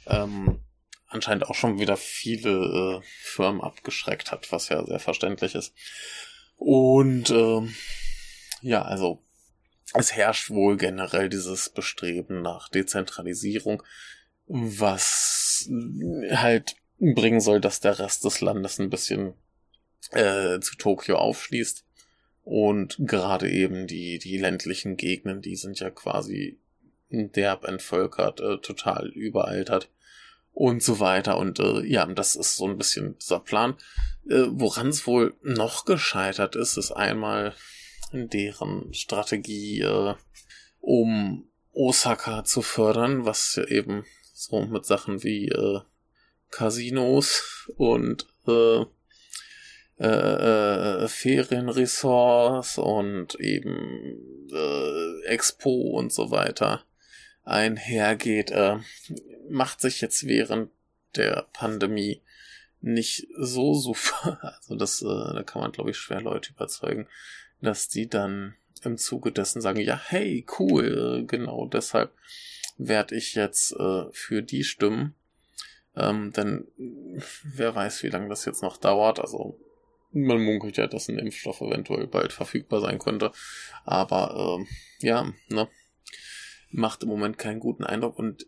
ähm, 0.08 0.60
anscheinend 1.08 1.46
auch 1.46 1.56
schon 1.56 1.80
wieder 1.80 1.98
viele 1.98 3.02
äh, 3.02 3.08
Firmen 3.22 3.62
abgeschreckt 3.62 4.32
hat, 4.32 4.52
was 4.52 4.70
ja 4.70 4.86
sehr 4.86 5.00
verständlich 5.00 5.56
ist. 5.56 5.74
Und 6.58 7.30
ähm, 7.30 7.76
ja, 8.62 8.82
also 8.82 9.24
es 9.94 10.14
herrscht 10.14 10.50
wohl 10.50 10.76
generell 10.76 11.30
dieses 11.30 11.70
Bestreben 11.70 12.42
nach 12.42 12.68
Dezentralisierung, 12.70 13.84
was 14.48 15.70
halt 16.32 16.76
bringen 17.00 17.42
soll, 17.42 17.62
dass 17.62 17.80
der 17.80 18.00
Rest 18.00 18.24
des 18.26 18.42
Landes 18.42 18.80
ein 18.80 18.90
bisschen 18.90 19.34
äh, 20.12 20.60
zu 20.60 20.76
Tokio 20.78 21.18
aufschließt. 21.18 21.86
Und 22.44 22.96
gerade 23.00 23.50
eben 23.50 23.88
die, 23.88 24.20
die 24.20 24.38
ländlichen 24.38 24.96
Gegenden, 24.96 25.42
die 25.42 25.56
sind 25.56 25.80
ja 25.80 25.90
quasi 25.90 26.60
derb 27.10 27.66
entvölkert, 27.66 28.40
äh, 28.40 28.58
total 28.60 29.10
überaltert 29.10 29.90
und 30.54 30.82
so 30.82 31.00
weiter. 31.00 31.38
Und 31.38 31.60
äh, 31.60 31.86
ja, 31.86 32.06
das 32.06 32.36
ist 32.36 32.56
so 32.56 32.68
ein 32.68 32.78
bisschen 32.78 33.18
dieser 33.20 33.40
Plan. 33.40 33.76
Äh, 34.30 34.46
Woran 34.50 34.88
es 34.88 35.06
wohl 35.06 35.36
noch 35.42 35.86
gescheitert 35.86 36.56
ist, 36.56 36.78
ist 36.78 36.92
einmal 36.92 37.54
deren 38.14 38.94
Strategie, 38.94 39.82
äh, 39.82 40.16
um 40.80 41.50
Osaka 41.74 42.44
zu 42.44 42.62
fördern, 42.62 43.26
was 43.26 43.56
ja 43.56 43.66
eben 43.66 44.06
so 44.34 44.66
mit 44.66 44.86
Sachen 44.86 45.24
wie 45.24 45.50
äh, 45.50 45.82
Casinos 46.52 47.72
und 47.78 48.28
äh, 48.48 48.86
äh, 50.00 51.04
äh, 51.04 51.08
Ferienresorts 51.08 52.78
und 52.78 53.36
eben 53.40 54.48
äh, 54.52 55.26
Expo 55.26 55.72
und 55.98 56.14
so 56.14 56.30
weiter 56.30 56.84
einhergeht, 57.44 58.52
äh, 58.52 58.78
macht 59.50 59.82
sich 59.82 60.02
jetzt 60.02 60.28
während 60.28 60.70
der 61.16 61.48
Pandemie 61.54 62.22
nicht 62.82 63.28
so 63.38 63.74
super. 63.74 64.40
Also 64.60 64.76
das, 64.76 65.02
äh, 65.02 65.34
da 65.34 65.44
kann 65.44 65.62
man, 65.62 65.72
glaube 65.72 65.92
ich, 65.92 65.98
schwer 65.98 66.22
Leute 66.22 66.52
überzeugen, 66.52 67.08
dass 67.62 67.88
die 67.88 68.08
dann 68.08 68.56
im 68.84 68.98
Zuge 68.98 69.32
dessen 69.32 69.62
sagen, 69.62 69.80
ja, 69.80 70.00
hey, 70.08 70.46
cool, 70.60 71.22
äh, 71.22 71.26
genau 71.26 71.66
deshalb 71.68 72.12
werde 72.78 73.16
ich 73.16 73.34
jetzt 73.34 73.72
äh, 73.74 74.06
für 74.12 74.44
die 74.44 74.64
stimmen. 74.64 75.16
Ähm, 75.98 76.32
denn 76.32 76.68
wer 77.44 77.74
weiß, 77.74 78.04
wie 78.04 78.10
lange 78.10 78.30
das 78.30 78.46
jetzt 78.46 78.62
noch 78.62 78.78
dauert. 78.78 79.20
Also 79.20 79.60
man 80.12 80.42
munkelt 80.42 80.78
ja, 80.78 80.88
dass 80.88 81.10
ein 81.10 81.20
Impfstoff 81.20 81.62
eventuell 81.62 82.08
bald 82.08 82.34
verfügbar 82.34 82.82
sein 82.82 83.00
könnte. 83.00 83.32
Aber 83.84 84.60
äh, 84.60 85.06
ja, 85.06 85.34
ne, 85.50 85.68
macht 86.70 87.04
im 87.04 87.10
Moment 87.10 87.38
keinen 87.38 87.60
guten 87.60 87.84
Eindruck. 87.84 88.20
Und 88.20 88.46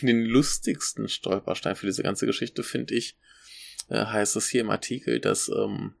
den 0.00 0.24
lustigsten 0.24 1.08
Stolperstein 1.08 1.76
für 1.76 1.86
diese 1.86 2.02
ganze 2.02 2.26
Geschichte 2.26 2.62
finde 2.62 2.94
ich, 2.94 3.18
äh, 3.88 4.04
heißt 4.04 4.36
es 4.36 4.48
hier 4.48 4.62
im 4.62 4.70
Artikel, 4.70 5.20
dass 5.20 5.48
ähm, 5.48 5.94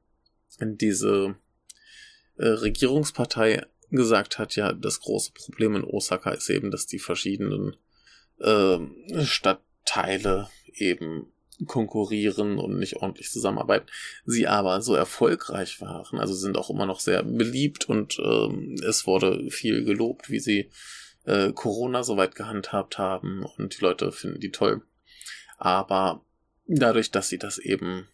diese 0.60 1.36
äh, 2.38 2.46
Regierungspartei 2.46 3.66
gesagt 3.90 4.38
hat, 4.38 4.56
ja, 4.56 4.72
das 4.72 5.00
große 5.00 5.32
Problem 5.32 5.76
in 5.76 5.84
Osaka 5.84 6.30
ist 6.30 6.48
eben, 6.48 6.70
dass 6.70 6.86
die 6.86 6.98
verschiedenen 6.98 7.76
äh, 8.40 8.78
Stadtteile 9.86 10.48
eben 10.74 11.32
konkurrieren 11.66 12.58
und 12.58 12.78
nicht 12.78 12.96
ordentlich 12.96 13.30
zusammenarbeiten. 13.30 13.86
Sie 14.26 14.46
aber 14.46 14.82
so 14.82 14.94
erfolgreich 14.94 15.80
waren, 15.80 16.18
also 16.18 16.34
sind 16.34 16.58
auch 16.58 16.68
immer 16.68 16.84
noch 16.84 17.00
sehr 17.00 17.22
beliebt 17.22 17.88
und 17.88 18.18
ähm, 18.18 18.76
es 18.86 19.06
wurde 19.06 19.50
viel 19.50 19.84
gelobt, 19.84 20.28
wie 20.28 20.40
sie 20.40 20.70
äh, 21.24 21.52
Corona 21.52 22.02
soweit 22.02 22.34
gehandhabt 22.34 22.98
haben 22.98 23.44
und 23.56 23.78
die 23.78 23.82
Leute 23.82 24.12
finden 24.12 24.40
die 24.40 24.52
toll. 24.52 24.82
Aber 25.56 26.22
dadurch, 26.66 27.10
dass 27.10 27.30
sie 27.30 27.38
das 27.38 27.56
eben, 27.56 28.06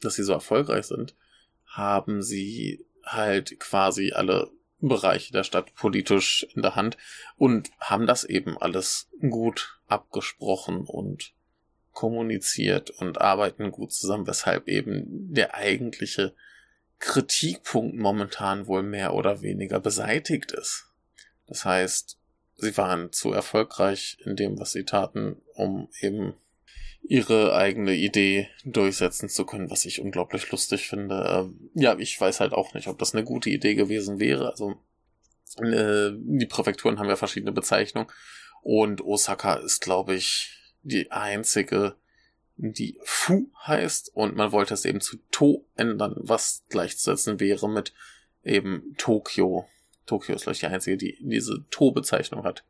dass 0.00 0.16
sie 0.16 0.24
so 0.24 0.34
erfolgreich 0.34 0.84
sind, 0.84 1.14
haben 1.64 2.22
sie 2.22 2.84
halt 3.02 3.58
quasi 3.60 4.12
alle 4.12 4.50
Bereiche 4.80 5.32
der 5.32 5.44
Stadt 5.44 5.74
politisch 5.74 6.46
in 6.54 6.62
der 6.62 6.76
Hand 6.76 6.96
und 7.36 7.70
haben 7.80 8.06
das 8.06 8.24
eben 8.24 8.58
alles 8.58 9.08
gut 9.30 9.80
abgesprochen 9.86 10.84
und 10.84 11.32
kommuniziert 11.92 12.90
und 12.90 13.20
arbeiten 13.20 13.70
gut 13.70 13.92
zusammen, 13.92 14.26
weshalb 14.26 14.68
eben 14.68 15.32
der 15.32 15.54
eigentliche 15.54 16.34
Kritikpunkt 16.98 17.96
momentan 17.96 18.66
wohl 18.66 18.82
mehr 18.82 19.14
oder 19.14 19.42
weniger 19.42 19.80
beseitigt 19.80 20.52
ist. 20.52 20.86
Das 21.46 21.64
heißt, 21.64 22.18
sie 22.56 22.76
waren 22.76 23.12
zu 23.12 23.32
erfolgreich 23.32 24.18
in 24.24 24.36
dem, 24.36 24.58
was 24.58 24.72
sie 24.72 24.84
taten, 24.84 25.36
um 25.54 25.88
eben 26.00 26.34
ihre 27.06 27.54
eigene 27.54 27.94
Idee 27.94 28.48
durchsetzen 28.64 29.28
zu 29.28 29.44
können, 29.44 29.70
was 29.70 29.84
ich 29.84 30.00
unglaublich 30.00 30.50
lustig 30.50 30.88
finde. 30.88 31.26
Ähm, 31.28 31.70
ja, 31.74 31.96
ich 31.98 32.18
weiß 32.18 32.40
halt 32.40 32.52
auch 32.52 32.74
nicht, 32.74 32.88
ob 32.88 32.98
das 32.98 33.14
eine 33.14 33.24
gute 33.24 33.50
Idee 33.50 33.74
gewesen 33.74 34.18
wäre. 34.18 34.50
Also 34.50 34.76
äh, 35.58 36.10
die 36.14 36.46
Präfekturen 36.46 36.98
haben 36.98 37.08
ja 37.08 37.16
verschiedene 37.16 37.52
Bezeichnungen 37.52 38.08
und 38.62 39.02
Osaka 39.02 39.56
ist, 39.56 39.80
glaube 39.80 40.14
ich, 40.14 40.50
die 40.82 41.10
einzige, 41.10 41.96
die 42.56 42.98
Fu 43.02 43.50
heißt 43.66 44.10
und 44.14 44.36
man 44.36 44.52
wollte 44.52 44.72
es 44.72 44.86
eben 44.86 45.00
zu 45.00 45.18
To 45.30 45.66
ändern, 45.76 46.14
was 46.16 46.64
gleichzusetzen 46.70 47.38
wäre 47.38 47.68
mit 47.68 47.92
eben 48.42 48.94
Tokio. 48.96 49.68
Tokio 50.06 50.34
ist, 50.34 50.42
glaube 50.42 50.54
ich, 50.54 50.60
die 50.60 50.66
einzige, 50.66 50.96
die 50.96 51.18
diese 51.20 51.64
To-Bezeichnung 51.70 52.44
hat. 52.44 52.64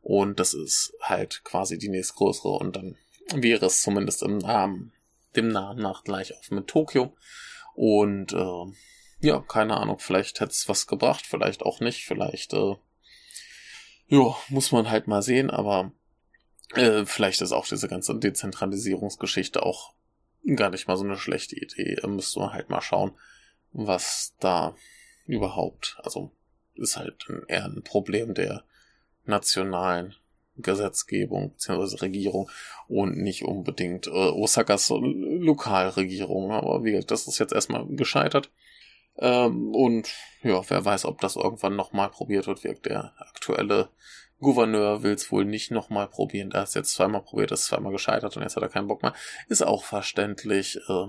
Und 0.00 0.40
das 0.40 0.54
ist 0.54 0.94
halt 1.00 1.42
quasi 1.44 1.78
die 1.78 1.88
nächstgrößere 1.88 2.48
und 2.48 2.76
dann 2.76 2.96
wäre 3.34 3.66
es 3.66 3.82
zumindest 3.82 4.22
im 4.22 4.38
Namen, 4.38 4.92
dem 5.36 5.48
Namen 5.48 5.80
nach 5.80 6.04
gleich 6.04 6.36
auf 6.36 6.50
mit 6.50 6.66
Tokio. 6.68 7.16
Und 7.74 8.32
äh, 8.32 8.72
ja, 9.20 9.40
keine 9.40 9.76
Ahnung, 9.76 9.98
vielleicht 9.98 10.40
hätte 10.40 10.52
es 10.52 10.68
was 10.68 10.86
gebracht, 10.86 11.24
vielleicht 11.26 11.62
auch 11.62 11.80
nicht, 11.80 12.04
vielleicht 12.04 12.52
äh, 12.54 12.74
ja, 14.08 14.36
muss 14.48 14.72
man 14.72 14.90
halt 14.90 15.06
mal 15.06 15.22
sehen, 15.22 15.50
aber 15.50 15.92
äh, 16.74 17.06
vielleicht 17.06 17.40
ist 17.40 17.52
auch 17.52 17.66
diese 17.66 17.88
ganze 17.88 18.18
Dezentralisierungsgeschichte 18.18 19.62
auch 19.62 19.94
gar 20.56 20.70
nicht 20.70 20.88
mal 20.88 20.96
so 20.96 21.04
eine 21.04 21.16
schlechte 21.16 21.56
Idee. 21.56 21.96
Müsste 22.06 22.40
man 22.40 22.52
halt 22.52 22.68
mal 22.68 22.82
schauen, 22.82 23.12
was 23.72 24.34
da 24.40 24.74
überhaupt, 25.26 25.98
also 26.02 26.32
ist 26.74 26.96
halt 26.96 27.26
eher 27.48 27.64
ein 27.66 27.82
Problem 27.82 28.34
der 28.34 28.64
nationalen 29.24 30.14
Gesetzgebung 30.62 31.52
bzw. 31.52 31.96
Regierung 31.96 32.50
und 32.88 33.16
nicht 33.16 33.44
unbedingt 33.44 34.06
äh, 34.06 34.10
Osakas 34.10 34.90
Lokalregierung. 34.90 36.52
Aber 36.52 36.84
wie 36.84 36.92
gesagt, 36.92 37.10
das 37.10 37.26
ist 37.26 37.38
jetzt 37.38 37.52
erstmal 37.52 37.86
gescheitert. 37.86 38.50
Ähm, 39.18 39.74
und 39.74 40.08
ja, 40.42 40.62
wer 40.68 40.84
weiß, 40.84 41.04
ob 41.04 41.20
das 41.20 41.36
irgendwann 41.36 41.76
nochmal 41.76 42.10
probiert 42.10 42.46
wird. 42.46 42.86
Der 42.86 43.12
aktuelle 43.18 43.90
Gouverneur 44.40 45.02
will 45.02 45.12
es 45.12 45.30
wohl 45.30 45.44
nicht 45.44 45.70
nochmal 45.70 46.08
probieren. 46.08 46.50
Da 46.50 46.62
ist 46.62 46.74
jetzt 46.74 46.94
zweimal 46.94 47.22
probiert, 47.22 47.52
ist 47.52 47.66
zweimal 47.66 47.92
gescheitert 47.92 48.36
und 48.36 48.42
jetzt 48.42 48.56
hat 48.56 48.62
er 48.62 48.68
keinen 48.68 48.88
Bock 48.88 49.02
mehr. 49.02 49.14
Ist 49.48 49.62
auch 49.62 49.84
verständlich. 49.84 50.78
Äh, 50.88 51.06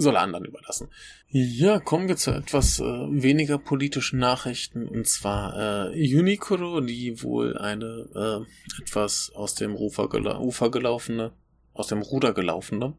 soll 0.00 0.16
er 0.16 0.22
anderen 0.22 0.44
überlassen. 0.44 0.88
Ja, 1.28 1.78
kommen 1.78 2.08
wir 2.08 2.16
zu 2.16 2.30
etwas 2.32 2.80
äh, 2.80 2.84
weniger 2.84 3.58
politischen 3.58 4.18
Nachrichten 4.18 4.86
und 4.88 5.06
zwar 5.06 5.92
äh, 5.92 6.16
Unicoro, 6.16 6.80
die 6.80 7.22
wohl 7.22 7.56
eine 7.56 8.46
äh, 8.78 8.82
etwas 8.82 9.32
aus 9.34 9.54
dem 9.54 9.76
Ufer, 9.76 10.08
gela 10.08 10.40
Ufer 10.40 10.70
gelaufene, 10.70 11.32
aus 11.74 11.88
dem 11.88 12.02
Ruder 12.02 12.32
gelaufene 12.32 12.94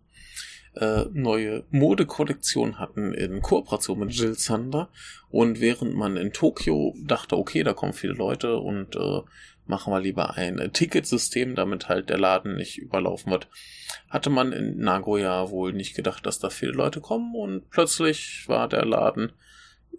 äh, 0.75 1.05
neue 1.11 1.65
Modekollektion 1.69 2.79
hatten 2.79 3.13
in 3.13 3.41
Kooperation 3.41 3.99
mit 3.99 4.13
Jill 4.13 4.35
Sander 4.35 4.89
und 5.29 5.59
während 5.59 5.95
man 5.95 6.17
in 6.17 6.31
Tokio 6.31 6.95
dachte, 7.03 7.37
okay, 7.37 7.63
da 7.63 7.73
kommen 7.73 7.93
viele 7.93 8.13
Leute 8.13 8.57
und 8.57 8.95
äh, 8.95 9.21
machen 9.65 9.93
wir 9.93 9.99
lieber 9.99 10.35
ein 10.35 10.71
Ticketsystem, 10.73 11.55
damit 11.55 11.89
halt 11.89 12.09
der 12.09 12.17
Laden 12.17 12.55
nicht 12.55 12.77
überlaufen 12.77 13.31
wird. 13.31 13.47
Hatte 14.09 14.29
man 14.29 14.51
in 14.51 14.77
Nagoya 14.77 15.49
wohl 15.49 15.73
nicht 15.73 15.95
gedacht, 15.95 16.25
dass 16.25 16.39
da 16.39 16.49
viele 16.49 16.73
Leute 16.73 17.01
kommen 17.01 17.35
und 17.35 17.69
plötzlich 17.69 18.47
war 18.47 18.67
der 18.67 18.85
Laden 18.85 19.31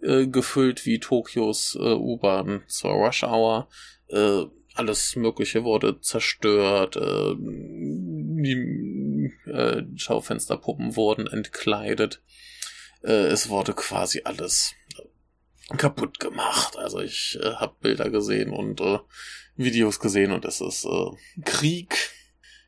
äh, 0.01 0.27
gefüllt 0.27 0.85
wie 0.85 0.99
Tokios 0.99 1.75
äh, 1.75 1.93
U-Bahn 1.93 2.63
zur 2.67 2.91
Rush 2.91 3.23
Hour. 3.23 3.69
Äh, 4.07 4.43
alles 4.75 5.15
Mögliche 5.15 5.63
wurde 5.63 6.01
zerstört, 6.01 6.95
äh, 6.95 7.35
die 7.37 9.31
äh, 9.45 9.83
Schaufensterpuppen 9.95 10.95
wurden 10.95 11.27
entkleidet. 11.27 12.21
Äh, 13.03 13.27
es 13.27 13.49
wurde 13.49 13.73
quasi 13.73 14.21
alles 14.23 14.73
kaputt 15.77 16.19
gemacht. 16.19 16.77
Also 16.77 16.99
ich 16.99 17.37
äh, 17.41 17.53
habe 17.55 17.75
Bilder 17.81 18.09
gesehen 18.09 18.51
und 18.51 18.81
äh, 18.81 18.99
Videos 19.55 19.99
gesehen 19.99 20.31
und 20.31 20.45
es 20.45 20.61
ist 20.61 20.85
äh, 20.85 21.41
Krieg. 21.43 22.11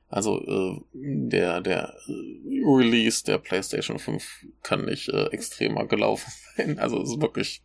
Also 0.08 0.40
äh, 0.42 0.82
der 0.94 1.62
der 1.62 1.96
äh, 2.08 2.64
Release 2.64 3.24
der 3.24 3.40
PlayStation 3.40 4.00
5 4.00 4.46
kann 4.62 4.86
nicht 4.86 5.10
äh, 5.10 5.26
extremer 5.28 5.88
gelaufen 5.88 6.32
sein. 6.58 6.80
Also 6.80 7.02
es 7.02 7.12
ist 7.12 7.22
wirklich 7.22 7.64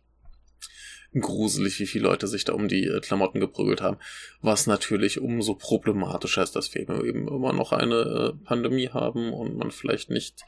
gruselig, 1.19 1.79
wie 1.79 1.85
viele 1.87 2.05
Leute 2.05 2.27
sich 2.27 2.45
da 2.45 2.53
um 2.53 2.67
die 2.67 2.85
äh, 2.85 2.99
Klamotten 3.01 3.39
geprügelt 3.39 3.81
haben. 3.81 3.97
Was 4.41 4.65
natürlich 4.67 5.19
umso 5.19 5.55
problematischer 5.55 6.43
ist, 6.43 6.55
dass 6.55 6.73
wir 6.73 6.81
eben 6.81 7.27
immer 7.27 7.53
noch 7.53 7.73
eine 7.73 7.95
äh, 7.95 8.45
Pandemie 8.45 8.89
haben 8.89 9.33
und 9.33 9.57
man 9.57 9.71
vielleicht 9.71 10.09
nicht 10.09 10.41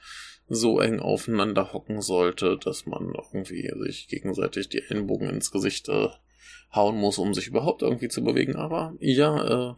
so 0.48 0.80
eng 0.80 1.00
aufeinander 1.00 1.74
hocken 1.74 2.02
sollte, 2.02 2.58
dass 2.58 2.86
man 2.86 3.14
irgendwie 3.14 3.70
sich 3.86 4.08
gegenseitig 4.08 4.70
die 4.70 4.82
Ellenbogen 4.82 5.30
ins 5.30 5.52
Gesicht 5.52 5.90
äh, 5.90 6.10
hauen 6.74 6.98
muss, 6.98 7.18
um 7.18 7.34
sich 7.34 7.48
überhaupt 7.48 7.82
irgendwie 7.82 8.10
zu 8.10 8.24
bewegen. 8.24 8.56
Aber 8.56 8.94
ja, 9.00 9.72
äh, 9.72 9.76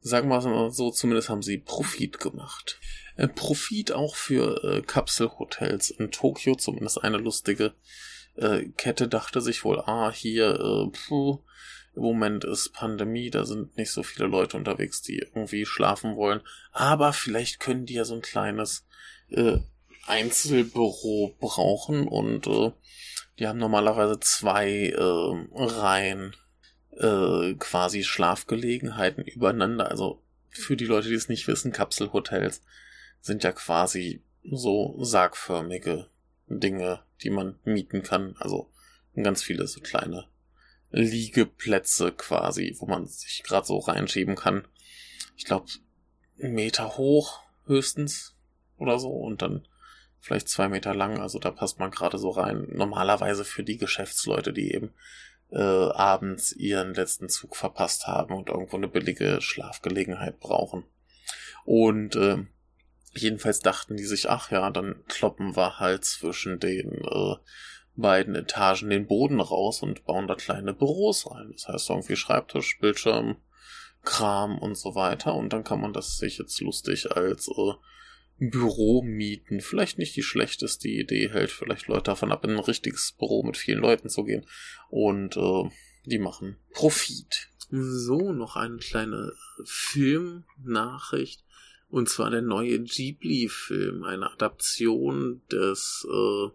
sagen 0.00 0.28
wir 0.28 0.40
mal 0.40 0.70
so, 0.70 0.90
zumindest 0.90 1.28
haben 1.28 1.42
sie 1.42 1.58
Profit 1.58 2.20
gemacht. 2.20 2.80
Äh, 3.16 3.28
Profit 3.28 3.92
auch 3.92 4.14
für 4.14 4.62
äh, 4.64 4.82
Kapselhotels 4.82 5.90
in 5.90 6.10
Tokio, 6.10 6.54
zumindest 6.54 7.02
eine 7.02 7.18
lustige 7.18 7.74
äh, 8.36 8.66
Kette 8.76 9.08
dachte 9.08 9.40
sich 9.40 9.64
wohl, 9.64 9.80
ah, 9.80 10.12
hier, 10.12 10.54
äh, 10.54 10.90
puh, 10.90 11.40
im 11.94 12.02
Moment 12.02 12.44
ist 12.44 12.72
Pandemie, 12.72 13.30
da 13.30 13.44
sind 13.44 13.76
nicht 13.76 13.90
so 13.90 14.04
viele 14.04 14.28
Leute 14.28 14.56
unterwegs, 14.56 15.02
die 15.02 15.18
irgendwie 15.18 15.66
schlafen 15.66 16.16
wollen. 16.16 16.40
Aber 16.70 17.12
vielleicht 17.12 17.58
können 17.58 17.86
die 17.86 17.94
ja 17.94 18.04
so 18.04 18.14
ein 18.14 18.22
kleines 18.22 18.86
äh, 19.30 19.58
Einzelbüro 20.06 21.34
brauchen 21.40 22.06
und 22.06 22.46
äh, 22.46 22.70
die 23.38 23.46
haben 23.46 23.58
normalerweise 23.58 24.18
zwei 24.20 24.88
äh, 24.88 25.46
Reihen 25.54 26.34
äh, 26.96 27.54
quasi 27.54 28.02
Schlafgelegenheiten 28.02 29.24
übereinander. 29.24 29.90
Also 29.90 30.22
für 30.50 30.76
die 30.76 30.86
Leute, 30.86 31.08
die 31.08 31.14
es 31.14 31.28
nicht 31.28 31.46
wissen, 31.46 31.72
Kapselhotels 31.72 32.62
sind 33.20 33.44
ja 33.44 33.52
quasi 33.52 34.22
so 34.42 35.02
sargförmige 35.02 36.08
Dinge, 36.48 37.00
die 37.22 37.30
man 37.30 37.58
mieten 37.64 38.02
kann. 38.02 38.34
Also 38.38 38.70
ganz 39.14 39.42
viele 39.42 39.66
so 39.66 39.80
kleine 39.80 40.28
Liegeplätze 40.90 42.12
quasi, 42.12 42.74
wo 42.78 42.86
man 42.86 43.06
sich 43.06 43.42
gerade 43.44 43.66
so 43.66 43.78
reinschieben 43.78 44.36
kann. 44.36 44.66
Ich 45.36 45.44
glaube, 45.44 45.66
einen 46.40 46.54
Meter 46.54 46.96
hoch 46.96 47.40
höchstens 47.66 48.36
oder 48.76 48.98
so 48.98 49.10
und 49.10 49.42
dann 49.42 49.66
vielleicht 50.20 50.48
zwei 50.48 50.68
Meter 50.68 50.94
lang. 50.94 51.18
Also 51.18 51.38
da 51.38 51.50
passt 51.50 51.78
man 51.78 51.90
gerade 51.90 52.18
so 52.18 52.30
rein. 52.30 52.66
Normalerweise 52.70 53.44
für 53.44 53.62
die 53.62 53.78
Geschäftsleute, 53.78 54.52
die 54.52 54.72
eben 54.72 54.92
äh, 55.50 55.58
abends 55.58 56.52
ihren 56.52 56.94
letzten 56.94 57.28
Zug 57.28 57.56
verpasst 57.56 58.06
haben 58.06 58.34
und 58.34 58.48
irgendwo 58.48 58.76
eine 58.76 58.88
billige 58.88 59.40
Schlafgelegenheit 59.40 60.40
brauchen. 60.40 60.84
Und 61.64 62.16
äh, 62.16 62.38
jedenfalls 63.14 63.60
dachten 63.60 63.96
die 63.96 64.04
sich, 64.04 64.30
ach 64.30 64.50
ja, 64.50 64.70
dann 64.70 65.04
kloppen 65.08 65.56
wir 65.56 65.78
halt 65.78 66.04
zwischen 66.04 66.58
den 66.60 67.02
äh, 67.04 67.34
beiden 67.96 68.34
Etagen 68.34 68.90
den 68.90 69.06
Boden 69.06 69.40
raus 69.40 69.82
und 69.82 70.04
bauen 70.04 70.28
da 70.28 70.34
kleine 70.34 70.72
Büros 70.72 71.30
rein. 71.30 71.50
Das 71.52 71.68
heißt 71.68 71.90
irgendwie 71.90 72.16
Schreibtisch, 72.16 72.78
Bildschirm, 72.80 73.36
Kram 74.04 74.58
und 74.58 74.76
so 74.76 74.94
weiter. 74.94 75.34
Und 75.34 75.52
dann 75.52 75.64
kann 75.64 75.80
man 75.80 75.92
das 75.92 76.18
sich 76.18 76.38
jetzt 76.38 76.60
lustig 76.60 77.10
als 77.10 77.48
äh, 77.48 77.72
Büro 78.38 79.02
mieten. 79.02 79.60
Vielleicht 79.60 79.98
nicht 79.98 80.16
die 80.16 80.22
schlechteste 80.22 80.88
Idee, 80.88 81.30
hält 81.30 81.50
vielleicht 81.50 81.88
Leute 81.88 82.04
davon 82.04 82.30
ab, 82.30 82.44
in 82.44 82.52
ein 82.52 82.58
richtiges 82.58 83.12
Büro 83.12 83.42
mit 83.42 83.56
vielen 83.56 83.80
Leuten 83.80 84.08
zu 84.08 84.24
gehen. 84.24 84.46
Und 84.90 85.36
äh, 85.36 85.70
die 86.04 86.18
machen 86.18 86.56
Profit. 86.72 87.48
So, 87.70 88.32
noch 88.32 88.56
eine 88.56 88.78
kleine 88.78 89.32
Filmnachricht. 89.64 91.44
Und 91.90 92.08
zwar 92.08 92.30
der 92.30 92.42
neue 92.42 92.80
Ghibli-Film, 92.80 94.04
eine 94.04 94.30
Adaption 94.30 95.42
des, 95.50 96.06
äh, 96.08 96.50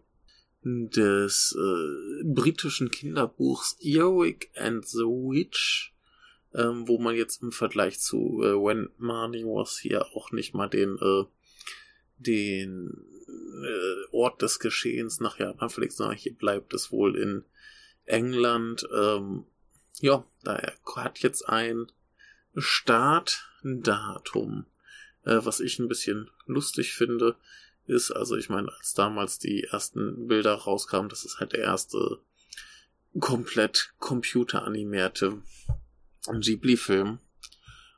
des 0.64 1.56
äh, 1.58 2.24
britischen 2.24 2.92
Kinderbuchs 2.92 3.78
Earwig 3.82 4.52
and 4.56 4.88
the 4.88 5.04
Witch, 5.04 5.94
ähm, 6.54 6.88
wo 6.88 7.00
man 7.00 7.16
jetzt 7.16 7.42
im 7.42 7.52
Vergleich 7.52 8.00
zu 8.00 8.42
äh, 8.44 8.54
When 8.54 8.90
Marnie 8.98 9.44
Was 9.44 9.80
hier 9.80 10.06
auch 10.16 10.32
nicht 10.32 10.54
mal 10.54 10.68
den 10.68 10.98
äh, 10.98 11.24
den 12.18 12.92
äh, 13.28 14.08
Ort 14.12 14.42
des 14.42 14.60
Geschehens 14.60 15.20
nach 15.20 15.40
Japan 15.40 15.70
verlegt, 15.70 15.94
sondern 15.94 16.18
hier 16.18 16.34
bleibt 16.34 16.74
es 16.74 16.92
wohl 16.92 17.18
in 17.18 17.46
England, 18.06 18.88
ähm, 18.94 19.46
ja, 20.00 20.26
da 20.44 20.62
hat 20.96 21.20
jetzt 21.20 21.48
ein 21.48 21.92
Startdatum, 22.56 24.66
äh, 25.24 25.40
was 25.42 25.60
ich 25.60 25.80
ein 25.80 25.88
bisschen 25.88 26.30
lustig 26.46 26.94
finde, 26.94 27.36
ist, 27.86 28.12
also 28.12 28.36
ich 28.36 28.50
meine, 28.50 28.72
als 28.78 28.94
damals 28.94 29.40
die 29.40 29.64
ersten 29.64 30.28
Bilder 30.28 30.54
rauskamen, 30.54 31.10
das 31.10 31.26
ist 31.26 31.40
halt 31.40 31.54
der 31.54 31.62
erste 31.62 32.20
komplett 33.20 33.94
computeranimierte 34.00 35.42
Ghibli-Film. 36.28 37.20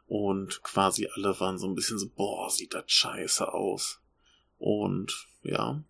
Und 0.07 0.61
quasi 0.61 1.07
alle 1.15 1.39
waren 1.39 1.57
so 1.57 1.67
ein 1.67 1.75
bisschen 1.75 1.97
so, 1.97 2.09
boah, 2.09 2.49
sieht 2.49 2.73
das 2.73 2.83
scheiße 2.87 3.51
aus. 3.51 4.01
Und 4.57 5.27
ja, 5.43 5.83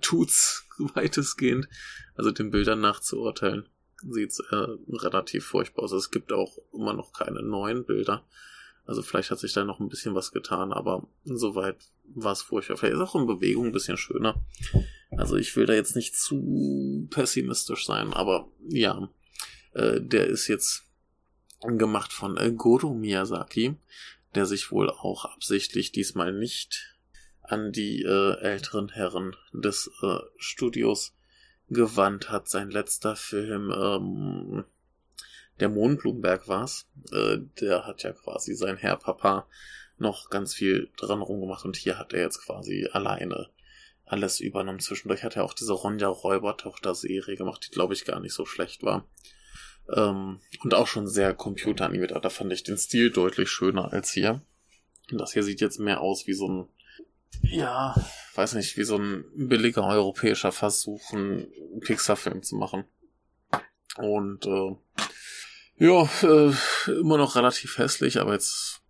tut's 0.00 0.66
weitestgehend. 0.94 1.68
Also 2.14 2.30
den 2.30 2.50
Bildern 2.50 2.80
nachzuurteilen, 2.80 3.68
sieht's 4.02 4.40
äh, 4.50 4.66
relativ 4.88 5.46
furchtbar 5.46 5.84
aus. 5.84 5.92
Es 5.92 6.10
gibt 6.10 6.32
auch 6.32 6.58
immer 6.72 6.92
noch 6.92 7.12
keine 7.12 7.42
neuen 7.42 7.84
Bilder. 7.84 8.24
Also 8.84 9.02
vielleicht 9.02 9.30
hat 9.30 9.38
sich 9.38 9.52
da 9.52 9.64
noch 9.64 9.78
ein 9.78 9.88
bisschen 9.88 10.14
was 10.14 10.32
getan, 10.32 10.72
aber 10.72 11.06
soweit 11.24 11.76
war 12.14 12.32
es 12.32 12.42
furchtbar. 12.42 12.76
Vielleicht 12.76 12.94
ist 12.94 13.00
auch 13.00 13.14
in 13.14 13.26
Bewegung 13.26 13.66
ein 13.66 13.72
bisschen 13.72 13.96
schöner. 13.96 14.44
Also 15.12 15.36
ich 15.36 15.54
will 15.56 15.66
da 15.66 15.74
jetzt 15.74 15.96
nicht 15.96 16.16
zu 16.16 17.06
pessimistisch 17.10 17.86
sein, 17.86 18.12
aber 18.12 18.50
ja, 18.68 19.08
äh, 19.74 20.00
der 20.00 20.26
ist 20.26 20.48
jetzt 20.48 20.84
gemacht 21.60 22.12
von 22.12 22.36
äh, 22.36 22.52
Goro 22.52 22.94
Miyazaki, 22.94 23.76
der 24.34 24.46
sich 24.46 24.72
wohl 24.72 24.90
auch 24.90 25.24
absichtlich 25.24 25.92
diesmal 25.92 26.32
nicht 26.32 26.96
an 27.50 27.72
die 27.72 28.02
äh, 28.02 28.38
älteren 28.40 28.88
Herren 28.88 29.36
des 29.52 29.90
äh, 30.02 30.18
Studios 30.36 31.14
gewandt 31.68 32.30
hat. 32.30 32.48
Sein 32.48 32.70
letzter 32.70 33.16
Film, 33.16 33.70
ähm, 33.70 34.64
der 35.58 35.68
Mondblumenberg 35.68 36.48
war's, 36.48 36.86
äh, 37.12 37.38
der 37.60 37.86
hat 37.86 38.02
ja 38.02 38.12
quasi 38.12 38.54
sein 38.54 38.76
Herr 38.76 38.96
Papa 38.96 39.46
noch 39.98 40.30
ganz 40.30 40.54
viel 40.54 40.90
dran 40.96 41.20
rumgemacht 41.20 41.64
und 41.64 41.76
hier 41.76 41.98
hat 41.98 42.12
er 42.12 42.22
jetzt 42.22 42.44
quasi 42.44 42.88
alleine 42.92 43.50
alles 44.06 44.40
übernommen. 44.40 44.80
Zwischendurch 44.80 45.22
hat 45.22 45.36
er 45.36 45.44
auch 45.44 45.54
diese 45.54 45.72
Ronja 45.72 46.08
Räubertochter-Serie 46.08 47.36
gemacht, 47.36 47.66
die 47.66 47.70
glaube 47.70 47.94
ich 47.94 48.04
gar 48.04 48.20
nicht 48.20 48.32
so 48.32 48.44
schlecht 48.46 48.82
war. 48.82 49.06
Ähm, 49.94 50.40
und 50.62 50.74
auch 50.74 50.86
schon 50.86 51.06
sehr 51.06 51.34
computeranimiert. 51.34 52.12
Da 52.12 52.30
fand 52.30 52.52
ich 52.52 52.62
den 52.62 52.78
Stil 52.78 53.10
deutlich 53.10 53.50
schöner 53.50 53.92
als 53.92 54.10
hier. 54.10 54.42
Das 55.10 55.32
hier 55.32 55.42
sieht 55.42 55.60
jetzt 55.60 55.78
mehr 55.78 56.00
aus 56.00 56.26
wie 56.26 56.34
so 56.34 56.48
ein, 56.48 56.68
ja, 57.42 57.94
weiß 58.34 58.54
nicht, 58.54 58.76
wie 58.76 58.84
so 58.84 58.96
ein 58.96 59.24
billiger 59.34 59.86
europäischer 59.86 60.52
Versuch, 60.52 61.12
einen 61.12 61.48
Pixar-Film 61.80 62.42
zu 62.42 62.56
machen. 62.56 62.84
Und 63.96 64.46
äh, 64.46 64.76
ja, 65.76 66.08
äh, 66.22 66.52
immer 67.00 67.16
noch 67.16 67.36
relativ 67.36 67.78
hässlich, 67.78 68.20
aber 68.20 68.34
jetzt 68.34 68.82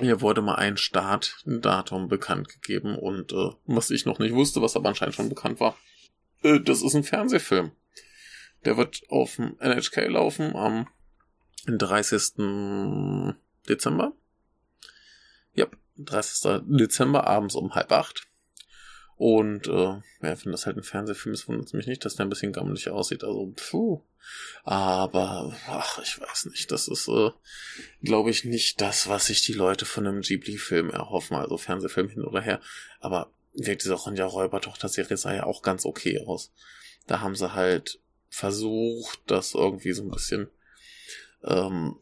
hier 0.00 0.20
wurde 0.20 0.42
mal 0.42 0.56
ein 0.56 0.76
Startdatum 0.76 2.08
bekannt 2.08 2.48
gegeben 2.48 2.96
und 2.96 3.32
äh, 3.32 3.50
was 3.66 3.90
ich 3.90 4.04
noch 4.04 4.18
nicht 4.18 4.34
wusste, 4.34 4.62
was 4.62 4.76
aber 4.76 4.88
anscheinend 4.88 5.14
schon 5.14 5.28
bekannt 5.28 5.60
war, 5.60 5.76
äh, 6.42 6.60
das 6.60 6.82
ist 6.82 6.94
ein 6.94 7.04
Fernsehfilm. 7.04 7.72
Der 8.64 8.76
wird 8.76 9.02
auf 9.08 9.36
dem 9.36 9.56
NHK 9.60 10.08
laufen 10.08 10.54
am 10.54 10.88
30. 11.66 13.34
Dezember. 13.68 14.12
Ja, 15.54 15.66
30. 15.98 16.62
Dezember 16.66 17.26
abends 17.26 17.54
um 17.54 17.74
halb 17.74 17.92
acht. 17.92 18.26
Und 19.16 19.66
äh, 19.66 19.70
ja, 19.72 20.02
wenn 20.20 20.52
das 20.52 20.66
halt 20.66 20.76
ein 20.76 20.84
Fernsehfilm 20.84 21.34
ist, 21.34 21.48
wundert 21.48 21.66
es 21.66 21.72
mich 21.72 21.88
nicht, 21.88 22.04
dass 22.04 22.14
der 22.14 22.26
ein 22.26 22.28
bisschen 22.28 22.52
gammelig 22.52 22.88
aussieht. 22.88 23.24
Also, 23.24 23.52
puh. 23.56 24.00
Aber, 24.62 25.56
ach, 25.66 25.98
ich 26.00 26.20
weiß 26.20 26.46
nicht. 26.46 26.70
Das 26.70 26.86
ist, 26.86 27.08
äh, 27.08 27.30
glaube 28.02 28.30
ich, 28.30 28.44
nicht 28.44 28.80
das, 28.80 29.08
was 29.08 29.26
sich 29.26 29.42
die 29.42 29.54
Leute 29.54 29.86
von 29.86 30.06
einem 30.06 30.20
Ghibli-Film 30.20 30.90
erhoffen. 30.90 31.36
Also 31.36 31.58
Fernsehfilm 31.58 32.08
hin 32.08 32.22
oder 32.24 32.40
her. 32.40 32.60
Aber 33.00 33.32
wirkt 33.54 33.82
diese 33.82 33.94
Ronja 33.94 34.24
Räuber-Tochter-Serie 34.24 35.16
sah 35.16 35.34
ja 35.34 35.44
auch 35.44 35.62
ganz 35.62 35.84
okay 35.84 36.20
aus. 36.24 36.52
Da 37.08 37.20
haben 37.20 37.34
sie 37.34 37.54
halt 37.54 38.00
versucht, 38.28 39.20
das 39.26 39.54
irgendwie 39.54 39.92
so 39.92 40.04
ein 40.04 40.10
bisschen 40.10 40.48
ähm, 41.42 41.96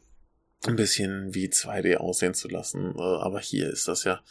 ein 0.68 0.76
bisschen 0.76 1.34
wie 1.34 1.48
2D 1.48 1.96
aussehen 1.96 2.34
zu 2.34 2.48
lassen. 2.48 2.94
Äh, 2.96 3.00
aber 3.00 3.40
hier 3.40 3.70
ist 3.70 3.88
das 3.88 4.04
ja, 4.04 4.22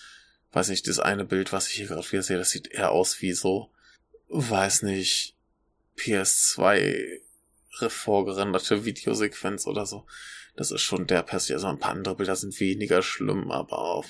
weiß 0.52 0.70
nicht, 0.70 0.88
das 0.88 1.00
eine 1.00 1.26
Bild, 1.26 1.54
was 1.54 1.68
ich 1.68 1.76
hier 1.76 1.88
gerade 1.88 2.12
wieder 2.12 2.24
sehe, 2.24 2.38
das 2.38 2.52
sieht 2.52 2.68
eher 2.68 2.92
aus 2.92 3.22
wie 3.22 3.34
so, 3.34 3.72
weiß 4.30 4.84
nicht, 4.84 5.36
PS2 5.98 7.22
vorgerenderte 7.88 8.86
Videosequenz 8.86 9.68
oder 9.68 9.86
so. 9.86 10.06
Das 10.56 10.72
ist 10.72 10.82
schon 10.82 11.06
der 11.08 11.24
Pest. 11.24 11.52
Also 11.52 11.68
ein 11.68 11.80
paar 11.80 11.92
andere 11.92 12.16
Bilder 12.16 12.36
sind 12.36 12.58
weniger 12.60 13.02
schlimm, 13.02 13.52
aber 13.52 14.04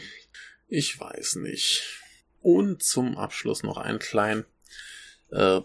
ich 0.68 0.98
weiß 0.98 1.34
nicht. 1.36 1.82
Und 2.40 2.82
zum 2.82 3.18
Abschluss 3.18 3.62
noch 3.62 3.76
ein 3.76 3.98
kleinen, 3.98 4.46
äh, 5.30 5.60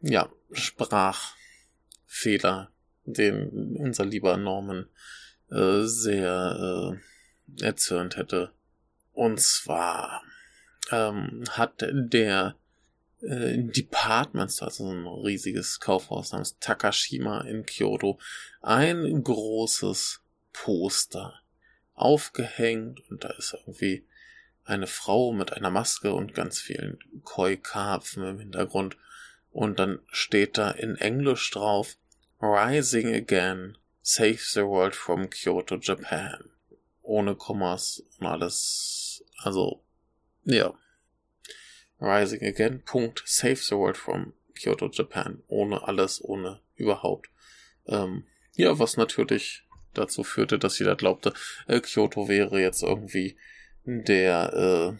ja, 0.00 0.32
Sprachfehler, 0.52 2.72
den 3.04 3.76
unser 3.76 4.04
lieber 4.04 4.36
Norman 4.36 4.88
äh, 5.50 5.82
sehr 5.82 6.98
äh, 7.58 7.64
erzürnt 7.64 8.16
hätte. 8.16 8.52
Und 9.12 9.40
zwar 9.40 10.22
ähm, 10.90 11.44
hat 11.50 11.84
der 11.90 12.56
äh, 13.22 13.58
Department 13.58 14.50
Store, 14.50 14.70
also 14.70 14.90
ein 14.90 15.06
riesiges 15.06 15.80
Kaufhaus 15.80 16.32
namens 16.32 16.58
Takashima 16.58 17.42
in 17.42 17.66
Kyoto, 17.66 18.18
ein 18.62 19.22
großes 19.22 20.22
Poster 20.52 21.40
aufgehängt 21.94 23.00
und 23.10 23.24
da 23.24 23.30
ist 23.30 23.54
irgendwie 23.54 24.06
eine 24.64 24.86
Frau 24.86 25.32
mit 25.32 25.52
einer 25.52 25.70
Maske 25.70 26.14
und 26.14 26.34
ganz 26.34 26.60
vielen 26.60 26.98
Koi-Karpfen 27.24 28.24
im 28.24 28.38
Hintergrund 28.38 28.96
und 29.50 29.78
dann 29.78 30.00
steht 30.10 30.56
da 30.56 30.70
in 30.70 30.96
Englisch 30.96 31.50
drauf 31.50 31.96
Rising 32.40 33.14
Again, 33.14 33.76
Save 34.02 34.40
the 34.52 34.62
World 34.62 34.94
from 34.94 35.28
Kyoto, 35.28 35.76
Japan. 35.76 36.50
Ohne 37.02 37.34
Kommas 37.34 38.02
und 38.18 38.26
alles. 38.26 39.24
Also, 39.38 39.82
ja. 40.44 40.74
Rising 42.00 42.42
Again, 42.42 42.82
Punkt, 42.84 43.22
Save 43.26 43.56
the 43.56 43.76
World 43.76 43.96
from 43.96 44.32
Kyoto, 44.54 44.88
Japan. 44.88 45.42
Ohne 45.48 45.86
alles, 45.86 46.22
ohne 46.22 46.60
überhaupt. 46.76 47.28
Ähm, 47.86 48.24
ja, 48.54 48.78
was 48.78 48.96
natürlich 48.96 49.64
dazu 49.94 50.24
führte, 50.24 50.58
dass 50.58 50.78
jeder 50.78 50.96
glaubte, 50.96 51.32
äh, 51.66 51.80
Kyoto 51.80 52.28
wäre 52.28 52.60
jetzt 52.60 52.82
irgendwie 52.82 53.36
der, 53.84 54.98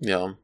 äh, 0.00 0.06
ja, 0.06 0.36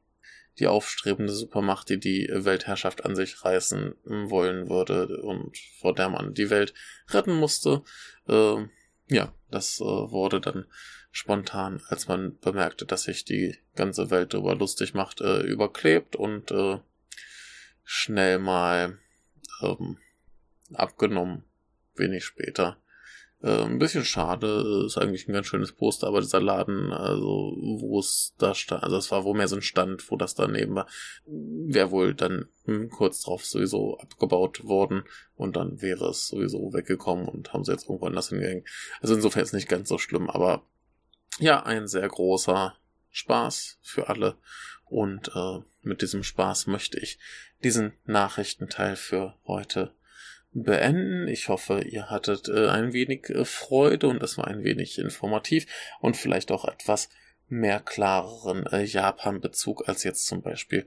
die 0.58 0.66
aufstrebende 0.66 1.32
Supermacht, 1.32 1.88
die 1.88 1.98
die 1.98 2.28
Weltherrschaft 2.30 3.04
an 3.04 3.16
sich 3.16 3.44
reißen 3.44 3.94
wollen 4.04 4.68
würde 4.68 5.20
und 5.22 5.56
vor 5.80 5.94
der 5.94 6.08
man 6.08 6.34
die 6.34 6.50
Welt 6.50 6.74
retten 7.08 7.34
musste. 7.34 7.82
Äh, 8.28 8.66
ja, 9.08 9.34
das 9.50 9.80
äh, 9.80 9.84
wurde 9.84 10.40
dann 10.40 10.66
spontan, 11.10 11.82
als 11.88 12.08
man 12.08 12.38
bemerkte, 12.38 12.86
dass 12.86 13.04
sich 13.04 13.24
die 13.24 13.56
ganze 13.74 14.10
Welt 14.10 14.34
darüber 14.34 14.54
lustig 14.54 14.94
macht, 14.94 15.20
äh, 15.20 15.42
überklebt 15.42 16.16
und 16.16 16.50
äh, 16.50 16.78
schnell 17.84 18.38
mal 18.38 18.98
ähm, 19.62 19.98
abgenommen, 20.72 21.44
wenig 21.94 22.24
später. 22.24 22.78
Äh, 23.44 23.64
ein 23.64 23.78
bisschen 23.78 24.06
schade, 24.06 24.84
ist 24.86 24.96
eigentlich 24.96 25.28
ein 25.28 25.34
ganz 25.34 25.48
schönes 25.48 25.72
Poster, 25.72 26.06
aber 26.06 26.22
dieser 26.22 26.40
Laden, 26.40 26.94
also 26.94 27.54
wo 27.78 27.98
es 27.98 28.32
da 28.38 28.54
stand, 28.54 28.82
also 28.82 28.96
es 28.96 29.10
war 29.10 29.24
wohl 29.24 29.36
mehr 29.36 29.48
so 29.48 29.56
ein 29.56 29.60
Stand, 29.60 30.10
wo 30.10 30.16
das 30.16 30.34
daneben 30.34 30.74
war, 30.74 30.86
wäre 31.26 31.90
wohl 31.90 32.14
dann 32.14 32.48
hm, 32.64 32.88
kurz 32.88 33.20
drauf 33.20 33.44
sowieso 33.44 33.98
abgebaut 33.98 34.64
worden 34.64 35.04
und 35.36 35.56
dann 35.56 35.82
wäre 35.82 36.08
es 36.08 36.28
sowieso 36.28 36.72
weggekommen 36.72 37.28
und 37.28 37.52
haben 37.52 37.64
sie 37.64 37.72
jetzt 37.72 37.84
irgendwo 37.84 38.06
anders 38.06 38.30
hingehängt. 38.30 38.66
Also 39.02 39.14
insofern 39.14 39.42
ist 39.42 39.52
nicht 39.52 39.68
ganz 39.68 39.90
so 39.90 39.98
schlimm, 39.98 40.30
aber 40.30 40.62
ja, 41.38 41.62
ein 41.64 41.86
sehr 41.86 42.08
großer 42.08 42.74
Spaß 43.10 43.78
für 43.82 44.08
alle 44.08 44.36
und 44.86 45.30
äh, 45.34 45.58
mit 45.82 46.00
diesem 46.00 46.22
Spaß 46.22 46.66
möchte 46.66 46.98
ich 46.98 47.18
diesen 47.62 47.92
Nachrichtenteil 48.06 48.96
für 48.96 49.34
heute 49.46 49.92
beenden. 50.54 51.28
Ich 51.28 51.48
hoffe, 51.48 51.82
ihr 51.82 52.10
hattet 52.10 52.48
äh, 52.48 52.68
ein 52.68 52.92
wenig 52.92 53.28
äh, 53.28 53.44
Freude 53.44 54.08
und 54.08 54.22
es 54.22 54.38
war 54.38 54.46
ein 54.46 54.64
wenig 54.64 54.98
informativ 54.98 55.66
und 56.00 56.16
vielleicht 56.16 56.50
auch 56.52 56.64
etwas 56.64 57.08
mehr 57.48 57.80
klareren 57.80 58.66
äh, 58.66 58.84
Japan-Bezug 58.84 59.88
als 59.88 60.04
jetzt 60.04 60.26
zum 60.26 60.42
Beispiel 60.42 60.86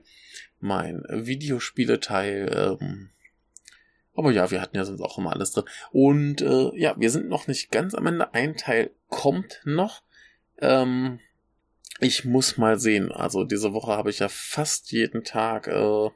mein 0.58 1.04
Videospieleteil. 1.08 2.78
Ähm, 2.80 3.10
aber 4.14 4.32
ja, 4.32 4.50
wir 4.50 4.60
hatten 4.60 4.76
ja 4.76 4.84
sonst 4.84 5.00
auch 5.00 5.18
immer 5.18 5.32
alles 5.32 5.52
drin. 5.52 5.64
Und 5.92 6.40
äh, 6.42 6.70
ja, 6.74 6.98
wir 6.98 7.10
sind 7.10 7.28
noch 7.28 7.46
nicht 7.46 7.70
ganz 7.70 7.94
am 7.94 8.06
Ende. 8.06 8.34
Ein 8.34 8.56
Teil 8.56 8.90
kommt 9.08 9.60
noch. 9.64 10.02
Ähm, 10.60 11.20
ich 12.00 12.24
muss 12.24 12.56
mal 12.56 12.80
sehen. 12.80 13.12
Also 13.12 13.44
diese 13.44 13.72
Woche 13.74 13.92
habe 13.92 14.10
ich 14.10 14.18
ja 14.18 14.28
fast 14.28 14.90
jeden 14.90 15.22
Tag 15.22 15.68
äh, 15.68 16.10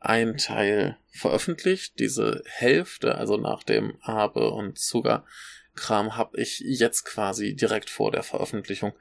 ein 0.00 0.38
Teil 0.38 0.96
veröffentlicht. 1.12 1.98
Diese 1.98 2.42
Hälfte, 2.46 3.14
also 3.16 3.36
nach 3.36 3.62
dem 3.62 3.98
Habe 4.00 4.50
und 4.50 4.78
Zuckerkram, 4.78 6.16
habe 6.16 6.40
ich 6.40 6.60
jetzt 6.60 7.04
quasi 7.04 7.54
direkt 7.54 7.90
vor 7.90 8.10
der 8.10 8.22
Veröffentlichung 8.22 8.92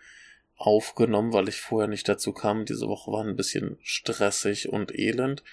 aufgenommen, 0.55 1.31
weil 1.31 1.47
ich 1.47 1.61
vorher 1.61 1.87
nicht 1.87 2.07
dazu 2.07 2.33
kam. 2.33 2.65
Diese 2.65 2.87
Woche 2.87 3.11
war 3.11 3.23
ein 3.23 3.37
bisschen 3.37 3.79
stressig 3.81 4.69
und 4.69 4.93
elend. 4.93 5.43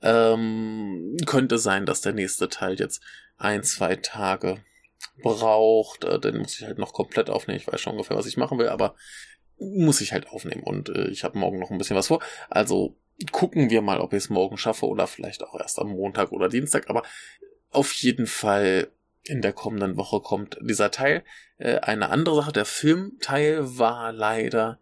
Ähm, 0.00 1.16
könnte 1.26 1.58
sein, 1.58 1.86
dass 1.86 2.00
der 2.00 2.12
nächste 2.12 2.48
Teil 2.48 2.78
jetzt 2.78 3.02
ein, 3.36 3.64
zwei 3.64 3.96
Tage 3.96 4.62
braucht. 5.22 6.04
Äh, 6.04 6.20
den 6.20 6.38
muss 6.38 6.60
ich 6.60 6.66
halt 6.66 6.78
noch 6.78 6.92
komplett 6.92 7.30
aufnehmen. 7.30 7.58
Ich 7.58 7.66
weiß 7.66 7.80
schon 7.80 7.94
ungefähr, 7.94 8.16
was 8.16 8.26
ich 8.26 8.36
machen 8.36 8.58
will, 8.58 8.68
aber 8.68 8.94
muss 9.58 10.00
ich 10.00 10.12
halt 10.12 10.28
aufnehmen. 10.28 10.62
Und 10.62 10.88
äh, 10.88 11.08
ich 11.08 11.24
habe 11.24 11.38
morgen 11.38 11.58
noch 11.58 11.70
ein 11.70 11.78
bisschen 11.78 11.96
was 11.96 12.08
vor. 12.08 12.22
Also 12.48 12.96
gucken 13.32 13.70
wir 13.70 13.82
mal, 13.82 14.00
ob 14.00 14.12
ich 14.12 14.24
es 14.24 14.30
morgen 14.30 14.58
schaffe 14.58 14.86
oder 14.86 15.06
vielleicht 15.06 15.42
auch 15.42 15.58
erst 15.58 15.78
am 15.78 15.88
Montag 15.88 16.32
oder 16.32 16.48
Dienstag. 16.48 16.90
Aber 16.90 17.02
auf 17.70 17.92
jeden 17.92 18.26
Fall 18.26 18.88
in 19.22 19.40
der 19.40 19.52
kommenden 19.52 19.96
Woche 19.96 20.20
kommt 20.20 20.58
dieser 20.60 20.90
Teil. 20.90 21.24
Äh, 21.58 21.78
eine 21.78 22.10
andere 22.10 22.36
Sache, 22.36 22.52
der 22.52 22.64
Filmteil 22.64 23.78
war 23.78 24.12
leider 24.12 24.78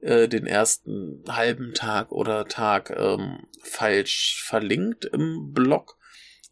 äh, 0.00 0.28
den 0.28 0.46
ersten 0.46 1.22
halben 1.28 1.74
Tag 1.74 2.12
oder 2.12 2.46
Tag 2.46 2.90
ähm, 2.96 3.46
falsch 3.62 4.42
verlinkt 4.44 5.04
im 5.04 5.52
Blog. 5.52 5.98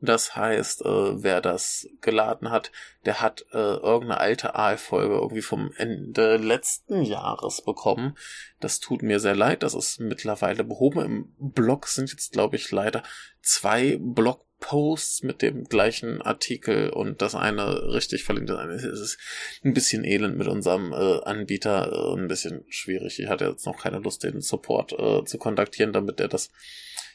Das 0.04 0.34
heißt, 0.34 0.82
äh, 0.82 1.22
wer 1.22 1.40
das 1.40 1.88
geladen 2.00 2.50
hat, 2.50 2.72
der 3.04 3.20
hat 3.20 3.46
äh, 3.52 3.56
irgendeine 3.56 4.18
alte 4.18 4.56
AL-Folge 4.56 5.14
irgendwie 5.14 5.42
vom 5.42 5.72
Ende 5.76 6.36
letzten 6.38 7.02
Jahres 7.02 7.62
bekommen. 7.62 8.16
Das 8.58 8.80
tut 8.80 9.02
mir 9.02 9.20
sehr 9.20 9.36
leid, 9.36 9.62
das 9.62 9.74
ist 9.74 10.00
mittlerweile 10.00 10.64
behoben. 10.64 11.00
Im 11.00 11.52
Blog 11.52 11.86
sind 11.86 12.10
jetzt, 12.10 12.32
glaube 12.32 12.56
ich, 12.56 12.70
leider 12.72 13.04
zwei 13.42 13.96
Blog 14.00 14.44
Posts 14.62 15.24
mit 15.24 15.42
dem 15.42 15.64
gleichen 15.64 16.22
Artikel 16.22 16.88
und 16.90 17.20
das 17.20 17.34
eine 17.34 17.92
richtig 17.92 18.22
verlinkt. 18.24 18.48
Das 18.48 18.58
eine 18.58 18.74
ist 18.74 19.18
ein 19.64 19.74
bisschen 19.74 20.04
elend 20.04 20.38
mit 20.38 20.46
unserem 20.46 20.92
äh, 20.92 21.20
Anbieter, 21.24 21.92
äh, 21.92 22.18
ein 22.18 22.28
bisschen 22.28 22.64
schwierig. 22.68 23.18
Ich 23.18 23.28
hatte 23.28 23.46
jetzt 23.46 23.66
noch 23.66 23.76
keine 23.76 23.98
Lust, 23.98 24.22
den 24.22 24.40
Support 24.40 24.92
äh, 24.92 25.24
zu 25.24 25.36
kontaktieren, 25.38 25.92
damit 25.92 26.20
er 26.20 26.28
das 26.28 26.50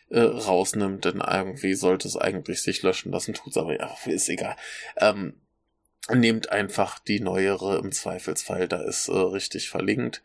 äh, 0.10 0.20
rausnimmt, 0.20 1.06
denn 1.06 1.22
irgendwie 1.22 1.74
sollte 1.74 2.08
es 2.08 2.18
eigentlich 2.18 2.62
sich 2.62 2.82
löschen 2.84 3.12
lassen, 3.12 3.34
tut's 3.34 3.58
aber 3.58 3.78
ja, 3.78 3.96
ist 4.06 4.30
egal. 4.30 4.56
Ähm, 4.98 5.42
nehmt 6.14 6.52
einfach 6.52 7.00
die 7.00 7.20
neuere 7.20 7.80
im 7.80 7.92
Zweifelsfall, 7.92 8.68
da 8.68 8.82
ist 8.82 9.10
äh, 9.10 9.18
richtig 9.18 9.70
verlinkt 9.70 10.24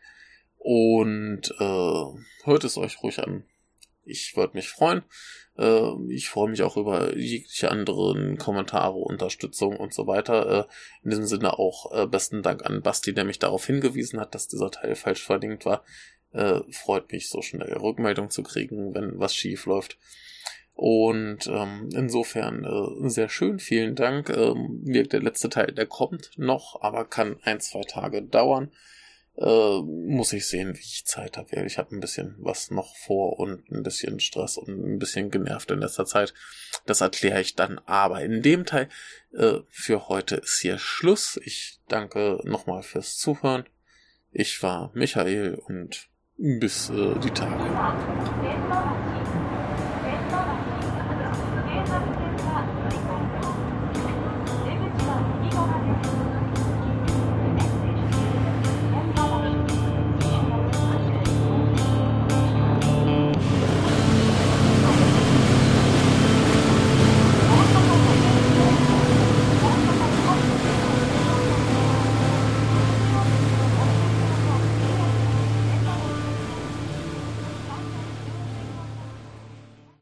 und 0.57 1.53
äh, 1.59 2.03
hört 2.45 2.63
es 2.63 2.77
euch 2.77 3.03
ruhig 3.03 3.19
an. 3.19 3.43
Ich 4.05 4.35
würde 4.35 4.55
mich 4.55 4.69
freuen. 4.69 5.03
Äh, 5.57 5.91
ich 6.09 6.29
freue 6.29 6.49
mich 6.49 6.63
auch 6.63 6.77
über 6.77 7.15
jegliche 7.15 7.71
anderen 7.71 8.37
Kommentare, 8.37 8.95
Unterstützung 8.95 9.77
und 9.77 9.93
so 9.93 10.07
weiter. 10.07 10.67
Äh, 10.69 11.03
in 11.03 11.11
diesem 11.11 11.25
Sinne 11.25 11.59
auch 11.59 11.91
äh, 11.93 12.07
besten 12.07 12.41
Dank 12.41 12.65
an 12.65 12.81
Basti, 12.81 13.13
der 13.13 13.25
mich 13.25 13.39
darauf 13.39 13.65
hingewiesen 13.65 14.19
hat, 14.19 14.35
dass 14.35 14.47
dieser 14.47 14.71
Teil 14.71 14.95
falsch 14.95 15.23
verlinkt 15.23 15.65
war. 15.65 15.83
Freut 16.71 17.11
mich, 17.11 17.29
so 17.29 17.41
schnell 17.41 17.73
Rückmeldung 17.73 18.29
zu 18.29 18.43
kriegen, 18.43 18.93
wenn 18.93 19.19
was 19.19 19.35
schief 19.35 19.65
läuft. 19.65 19.97
Und 20.75 21.45
ähm, 21.45 21.89
insofern 21.93 22.63
äh, 22.63 23.09
sehr 23.09 23.29
schön, 23.29 23.59
vielen 23.59 23.95
Dank. 23.95 24.29
Ähm, 24.29 24.81
der 24.83 25.21
letzte 25.21 25.49
Teil, 25.49 25.67
der 25.67 25.85
kommt 25.85 26.31
noch, 26.35 26.81
aber 26.81 27.05
kann 27.05 27.37
ein, 27.43 27.59
zwei 27.59 27.81
Tage 27.81 28.23
dauern 28.23 28.71
äh, 29.37 29.81
muss 29.81 30.33
ich 30.33 30.47
sehen, 30.47 30.75
wie 30.75 30.81
ich 30.81 31.05
Zeit 31.05 31.37
habe. 31.37 31.65
Ich 31.65 31.77
habe 31.77 31.95
ein 31.95 31.99
bisschen 31.99 32.35
was 32.37 32.71
noch 32.71 32.95
vor 32.95 33.39
und 33.39 33.69
ein 33.71 33.83
bisschen 33.83 34.19
Stress 34.19 34.57
und 34.57 34.69
ein 34.69 34.99
bisschen 34.99 35.31
genervt 35.31 35.71
in 35.71 35.79
letzter 35.79 36.05
Zeit. 36.05 36.33
Das 36.85 37.01
erkläre 37.01 37.41
ich 37.41 37.55
dann 37.55 37.79
aber 37.79 38.21
in 38.21 38.41
dem 38.41 38.65
Teil. 38.65 38.89
Äh, 39.33 39.59
für 39.69 40.07
heute 40.07 40.35
ist 40.35 40.59
hier 40.61 40.77
Schluss. 40.77 41.39
Ich 41.43 41.79
danke 41.87 42.39
nochmal 42.43 42.83
fürs 42.83 43.17
Zuhören. 43.17 43.65
Ich 44.31 44.61
war 44.61 44.91
Michael 44.93 45.55
und 45.55 46.09
bis 46.37 46.89
äh, 46.89 47.15
die 47.19 47.31
Tage. 47.31 47.63